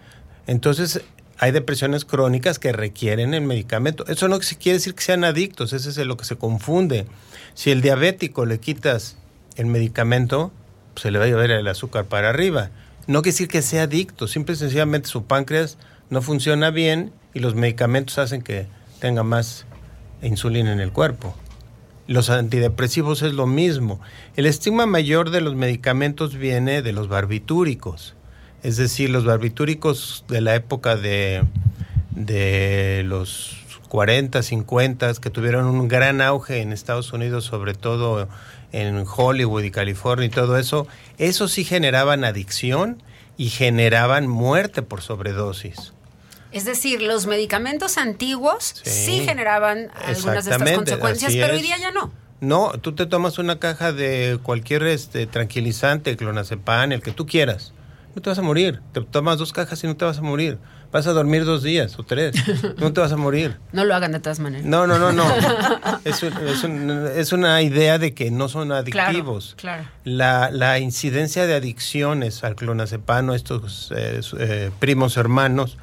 Entonces, 0.47 1.03
hay 1.37 1.51
depresiones 1.51 2.05
crónicas 2.05 2.61
que 2.61 2.73
requieren 2.73 3.35
el 3.35 3.43
medicamento. 3.43 4.07
Eso 4.07 4.29
no 4.29 4.39
quiere 4.39 4.79
decir 4.79 4.95
que 4.95 5.03
sean 5.03 5.25
adictos, 5.25 5.73
ese 5.73 5.89
es 5.89 5.99
lo 5.99 6.17
que 6.17 6.25
se 6.25 6.37
confunde. 6.37 7.07
Si 7.55 7.73
el 7.73 7.81
diabético 7.81 8.47
le 8.47 8.61
quitas 8.61 9.17
el 9.57 9.67
medicamento, 9.67 10.53
se 10.99 11.11
le 11.11 11.19
va 11.19 11.25
a 11.25 11.29
llevar 11.29 11.51
el 11.51 11.67
azúcar 11.69 12.05
para 12.05 12.31
arriba. 12.31 12.71
No 13.07 13.23
quiere 13.23 13.33
decir 13.33 13.49
que 13.49 13.63
sea 13.63 13.85
adicto, 13.85 14.29
simple 14.29 14.55
y 14.55 14.59
sencillamente 14.59 15.09
su 15.09 15.25
páncreas 15.25 15.79
no 16.11 16.21
funciona 16.23 16.71
bien 16.71 17.13
y 17.33 17.41
los 17.41 17.55
medicamentos 17.55 18.19
hacen 18.19 18.43
que 18.43 18.67
tenga 19.01 19.23
más 19.23 19.65
insulina 20.23 20.73
en 20.73 20.81
el 20.81 20.93
cuerpo. 20.93 21.35
Los 22.07 22.31
antidepresivos 22.31 23.23
es 23.23 23.35
lo 23.35 23.47
mismo. 23.47 24.01
El 24.37 24.47
estigma 24.47 24.87
mayor 24.87 25.31
de 25.31 25.41
los 25.41 25.55
medicamentos 25.55 26.37
viene 26.37 26.83
de 26.83 26.93
los 26.93 27.09
barbitúricos. 27.09 28.15
Es 28.63 28.77
decir, 28.77 29.11
los 29.11 29.25
barbitúricos 29.25 30.25
de 30.29 30.41
la 30.41 30.55
época 30.55 30.97
de, 30.97 31.45
de 32.11 33.03
los 33.05 33.59
40, 33.89 34.43
50, 34.43 35.15
que 35.15 35.31
tuvieron 35.31 35.67
un 35.67 35.89
gran 35.89 36.21
auge 36.21 36.61
en 36.61 36.73
Estados 36.73 37.13
Unidos, 37.13 37.45
sobre 37.45 37.75
todo 37.75 38.29
en 38.73 39.05
Hollywood 39.07 39.63
y 39.63 39.71
California 39.71 40.27
y 40.27 40.31
todo 40.31 40.59
eso, 40.59 40.87
eso 41.19 41.49
sí 41.49 41.65
generaban 41.65 42.25
adicción 42.25 43.03
y 43.37 43.51
generaban 43.51 44.27
muerte 44.27 44.83
por 44.83 45.01
sobredosis. 45.01 45.93
Es 46.51 46.65
decir, 46.65 47.03
los 47.03 47.27
medicamentos 47.27 47.99
antiguos 47.99 48.75
sí, 48.83 49.21
generaban 49.25 49.91
algunas 50.05 50.45
de 50.45 50.53
estas 50.53 50.73
consecuencias, 50.73 51.33
pero 51.35 51.55
hoy 51.55 51.63
día 51.63 51.77
ya 51.79 51.91
no. 51.91 52.11
No, 52.41 52.73
tú 52.81 52.95
te 52.95 53.07
tomas 53.07 53.39
una 53.39 53.59
caja 53.59 53.93
de 53.93 54.39
cualquier 54.43 54.85
este, 54.85 55.27
tranquilizante, 55.27 56.17
clonazepam, 56.17 56.93
el 56.93 57.03
que 57.03 57.11
tú 57.11 57.27
quieras. 57.27 57.73
No 58.19 58.23
te 58.23 58.31
vas 58.31 58.39
a 58.41 58.43
morir. 58.43 58.81
Te 58.93 59.01
tomas 59.01 59.39
dos 59.39 59.53
cajas 59.53 59.85
y 59.85 59.87
no 59.87 59.97
te 59.97 60.05
vas 60.05 60.19
a 60.19 60.23
morir. 60.23 60.59
Vas 60.91 61.07
a 61.07 61.13
dormir 61.13 61.45
dos 61.45 61.63
días 61.63 61.97
o 62.01 62.03
tres. 62.03 62.35
No 62.79 62.93
te 62.93 63.01
vas 63.01 63.13
a 63.13 63.17
morir. 63.17 63.57
No 63.71 63.85
lo 63.85 63.95
hagan 63.95 64.11
de 64.11 64.19
todas 64.19 64.41
maneras. 64.41 64.67
No, 64.67 64.89
no, 64.89 64.99
no, 64.99 65.13
no. 65.13 65.25
es, 66.05 66.25
es, 66.25 67.33
una 67.33 67.63
idea 67.63 67.99
de 68.01 68.15
que 68.15 68.33
no 68.33 68.49
son 68.49 68.73
adictivos. 68.73 69.55
Claro, 69.57 69.85
La, 70.03 70.51
la, 70.51 70.81
incidencia 70.81 71.47
de 71.47 71.55
adicciones 71.55 72.43
al 72.43 72.57
clonazepam, 72.57 73.31
estos 73.31 73.93
eh, 73.95 74.21
eh, 74.41 74.73
primos 74.81 75.17
hermanos, 75.17 75.79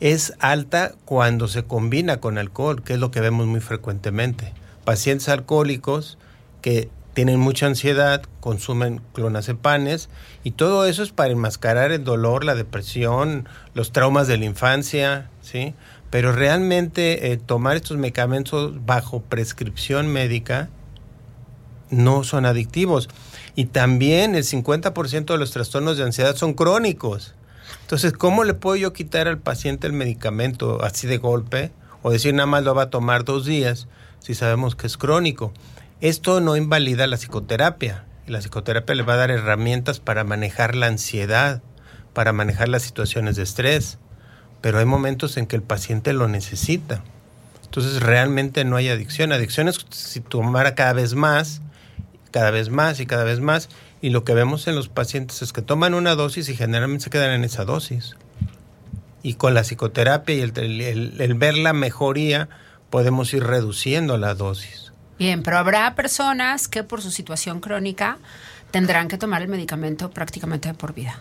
es 0.00 0.34
alta 0.40 0.94
cuando 1.04 1.46
se 1.46 1.62
combina 1.62 2.16
con 2.16 2.38
alcohol, 2.38 2.82
que 2.82 2.94
es 2.94 2.98
lo 2.98 3.12
que 3.12 3.20
vemos 3.20 3.46
muy 3.46 3.60
frecuentemente. 3.60 4.52
Pacientes 4.84 5.28
alcohólicos 5.28 6.18
que 6.60 6.90
tienen 7.18 7.40
mucha 7.40 7.66
ansiedad, 7.66 8.22
consumen 8.38 9.00
clonazepanes 9.12 10.08
y 10.44 10.52
todo 10.52 10.86
eso 10.86 11.02
es 11.02 11.10
para 11.10 11.32
enmascarar 11.32 11.90
el 11.90 12.04
dolor, 12.04 12.44
la 12.44 12.54
depresión, 12.54 13.48
los 13.74 13.90
traumas 13.90 14.28
de 14.28 14.38
la 14.38 14.44
infancia, 14.44 15.28
¿sí? 15.42 15.74
Pero 16.10 16.30
realmente 16.30 17.32
eh, 17.32 17.36
tomar 17.36 17.74
estos 17.74 17.96
medicamentos 17.96 18.86
bajo 18.86 19.20
prescripción 19.20 20.06
médica 20.06 20.68
no 21.90 22.22
son 22.22 22.46
adictivos. 22.46 23.08
Y 23.56 23.64
también 23.64 24.36
el 24.36 24.44
50% 24.44 25.24
de 25.24 25.38
los 25.38 25.50
trastornos 25.50 25.96
de 25.96 26.04
ansiedad 26.04 26.36
son 26.36 26.54
crónicos. 26.54 27.34
Entonces, 27.80 28.12
¿cómo 28.12 28.44
le 28.44 28.54
puedo 28.54 28.76
yo 28.76 28.92
quitar 28.92 29.26
al 29.26 29.38
paciente 29.38 29.88
el 29.88 29.92
medicamento 29.92 30.84
así 30.84 31.08
de 31.08 31.18
golpe? 31.18 31.72
O 32.02 32.12
decir 32.12 32.32
nada 32.32 32.46
más 32.46 32.62
lo 32.62 32.76
va 32.76 32.82
a 32.84 32.90
tomar 32.90 33.24
dos 33.24 33.44
días 33.44 33.88
si 34.20 34.36
sabemos 34.36 34.76
que 34.76 34.86
es 34.86 34.96
crónico. 34.96 35.52
Esto 36.00 36.40
no 36.40 36.56
invalida 36.56 37.06
la 37.06 37.16
psicoterapia. 37.16 38.04
La 38.26 38.40
psicoterapia 38.40 38.94
le 38.94 39.02
va 39.02 39.14
a 39.14 39.18
dar 39.18 39.30
herramientas 39.30 40.00
para 40.00 40.24
manejar 40.24 40.74
la 40.74 40.86
ansiedad, 40.86 41.62
para 42.12 42.32
manejar 42.32 42.68
las 42.68 42.82
situaciones 42.82 43.36
de 43.36 43.42
estrés. 43.42 43.98
Pero 44.60 44.78
hay 44.78 44.84
momentos 44.84 45.36
en 45.36 45.46
que 45.46 45.56
el 45.56 45.62
paciente 45.62 46.12
lo 46.12 46.28
necesita. 46.28 47.02
Entonces 47.64 48.02
realmente 48.02 48.64
no 48.64 48.76
hay 48.76 48.88
adicción. 48.88 49.32
Adicción 49.32 49.68
es 49.68 49.84
si 49.90 50.20
tomara 50.20 50.74
cada 50.74 50.92
vez 50.92 51.14
más, 51.14 51.62
cada 52.30 52.50
vez 52.50 52.70
más 52.70 53.00
y 53.00 53.06
cada 53.06 53.24
vez 53.24 53.40
más 53.40 53.68
y 54.00 54.10
lo 54.10 54.24
que 54.24 54.34
vemos 54.34 54.68
en 54.68 54.76
los 54.76 54.88
pacientes 54.88 55.42
es 55.42 55.52
que 55.52 55.62
toman 55.62 55.94
una 55.94 56.14
dosis 56.14 56.48
y 56.48 56.54
generalmente 56.54 57.04
se 57.04 57.10
quedan 57.10 57.32
en 57.32 57.44
esa 57.44 57.64
dosis. 57.64 58.16
Y 59.22 59.34
con 59.34 59.54
la 59.54 59.62
psicoterapia 59.62 60.34
y 60.36 60.40
el, 60.40 61.34
ver 61.34 61.58
la 61.58 61.72
mejoría, 61.72 62.48
podemos 62.90 63.34
ir 63.34 63.42
reduciendo 63.42 64.16
la 64.16 64.34
dosis. 64.34 64.87
Bien, 65.18 65.42
pero 65.42 65.58
habrá 65.58 65.94
personas 65.94 66.68
que 66.68 66.84
por 66.84 67.02
su 67.02 67.10
situación 67.10 67.60
crónica 67.60 68.18
tendrán 68.70 69.08
que 69.08 69.18
tomar 69.18 69.42
el 69.42 69.48
medicamento 69.48 70.10
prácticamente 70.10 70.72
por 70.74 70.94
vida. 70.94 71.20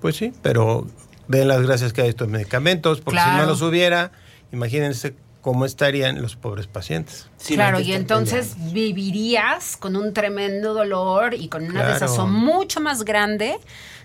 Pues 0.00 0.16
sí, 0.16 0.32
pero 0.42 0.86
den 1.28 1.48
las 1.48 1.62
gracias 1.62 1.92
que 1.92 2.02
hay 2.02 2.08
estos 2.08 2.28
medicamentos, 2.28 3.00
porque 3.00 3.20
si 3.20 3.36
no 3.36 3.46
los 3.46 3.62
hubiera, 3.62 4.12
imagínense 4.52 5.14
cómo 5.40 5.66
estarían 5.66 6.22
los 6.22 6.36
pobres 6.36 6.66
pacientes. 6.66 7.28
claro, 7.46 7.78
y 7.78 7.92
entonces 7.92 8.56
vivirías 8.72 9.76
con 9.76 9.94
un 9.94 10.14
tremendo 10.14 10.72
dolor 10.72 11.34
y 11.34 11.48
con 11.48 11.64
una 11.64 11.86
desazón 11.86 12.32
mucho 12.32 12.80
más 12.80 13.04
grande 13.04 13.58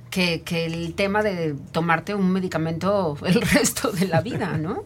que, 0.09 0.41
que, 0.41 0.65
el 0.65 0.93
tema 0.95 1.23
de 1.23 1.55
tomarte 1.71 2.13
un 2.13 2.31
medicamento 2.31 3.17
el 3.25 3.41
resto 3.53 3.91
de 3.91 4.07
la 4.07 4.19
vida, 4.19 4.57
¿no? 4.57 4.83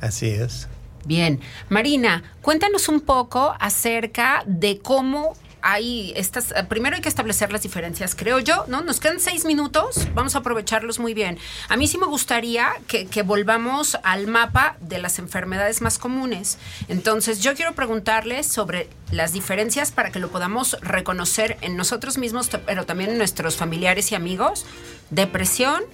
Así 0.00 0.26
es. 0.26 0.66
Bien, 1.04 1.40
Marina, 1.68 2.22
cuéntanos 2.42 2.88
un 2.88 3.00
poco 3.00 3.54
acerca 3.58 4.44
de 4.46 4.78
cómo 4.78 5.34
hay 5.62 6.12
estas, 6.16 6.50
eh, 6.52 6.64
primero 6.68 6.96
hay 6.96 7.02
que 7.02 7.08
establecer 7.08 7.52
las 7.52 7.62
diferencias, 7.62 8.14
creo 8.14 8.40
yo, 8.40 8.64
¿no? 8.66 8.82
Nos 8.82 9.00
quedan 9.00 9.20
seis 9.20 9.44
minutos, 9.44 10.08
vamos 10.14 10.34
a 10.34 10.38
aprovecharlos 10.38 10.98
muy 10.98 11.14
bien. 11.14 11.38
A 11.68 11.76
mí 11.76 11.86
sí 11.86 11.98
me 11.98 12.06
gustaría 12.06 12.72
que, 12.86 13.22
volvamos 13.22 13.96
al 14.02 14.26
mapa 14.26 14.76
de 14.80 14.98
las 14.98 15.20
enfermedades 15.20 15.80
más 15.80 15.98
comunes. 15.98 16.58
Entonces, 16.88 17.40
yo 17.40 17.54
quiero 17.54 17.74
preguntarles 17.74 18.46
sobre 18.46 18.88
las 19.12 19.32
diferencias 19.32 19.92
para 19.92 20.10
que 20.10 20.18
lo 20.18 20.28
podamos 20.28 20.76
reconocer 20.82 21.56
en 21.60 21.76
nosotros 21.76 22.18
mismos, 22.18 22.50
pero 22.66 22.84
también 22.84 23.10
en 23.10 23.18
nuestros 23.18 23.56
familiares 23.56 24.10
y 24.10 24.16
amigos. 24.16 24.66
Depresión, 25.10 25.84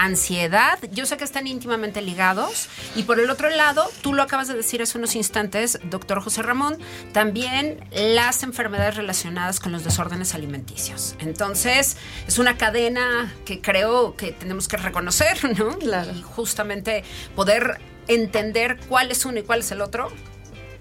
ansiedad. 0.00 0.78
Yo 0.92 1.04
sé 1.04 1.18
que 1.18 1.24
están 1.24 1.46
íntimamente 1.46 2.00
ligados. 2.00 2.68
Y 2.96 3.02
por 3.02 3.20
el 3.20 3.28
otro 3.28 3.50
lado, 3.50 3.90
tú 4.00 4.14
lo 4.14 4.22
acabas 4.22 4.48
de 4.48 4.54
decir 4.54 4.80
hace 4.80 4.96
unos 4.96 5.14
instantes, 5.14 5.78
doctor 5.84 6.22
José 6.22 6.42
Ramón, 6.42 6.78
también 7.12 7.84
las 7.92 8.42
enfermedades 8.42 8.96
relacionadas 8.96 9.60
con 9.60 9.72
los 9.72 9.84
desórdenes 9.84 10.34
alimenticios. 10.34 11.16
Entonces, 11.18 11.98
es 12.26 12.38
una 12.38 12.56
cadena 12.56 13.34
que 13.44 13.60
creo 13.60 14.16
que 14.16 14.32
tenemos 14.32 14.68
que 14.68 14.78
reconocer, 14.78 15.38
¿no? 15.58 15.76
Y 15.80 16.22
justamente 16.22 17.04
poder 17.36 17.78
entender 18.08 18.78
cuál 18.88 19.10
es 19.10 19.26
uno 19.26 19.40
y 19.40 19.42
cuál 19.42 19.60
es 19.60 19.70
el 19.70 19.82
otro 19.82 20.10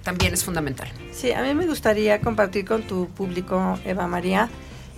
también 0.03 0.33
es 0.33 0.45
fundamental. 0.45 0.89
Sí, 1.11 1.33
a 1.33 1.41
mí 1.41 1.53
me 1.53 1.67
gustaría 1.67 2.21
compartir 2.21 2.63
con 2.65 2.83
tu 2.83 3.09
público, 3.09 3.77
Eva 3.83 4.07
María, 4.07 4.49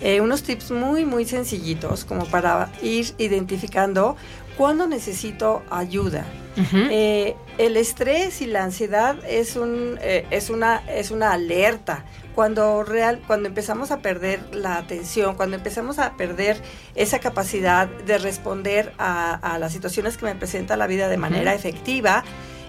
eh, 0.02 0.22
unos 0.22 0.44
tips 0.44 0.72
muy, 0.72 1.06
muy 1.06 1.26
sencillitos 1.26 2.06
como 2.06 2.26
para 2.26 2.72
ir 2.82 3.14
identificando 3.18 4.16
cuándo 4.58 4.88
necesito 4.88 5.64
ayuda. 5.70 6.26
Eh, 6.74 7.36
el 7.58 7.78
estrés 7.78 8.42
y 8.42 8.46
la 8.46 8.64
ansiedad 8.64 9.16
es, 9.28 9.56
un, 9.56 9.98
eh, 10.02 10.26
es, 10.32 10.50
una, 10.50 10.84
es 10.90 11.12
una 11.12 11.34
alerta. 11.34 12.06
Cuando, 12.36 12.84
real, 12.84 13.22
cuando 13.28 13.50
empezamos 13.50 13.92
a 13.92 14.02
perder 14.02 14.56
la 14.56 14.78
atención, 14.78 15.36
cuando 15.36 15.58
empezamos 15.58 16.00
a 16.00 16.14
perder 16.14 16.62
esa 16.96 17.20
capacidad 17.20 17.88
de 17.88 18.18
responder 18.18 18.94
a, 18.98 19.58
las 19.60 19.74
situaciones 19.74 20.18
que 20.18 20.26
me 20.26 20.36
presenta 20.36 20.78
la 20.78 20.88
vida 20.88 21.10
de 21.10 21.18
manera 21.18 21.54
efectiva, 21.54 22.24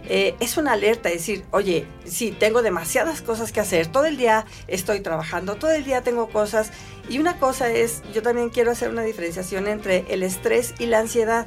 eh, 0.09 0.35
es 0.41 0.57
una 0.57 0.73
alerta, 0.73 1.09
decir, 1.09 1.45
oye, 1.51 1.87
sí, 2.05 2.33
tengo 2.33 2.63
demasiadas 2.63 3.23
cosas 3.23 3.53
que 3.53 3.61
hacer, 3.61 3.87
todo 3.87 4.07
el 4.07 4.17
día 4.17 4.47
estoy 4.67 5.01
trabajando, 5.01 5.57
todo 5.57 5.71
el 5.73 5.85
día 5.85 6.03
tengo 6.03 6.29
cosas. 6.29 6.71
Y 7.09 7.19
una 7.19 7.39
cosa 7.39 7.71
es, 7.71 8.03
yo 8.13 8.23
también 8.23 8.51
quiero 8.51 8.71
hacer 8.71 8.91
una 8.91 9.03
diferenciación 9.03 9.69
entre 9.69 10.05
el 10.13 10.23
estrés 10.23 10.75
y 10.79 10.87
la 10.87 10.99
ansiedad. 11.01 11.47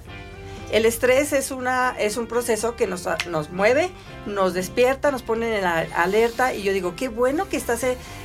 El 0.72 0.86
estrés 0.86 1.32
es, 1.32 1.51
una, 1.51 1.95
es 1.99 2.18
un 2.18 2.26
proceso 2.26 2.76
que 2.76 2.88
nos, 2.88 3.08
nos 3.30 3.51
mueve, 3.51 3.91
nos 4.26 4.53
despierta, 4.53 5.12
nos 5.12 5.22
pone 5.22 5.58
en 5.58 5.62
la 5.62 5.88
alerta 5.95 6.56
y 6.56 6.64
yo 6.64 6.74
digo, 6.74 6.95
qué 6.95 7.08
bueno 7.08 7.47
que 7.47 7.56
estás, 7.56 7.82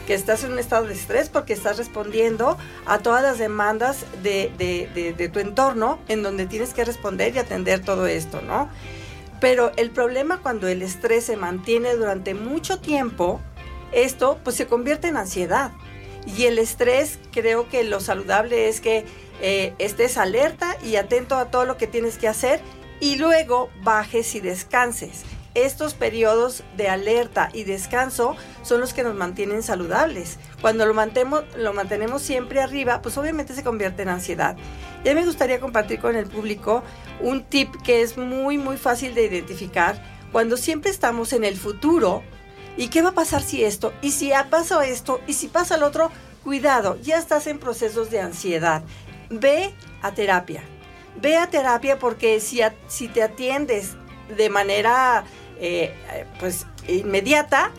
que 0.07 0.15
estás 0.15 0.43
en 0.45 0.53
un 0.53 0.59
estado 0.59 0.87
de 0.87 0.95
estrés 0.95 1.29
porque 1.29 1.53
estás 1.53 1.77
respondiendo 1.77 2.57
a 2.87 2.99
todas 3.01 3.23
las 3.23 3.39
demandas 3.39 4.07
de, 4.23 4.51
de, 4.57 5.13
de 5.13 5.29
tu 5.29 5.39
entorno 5.39 5.99
en 6.09 6.23
donde 6.23 6.47
tienes 6.47 6.73
que 6.73 6.85
responder 6.85 7.35
y 7.37 7.39
atender 7.39 7.85
todo 7.85 8.07
esto, 8.07 8.41
¿no? 8.41 8.71
Pero 9.41 9.73
el 9.77 9.91
problema 9.91 10.39
cuando 10.43 10.69
el 10.69 10.83
estrés 10.83 11.25
se 11.25 11.37
mantiene 11.37 11.95
durante 11.95 12.35
mucho 12.35 12.79
tiempo, 12.81 13.41
esto 13.93 14.39
pues 14.45 14.57
se 14.57 14.67
convierte 14.67 15.09
en 15.09 15.17
ansiedad. 15.17 15.73
Y 16.27 16.45
el 16.45 16.59
estrés 16.59 17.19
creo 17.33 17.69
que 17.69 17.83
lo 17.83 18.01
saludable 18.01 18.69
es 18.69 18.81
que 18.81 19.07
eh, 19.41 19.73
estés 19.79 20.19
alerta 20.19 20.77
y 20.85 20.97
atento 20.97 21.37
a 21.37 21.51
todo 21.51 21.65
lo 21.65 21.79
que 21.79 21.87
tienes 21.87 22.19
que 22.19 22.29
hacer 22.29 22.61
y 23.01 23.17
luego 23.17 23.71
bajes 23.83 24.35
y 24.35 24.41
descanses. 24.41 25.25
Estos 25.55 25.95
periodos 25.95 26.63
de 26.77 26.89
alerta 26.89 27.51
y 27.53 27.65
descanso 27.65 28.37
son 28.63 28.81
los 28.81 28.95
que 28.95 29.03
nos 29.03 29.17
mantienen 29.17 29.65
saludables. 29.65 30.39
Cuando 30.61 30.87
lo 30.87 30.95
mantenemos, 30.95 31.45
lo 31.57 31.73
mantenemos 31.73 32.23
siempre 32.23 32.61
arriba, 32.61 33.03
pues 33.03 33.19
obviamente 33.19 33.55
se 33.55 33.65
convierte 33.65 34.03
en 34.03 34.11
ansiedad. 34.11 34.57
Ya 35.05 35.15
me 35.15 35.25
gustaría 35.25 35.59
compartir 35.59 35.99
con 35.99 36.15
el 36.15 36.27
público 36.27 36.85
un 37.21 37.43
tip 37.43 37.75
que 37.83 38.03
es 38.03 38.17
muy, 38.17 38.59
muy 38.59 38.77
fácil 38.77 39.15
de 39.15 39.25
identificar. 39.25 40.01
Cuando 40.31 40.57
siempre 40.57 40.93
estamos 40.93 41.33
en 41.33 41.43
el 41.43 41.57
futuro, 41.57 42.23
¿y 42.77 42.89
qué 42.89 43.03
va 43.03 43.09
a 43.09 43.15
pasar 43.15 43.43
si 43.43 43.65
esto? 43.65 43.93
¿Y 44.03 44.13
si 44.13 44.31
pasa 44.51 44.87
esto? 44.87 45.21
¿Y 45.27 45.33
si 45.33 45.49
pasa 45.49 45.75
el 45.75 45.83
otro? 45.83 46.13
Cuidado, 46.45 46.97
ya 47.03 47.19
estás 47.19 47.49
en 47.49 47.59
procesos 47.59 48.11
de 48.11 48.21
ansiedad. 48.21 48.83
Ve 49.31 49.75
a 50.01 50.13
terapia. 50.13 50.63
Ve 51.21 51.37
a 51.37 51.51
terapia 51.51 51.99
porque 51.99 52.39
si, 52.39 52.61
si 52.87 53.09
te 53.09 53.25
atiendes 53.25 53.97
de 54.37 54.51
manera 54.51 55.25
eh, 55.59 55.95
pues 56.39 56.67
inmediata, 56.89 57.71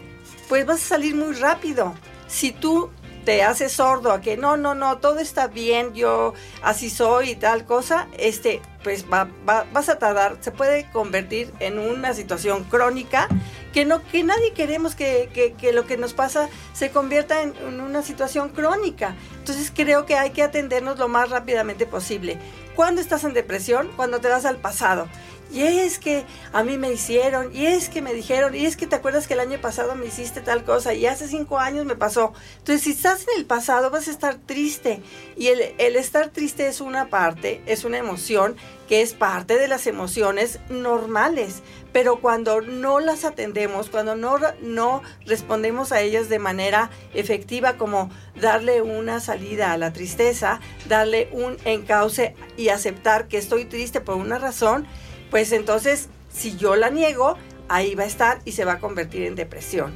pues 0.49 0.65
vas 0.65 0.83
a 0.83 0.87
salir 0.89 1.15
muy 1.15 1.33
rápido. 1.33 1.93
Si 2.27 2.51
tú 2.51 2.89
te 3.25 3.43
haces 3.43 3.73
sordo 3.73 4.11
a 4.11 4.21
que 4.21 4.37
no, 4.37 4.57
no, 4.57 4.73
no, 4.73 4.97
todo 4.97 5.19
está 5.19 5.47
bien, 5.47 5.93
yo 5.93 6.33
así 6.63 6.89
soy 6.89 7.31
y 7.31 7.35
tal 7.35 7.65
cosa, 7.65 8.07
este, 8.17 8.61
pues 8.83 9.05
va, 9.11 9.29
vas 9.45 9.89
a 9.89 9.99
tardar, 9.99 10.37
se 10.41 10.51
puede 10.51 10.89
convertir 10.91 11.53
en 11.59 11.77
una 11.77 12.13
situación 12.13 12.63
crónica 12.63 13.27
que 13.73 13.85
no, 13.85 14.03
que 14.03 14.23
nadie 14.23 14.53
queremos 14.53 14.95
que, 14.95 15.55
lo 15.73 15.85
que 15.85 15.97
nos 15.97 16.13
pasa 16.13 16.49
se 16.73 16.91
convierta 16.91 17.41
en, 17.41 17.53
una 17.79 18.01
situación 18.01 18.49
crónica. 18.49 19.15
Entonces 19.39 19.71
creo 19.73 20.05
que 20.05 20.15
hay 20.15 20.31
que 20.31 20.43
atendernos 20.43 20.99
lo 20.99 21.07
más 21.07 21.29
rápidamente 21.29 21.85
posible. 21.85 22.37
Cuando 22.75 23.01
estás 23.01 23.23
en 23.23 23.33
depresión, 23.33 23.89
cuando 23.95 24.19
te 24.19 24.27
vas 24.27 24.45
al 24.45 24.57
pasado 24.57 25.07
y 25.51 25.63
es 25.63 25.99
que 25.99 26.25
a 26.53 26.63
mí 26.63 26.77
me 26.77 26.91
hicieron, 26.91 27.53
y 27.53 27.65
es 27.65 27.89
que 27.89 28.01
me 28.01 28.13
dijeron, 28.13 28.55
y 28.55 28.65
es 28.65 28.77
que 28.77 28.87
te 28.87 28.95
acuerdas 28.95 29.27
que 29.27 29.33
el 29.33 29.41
año 29.41 29.59
pasado 29.59 29.95
me 29.95 30.05
hiciste 30.05 30.39
tal 30.41 30.63
cosa, 30.63 30.93
y 30.93 31.05
hace 31.05 31.27
cinco 31.27 31.59
años 31.59 31.85
me 31.85 31.95
pasó. 31.95 32.33
Entonces, 32.59 32.81
si 32.81 32.91
estás 32.91 33.23
en 33.23 33.39
el 33.39 33.45
pasado, 33.45 33.89
vas 33.89 34.07
a 34.07 34.11
estar 34.11 34.35
triste. 34.35 35.01
Y 35.35 35.47
el, 35.47 35.61
estar 35.95 36.29
triste 36.29 36.67
es 36.67 36.79
una 36.79 37.09
parte, 37.09 37.61
es 37.65 37.83
una 37.83 37.97
emoción 37.97 38.55
que 38.87 39.01
es 39.01 39.13
parte 39.13 39.57
de 39.57 39.67
las 39.67 39.87
emociones 39.87 40.59
normales. 40.69 41.61
Pero 41.91 42.21
cuando 42.21 42.61
no 42.61 43.01
las 43.01 43.25
atendemos, 43.25 43.89
cuando 43.89 44.15
no, 44.15 44.37
no 44.61 45.01
respondemos 45.25 45.91
a 45.91 46.01
ellas 46.01 46.29
de 46.29 46.39
manera 46.39 46.89
efectiva, 47.13 47.77
como 47.77 48.09
darle 48.39 48.81
una 48.81 49.19
salida 49.19 49.73
a 49.73 49.77
la 49.77 49.91
tristeza, 49.91 50.61
darle 50.87 51.29
un 51.33 51.57
encauce 51.65 52.35
y 52.55 52.69
aceptar 52.69 53.27
que 53.27 53.37
estoy 53.37 53.65
triste 53.65 53.99
por 53.99 54.15
una 54.15 54.39
razón, 54.39 54.87
pues 55.31 55.51
entonces 55.53 56.09
si 56.31 56.55
yo 56.57 56.75
la 56.75 56.89
niego, 56.89 57.37
ahí 57.67 57.95
va 57.95 58.03
a 58.03 58.07
estar 58.07 58.39
y 58.45 58.51
se 58.51 58.65
va 58.65 58.73
a 58.73 58.79
convertir 58.79 59.23
en 59.23 59.35
depresión. 59.35 59.93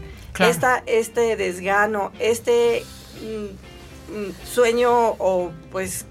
este 0.86 1.36
desgano, 1.36 2.11
este 2.19 2.83
mm, 3.21 4.17
mm, 4.17 4.33
sueño 4.45 4.91
o 4.91 5.51
pues 5.71 6.05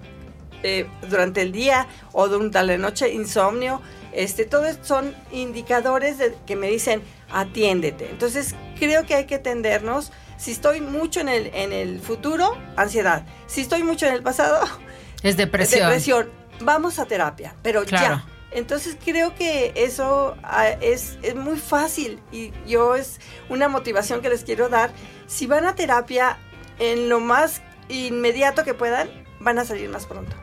eh, 0.62 0.86
durante 1.08 1.42
el 1.42 1.52
día 1.52 1.86
o 2.12 2.28
durante 2.28 2.62
la 2.62 2.78
noche 2.78 3.12
insomnio, 3.12 3.80
este, 4.12 4.44
todos 4.44 4.78
son 4.82 5.14
indicadores 5.32 6.18
de, 6.18 6.34
que 6.46 6.54
me 6.54 6.68
dicen 6.68 7.02
atiéndete. 7.30 8.08
Entonces 8.10 8.54
creo 8.78 9.04
que 9.04 9.14
hay 9.14 9.24
que 9.26 9.36
atendernos. 9.36 10.12
Si 10.36 10.52
estoy 10.52 10.80
mucho 10.80 11.20
en 11.20 11.28
el, 11.28 11.46
en 11.54 11.72
el 11.72 12.00
futuro, 12.00 12.56
ansiedad. 12.76 13.24
Si 13.46 13.60
estoy 13.62 13.82
mucho 13.82 14.06
en 14.06 14.14
el 14.14 14.22
pasado, 14.22 14.64
es 15.22 15.36
depresión. 15.36 15.88
depresión. 15.88 16.28
Vamos 16.60 16.98
a 16.98 17.06
terapia, 17.06 17.54
pero 17.62 17.82
ya 17.82 18.24
entonces 18.54 18.96
creo 19.04 19.34
que 19.34 19.72
eso 19.76 20.36
ah, 20.44 20.68
es, 20.80 21.18
muy 21.34 21.56
fácil 21.56 22.20
y 22.30 22.52
yo 22.66 22.94
es 22.94 23.20
una 23.48 23.68
motivación 23.68 24.22
que 24.22 24.28
les 24.28 24.44
quiero 24.44 24.68
dar. 24.68 24.92
Si 25.26 25.46
van 25.46 25.66
a 25.66 25.74
terapia 25.74 26.38
en 26.78 27.08
lo 27.08 27.20
más 27.20 27.62
inmediato 27.88 28.64
que 28.64 28.72
puedan, 28.72 29.10
van 29.40 29.58
a 29.58 29.64
salir 29.64 29.90
más 29.90 30.06
pronto. 30.06 30.36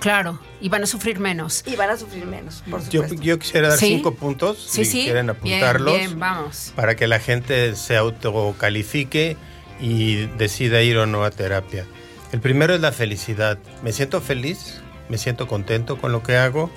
Claro, 0.00 0.40
y 0.60 0.68
van 0.68 0.84
a 0.84 0.86
sufrir 0.86 1.18
menos. 1.18 1.64
Y 1.66 1.76
van 1.76 1.90
a 1.90 1.96
sufrir 1.96 2.24
menos, 2.24 2.62
por 2.70 2.80
supuesto. 2.80 3.16
Yo, 3.20 3.38
quisiera 3.38 3.68
dar 3.68 3.78
cinco 3.78 4.14
puntos, 4.14 4.58
si 4.58 4.84
quieren 4.84 5.28
apuntarlos, 5.28 5.98
bien, 5.98 6.18
vamos. 6.18 6.72
para 6.76 6.94
que 6.94 7.08
la 7.08 7.18
gente 7.18 7.74
se 7.74 7.96
autocalifique 7.96 9.36
y 9.80 10.26
decida 10.38 10.82
ir 10.82 10.98
o 10.98 11.06
no 11.06 11.24
a 11.24 11.30
terapia. 11.30 11.84
El 12.32 12.40
primero 12.40 12.74
es 12.74 12.80
la 12.80 12.92
felicidad. 12.92 13.58
Me 13.82 13.92
siento 13.92 14.20
feliz, 14.20 14.80
me 15.08 15.18
siento 15.18 15.48
contento 15.48 15.98
con 15.98 16.12
lo 16.12 16.22
que 16.22 16.36
hago, 16.36 16.70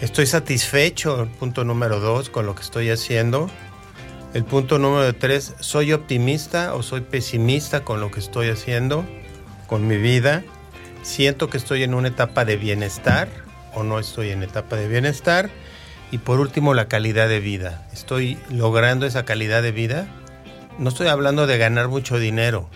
Estoy 0.00 0.26
satisfecho, 0.26 1.28
punto 1.40 1.64
número 1.64 1.98
dos, 1.98 2.30
con 2.30 2.46
lo 2.46 2.54
que 2.54 2.62
estoy 2.62 2.88
haciendo. 2.90 3.50
El 4.32 4.44
punto 4.44 4.78
número 4.78 5.12
tres, 5.14 5.54
soy 5.58 5.92
optimista 5.92 6.74
o 6.74 6.84
soy 6.84 7.00
pesimista 7.00 7.82
con 7.82 8.00
lo 8.00 8.12
que 8.12 8.20
estoy 8.20 8.48
haciendo, 8.48 9.04
con 9.66 9.88
mi 9.88 9.96
vida. 9.96 10.44
Siento 11.02 11.50
que 11.50 11.56
estoy 11.56 11.82
en 11.82 11.94
una 11.94 12.08
etapa 12.08 12.44
de 12.44 12.56
bienestar 12.56 13.28
o 13.74 13.82
no 13.82 13.98
estoy 13.98 14.30
en 14.30 14.44
etapa 14.44 14.76
de 14.76 14.86
bienestar. 14.86 15.50
Y 16.12 16.18
por 16.18 16.38
último, 16.38 16.74
la 16.74 16.86
calidad 16.86 17.28
de 17.28 17.40
vida. 17.40 17.86
Estoy 17.92 18.38
logrando 18.50 19.04
esa 19.04 19.24
calidad 19.24 19.62
de 19.62 19.72
vida. 19.72 20.06
No 20.78 20.90
estoy 20.90 21.08
hablando 21.08 21.48
de 21.48 21.58
ganar 21.58 21.88
mucho 21.88 22.20
dinero 22.20 22.70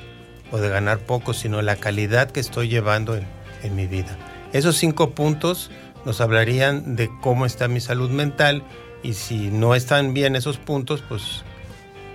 o 0.50 0.58
de 0.58 0.68
ganar 0.68 0.98
poco, 0.98 1.34
sino 1.34 1.62
la 1.62 1.76
calidad 1.76 2.32
que 2.32 2.40
estoy 2.40 2.68
llevando 2.68 3.16
en, 3.16 3.76
mi 3.76 3.86
vida. 3.86 4.18
Esos 4.52 4.76
cinco 4.76 5.10
puntos 5.10 5.70
nos 6.04 6.20
hablarían 6.20 6.96
de 6.96 7.10
cómo 7.20 7.46
está 7.46 7.68
mi 7.68 7.80
salud 7.80 8.10
mental 8.10 8.62
y 9.02 9.14
si 9.14 9.50
no 9.50 9.74
están 9.74 10.14
bien 10.14 10.36
esos 10.36 10.58
puntos, 10.58 11.02
pues 11.08 11.44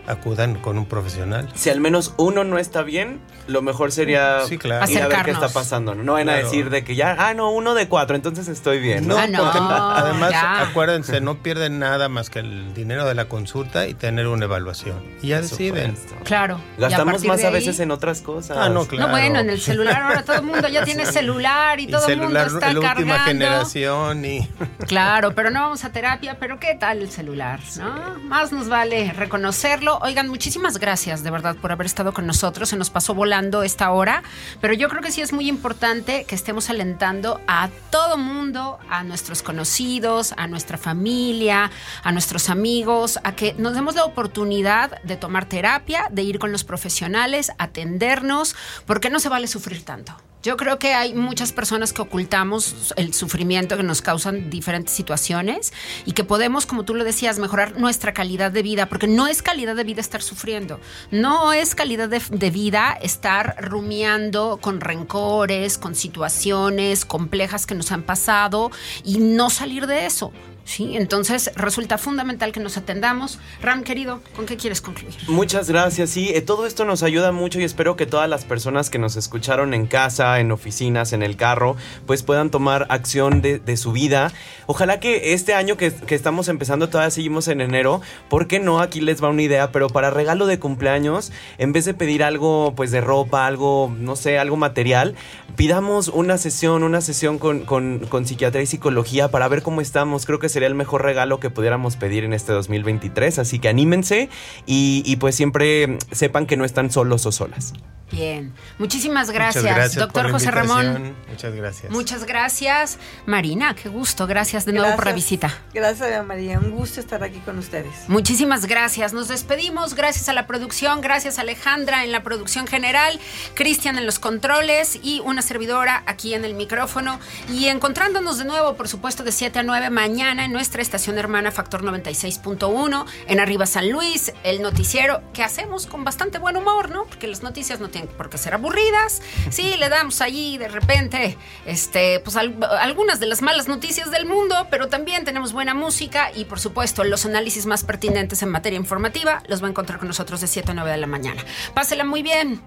acudan 0.07 0.55
con 0.55 0.77
un 0.77 0.85
profesional. 0.85 1.49
Si 1.55 1.69
al 1.69 1.79
menos 1.79 2.13
uno 2.17 2.43
no 2.43 2.57
está 2.57 2.81
bien, 2.81 3.19
lo 3.47 3.61
mejor 3.61 3.91
sería 3.91 4.41
Sí, 4.47 4.57
claro. 4.57 4.89
ir 4.91 5.01
a 5.01 5.07
ver 5.07 5.23
qué 5.23 5.31
está 5.31 5.49
pasando. 5.49 5.95
No, 5.95 6.13
van 6.13 6.29
a 6.29 6.35
decir 6.35 6.69
de 6.69 6.83
que 6.83 6.95
ya, 6.95 7.15
ah, 7.19 7.33
no, 7.33 7.51
uno 7.51 7.73
de 7.75 7.87
cuatro, 7.87 8.15
entonces 8.15 8.47
estoy 8.47 8.79
bien. 8.79 9.07
No, 9.07 9.17
Ah, 9.17 9.27
no, 9.27 9.43
porque 9.43 9.59
además, 9.59 10.31
ya. 10.31 10.61
acuérdense, 10.61 11.21
no 11.21 11.41
pierden 11.43 11.79
nada 11.79 12.09
más 12.09 12.29
que 12.29 12.39
el 12.39 12.73
dinero 12.73 13.05
de 13.05 13.15
la 13.15 13.25
consulta 13.25 13.87
y 13.87 13.93
tener 13.93 14.27
una 14.27 14.45
evaluación. 14.45 15.01
Y 15.21 15.27
ya 15.29 15.41
deciden. 15.41 15.95
Claro. 16.23 16.55
A 16.77 16.81
Gastamos 16.81 17.23
más 17.25 17.43
a 17.43 17.47
ahí- 17.47 17.53
veces 17.53 17.79
en 17.79 17.91
otras 17.91 18.21
cosas. 18.21 18.57
Ah, 18.59 18.69
no, 18.69 18.85
claro. 18.87 19.07
No, 19.07 19.11
bueno, 19.13 19.39
en 19.39 19.49
el 19.49 19.59
celular 19.61 20.01
ahora 20.03 20.23
todo 20.23 20.37
el 20.37 20.43
mundo 20.43 20.67
ya 20.67 20.83
tiene 20.85 21.05
celular 21.05 21.79
y, 21.79 21.83
Y 21.83 21.87
todo 21.87 22.07
el 22.07 22.17
mundo 22.19 22.39
celular, 22.39 22.47
está 22.47 22.73
la 22.73 22.79
última 22.91 23.15
cargando. 23.17 23.25
generación 23.45 24.25
y... 24.25 24.49
Claro, 24.87 25.33
pero 25.35 25.49
no 25.51 25.61
vamos 25.61 25.83
a 25.83 25.91
terapia, 25.91 26.37
pero 26.39 26.59
¿qué 26.59 26.75
tal 26.75 26.99
el 27.01 27.09
celular? 27.09 27.59
¿no? 27.77 28.19
Más 28.23 28.51
nos 28.51 28.69
vale 28.69 29.11
reconocerlo. 29.13 29.96
Oigan, 30.01 30.27
muchísimas 30.27 30.77
gracias 30.77 31.23
de 31.23 31.31
verdad 31.31 31.55
por 31.55 31.71
haber 31.71 31.85
estado 31.85 32.13
con 32.13 32.27
nosotros. 32.27 32.69
Se 32.69 32.77
nos 32.77 32.89
pasó 32.89 33.13
volando 33.13 33.63
esta 33.63 33.91
hora, 33.91 34.23
pero 34.61 34.73
yo 34.73 34.89
creo 34.89 35.01
que 35.01 35.11
sí 35.11 35.21
es 35.21 35.33
muy 35.33 35.47
importante 35.47 36.25
que 36.25 36.35
estemos 36.35 36.69
alentando 36.69 37.41
a 37.47 37.69
todo 37.89 38.17
mundo, 38.17 38.79
a 38.89 39.03
nuestros 39.03 39.41
conocidos, 39.41 40.33
a 40.37 40.47
nuestra 40.47 40.77
familia, 40.77 41.71
a 42.03 42.11
nuestros 42.11 42.49
amigos, 42.49 43.19
a 43.23 43.35
que 43.35 43.53
nos 43.57 43.73
demos 43.73 43.95
la 43.95 44.05
oportunidad 44.05 45.01
de 45.03 45.17
tomar 45.17 45.45
terapia, 45.45 46.07
de 46.11 46.23
ir 46.23 46.39
con 46.39 46.51
los 46.51 46.63
profesionales, 46.63 47.51
atendernos, 47.57 48.55
porque 48.85 49.09
no 49.09 49.19
se 49.19 49.29
vale 49.29 49.47
sufrir 49.47 49.83
tanto. 49.83 50.15
Yo 50.47 50.55
creo 50.55 50.79
que 50.79 50.93
hay 50.93 51.13
muchas 51.13 51.51
personas 51.51 51.91
que 51.91 52.01
ocultamos 52.01 52.93
el 52.95 53.13
sufrimiento 53.13 53.75
que 53.75 53.83
nos 53.83 54.01
causan 54.01 54.49
diferentes 54.49 54.93
situaciones 54.93 55.73
y 56.05 56.13
que 56.13 56.23
podemos, 56.23 56.65
como 56.65 56.85
tú 56.85 56.95
lo 56.95 57.03
decías, 57.03 57.37
mejorar 57.37 57.77
nuestra 57.77 58.13
calidad 58.13 58.49
de 58.49 58.63
vida, 58.63 58.85
porque 58.85 59.07
no 59.07 59.27
es 59.27 59.41
calidad 59.41 59.75
de 59.75 59.83
vida 59.83 59.99
estar 59.99 60.21
sufriendo, 60.21 60.79
no 61.11 61.51
es 61.51 61.75
calidad 61.75 62.07
de, 62.07 62.49
vida 62.49 62.97
estar 63.01 63.57
rumiando 63.59 64.57
con 64.61 64.79
rencores, 64.79 65.77
con 65.77 65.95
situaciones 65.95 67.03
complejas 67.03 67.65
que 67.65 67.75
nos 67.75 67.91
han 67.91 68.03
pasado 68.03 68.71
y 69.03 69.17
no 69.17 69.49
salir 69.49 69.85
de 69.85 70.05
eso. 70.05 70.31
Sí, 70.67 70.97
entonces 70.97 71.49
resulta 71.55 71.97
fundamental 71.97 72.51
que 72.51 72.59
nos 72.59 72.75
atendamos. 72.75 73.39
Ram, 73.61 73.83
querido, 73.83 74.19
¿con 74.35 74.45
qué 74.45 74.57
quieres 74.57 74.81
concluir? 74.81 75.15
Muchas 75.29 75.69
gracias, 75.69 76.09
sí, 76.09 76.31
eh, 76.35 76.41
todo 76.41 76.67
esto 76.67 76.83
nos 76.83 77.03
ayuda 77.03 77.31
mucho 77.31 77.61
y 77.61 77.63
espero 77.63 77.95
que 77.95 78.05
todas 78.05 78.29
las 78.29 78.43
personas 78.43 78.89
que 78.89 78.99
nos 78.99 79.15
escucharon 79.15 79.73
en 79.73 79.87
casa, 79.87 80.41
en 80.41 80.51
oficinas, 80.51 81.13
en 81.13 81.23
el 81.23 81.37
carro, 81.37 81.77
pues 82.05 82.21
puedan 82.21 82.51
tomar 82.51 82.85
acción 82.89 83.41
de, 83.41 83.77
su 83.77 83.93
vida. 83.93 84.33
Ojalá 84.65 84.99
que 84.99 85.33
este 85.33 85.53
año 85.53 85.77
que, 85.77 85.93
estamos 86.09 86.49
empezando, 86.49 86.89
todavía 86.89 87.11
seguimos 87.11 87.47
en 87.47 87.61
enero, 87.61 88.01
¿por 88.27 88.47
qué 88.47 88.59
no? 88.59 88.81
Aquí 88.81 88.99
les 88.99 89.23
va 89.23 89.29
una 89.29 89.43
idea, 89.43 89.71
pero 89.71 89.87
para 89.87 90.09
regalo 90.09 90.47
de 90.47 90.59
cumpleaños, 90.59 91.31
en 91.59 91.71
vez 91.71 91.85
de 91.85 91.93
pedir 91.93 92.25
algo 92.25 92.73
pues 92.75 92.91
de 92.91 92.99
ropa, 92.99 93.47
algo, 93.47 93.95
no 93.97 94.17
sé, 94.17 94.37
algo 94.37 94.57
material, 94.57 95.15
pidamos 95.55 96.09
una 96.09 96.37
sesión, 96.37 96.83
una 96.83 96.99
sesión 96.99 97.39
con, 97.39 97.61
con, 97.61 97.99
con 97.99 98.25
psiquiatría 98.25 98.63
y 98.63 98.65
psicología 98.65 99.31
para 99.31 99.47
ver 99.47 99.61
cómo 99.61 99.79
estamos. 99.79 100.25
Creo 100.25 100.39
que 100.39 100.49
sería 100.57 100.69
el 100.69 100.73
mejor 100.73 101.03
regalo 101.03 101.39
que 101.39 101.51
pudiéramos 101.51 101.97
pedir 101.97 102.23
en 102.23 102.33
este 102.33 102.51
2023. 102.51 103.37
Así 103.37 103.59
que 103.59 103.69
anímense 103.69 104.27
y, 104.65 105.03
y 105.05 105.17
pues 105.17 105.35
siempre 105.35 105.99
sepan 106.11 106.47
que 106.47 106.57
no 106.57 106.65
están 106.65 106.89
solos 106.89 107.27
o 107.27 107.31
solas. 107.31 107.73
Bien, 108.11 108.53
muchísimas 108.79 109.31
gracias, 109.31 109.95
doctor 109.95 110.31
José 110.31 110.49
Ramón. 110.49 111.13
Muchas 111.29 111.53
gracias. 111.53 111.91
Muchas 111.91 112.23
gracias. 112.23 112.99
Marina, 113.25 113.75
qué 113.75 113.89
gusto. 113.89 114.27
Gracias 114.27 114.65
de 114.65 114.71
nuevo 114.71 114.95
por 114.95 115.07
la 115.07 115.11
visita. 115.11 115.53
Gracias, 115.73 116.25
María. 116.25 116.57
Un 116.57 116.71
gusto 116.71 117.01
estar 117.01 117.21
aquí 117.21 117.39
con 117.39 117.57
ustedes. 117.57 118.07
Muchísimas 118.07 118.65
gracias. 118.65 119.11
Nos 119.11 119.27
despedimos. 119.27 119.93
Gracias 119.93 120.29
a 120.29 120.33
la 120.33 120.47
producción, 120.47 121.01
gracias 121.01 121.37
a 121.37 121.41
Alejandra 121.41 122.05
en 122.05 122.13
la 122.13 122.23
producción 122.23 122.65
general, 122.65 123.19
Cristian 123.55 123.97
en 123.97 124.05
los 124.05 124.19
controles 124.19 124.99
y 125.03 125.21
una 125.25 125.41
servidora 125.41 126.03
aquí 126.05 126.33
en 126.33 126.45
el 126.45 126.53
micrófono. 126.53 127.19
Y 127.51 127.65
encontrándonos 127.65 128.37
de 128.37 128.45
nuevo, 128.45 128.75
por 128.75 128.87
supuesto, 128.87 129.23
de 129.23 129.33
7 129.33 129.59
a 129.59 129.63
9 129.63 129.89
mañana 129.89 130.45
en 130.47 130.53
nuestra 130.53 130.81
estación 130.81 131.17
hermana 131.17 131.51
Factor 131.51 131.83
96.1 131.83 133.05
en 133.27 133.39
Arriba 133.41 133.65
San 133.65 133.89
Luis, 133.91 134.31
el 134.43 134.61
noticiero 134.61 135.21
que 135.33 135.43
hacemos 135.43 135.85
con 135.87 136.05
bastante 136.05 136.39
buen 136.39 136.55
humor, 136.55 136.89
¿no? 136.89 137.03
Porque 137.03 137.27
las 137.27 137.43
noticias 137.43 137.81
no 137.81 137.89
tienen 137.89 138.09
por 138.09 138.29
qué 138.29 138.37
ser 138.37 138.53
aburridas. 138.53 139.21
Sí, 139.49 139.75
le 139.77 139.89
damos 139.89 140.21
allí 140.21 140.57
de 140.57 140.69
repente, 140.69 141.37
este, 141.65 142.21
pues 142.21 142.37
al- 142.37 142.57
algunas 142.79 143.19
de 143.19 143.27
las 143.27 143.41
malas 143.41 143.67
noticias 143.67 144.09
del 144.09 144.25
mundo, 144.25 144.67
pero 144.71 144.87
también 144.87 145.25
tenemos 145.25 145.51
buena 145.51 145.73
música 145.73 146.31
y 146.33 146.45
por 146.45 146.59
supuesto 146.61 147.03
los 147.03 147.25
análisis 147.25 147.65
más 147.65 147.83
pertinentes 147.83 148.41
en 148.41 148.49
materia 148.49 148.77
informativa 148.77 149.43
los 149.47 149.61
va 149.61 149.67
a 149.67 149.69
encontrar 149.71 149.99
con 149.99 150.07
nosotros 150.07 150.39
de 150.39 150.47
7 150.47 150.71
a 150.71 150.73
9 150.75 150.91
de 150.91 150.97
la 150.97 151.07
mañana. 151.07 151.43
Pásela 151.73 152.05
muy 152.05 152.23
bien. 152.23 152.61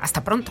Hasta 0.00 0.24
pronto. 0.24 0.50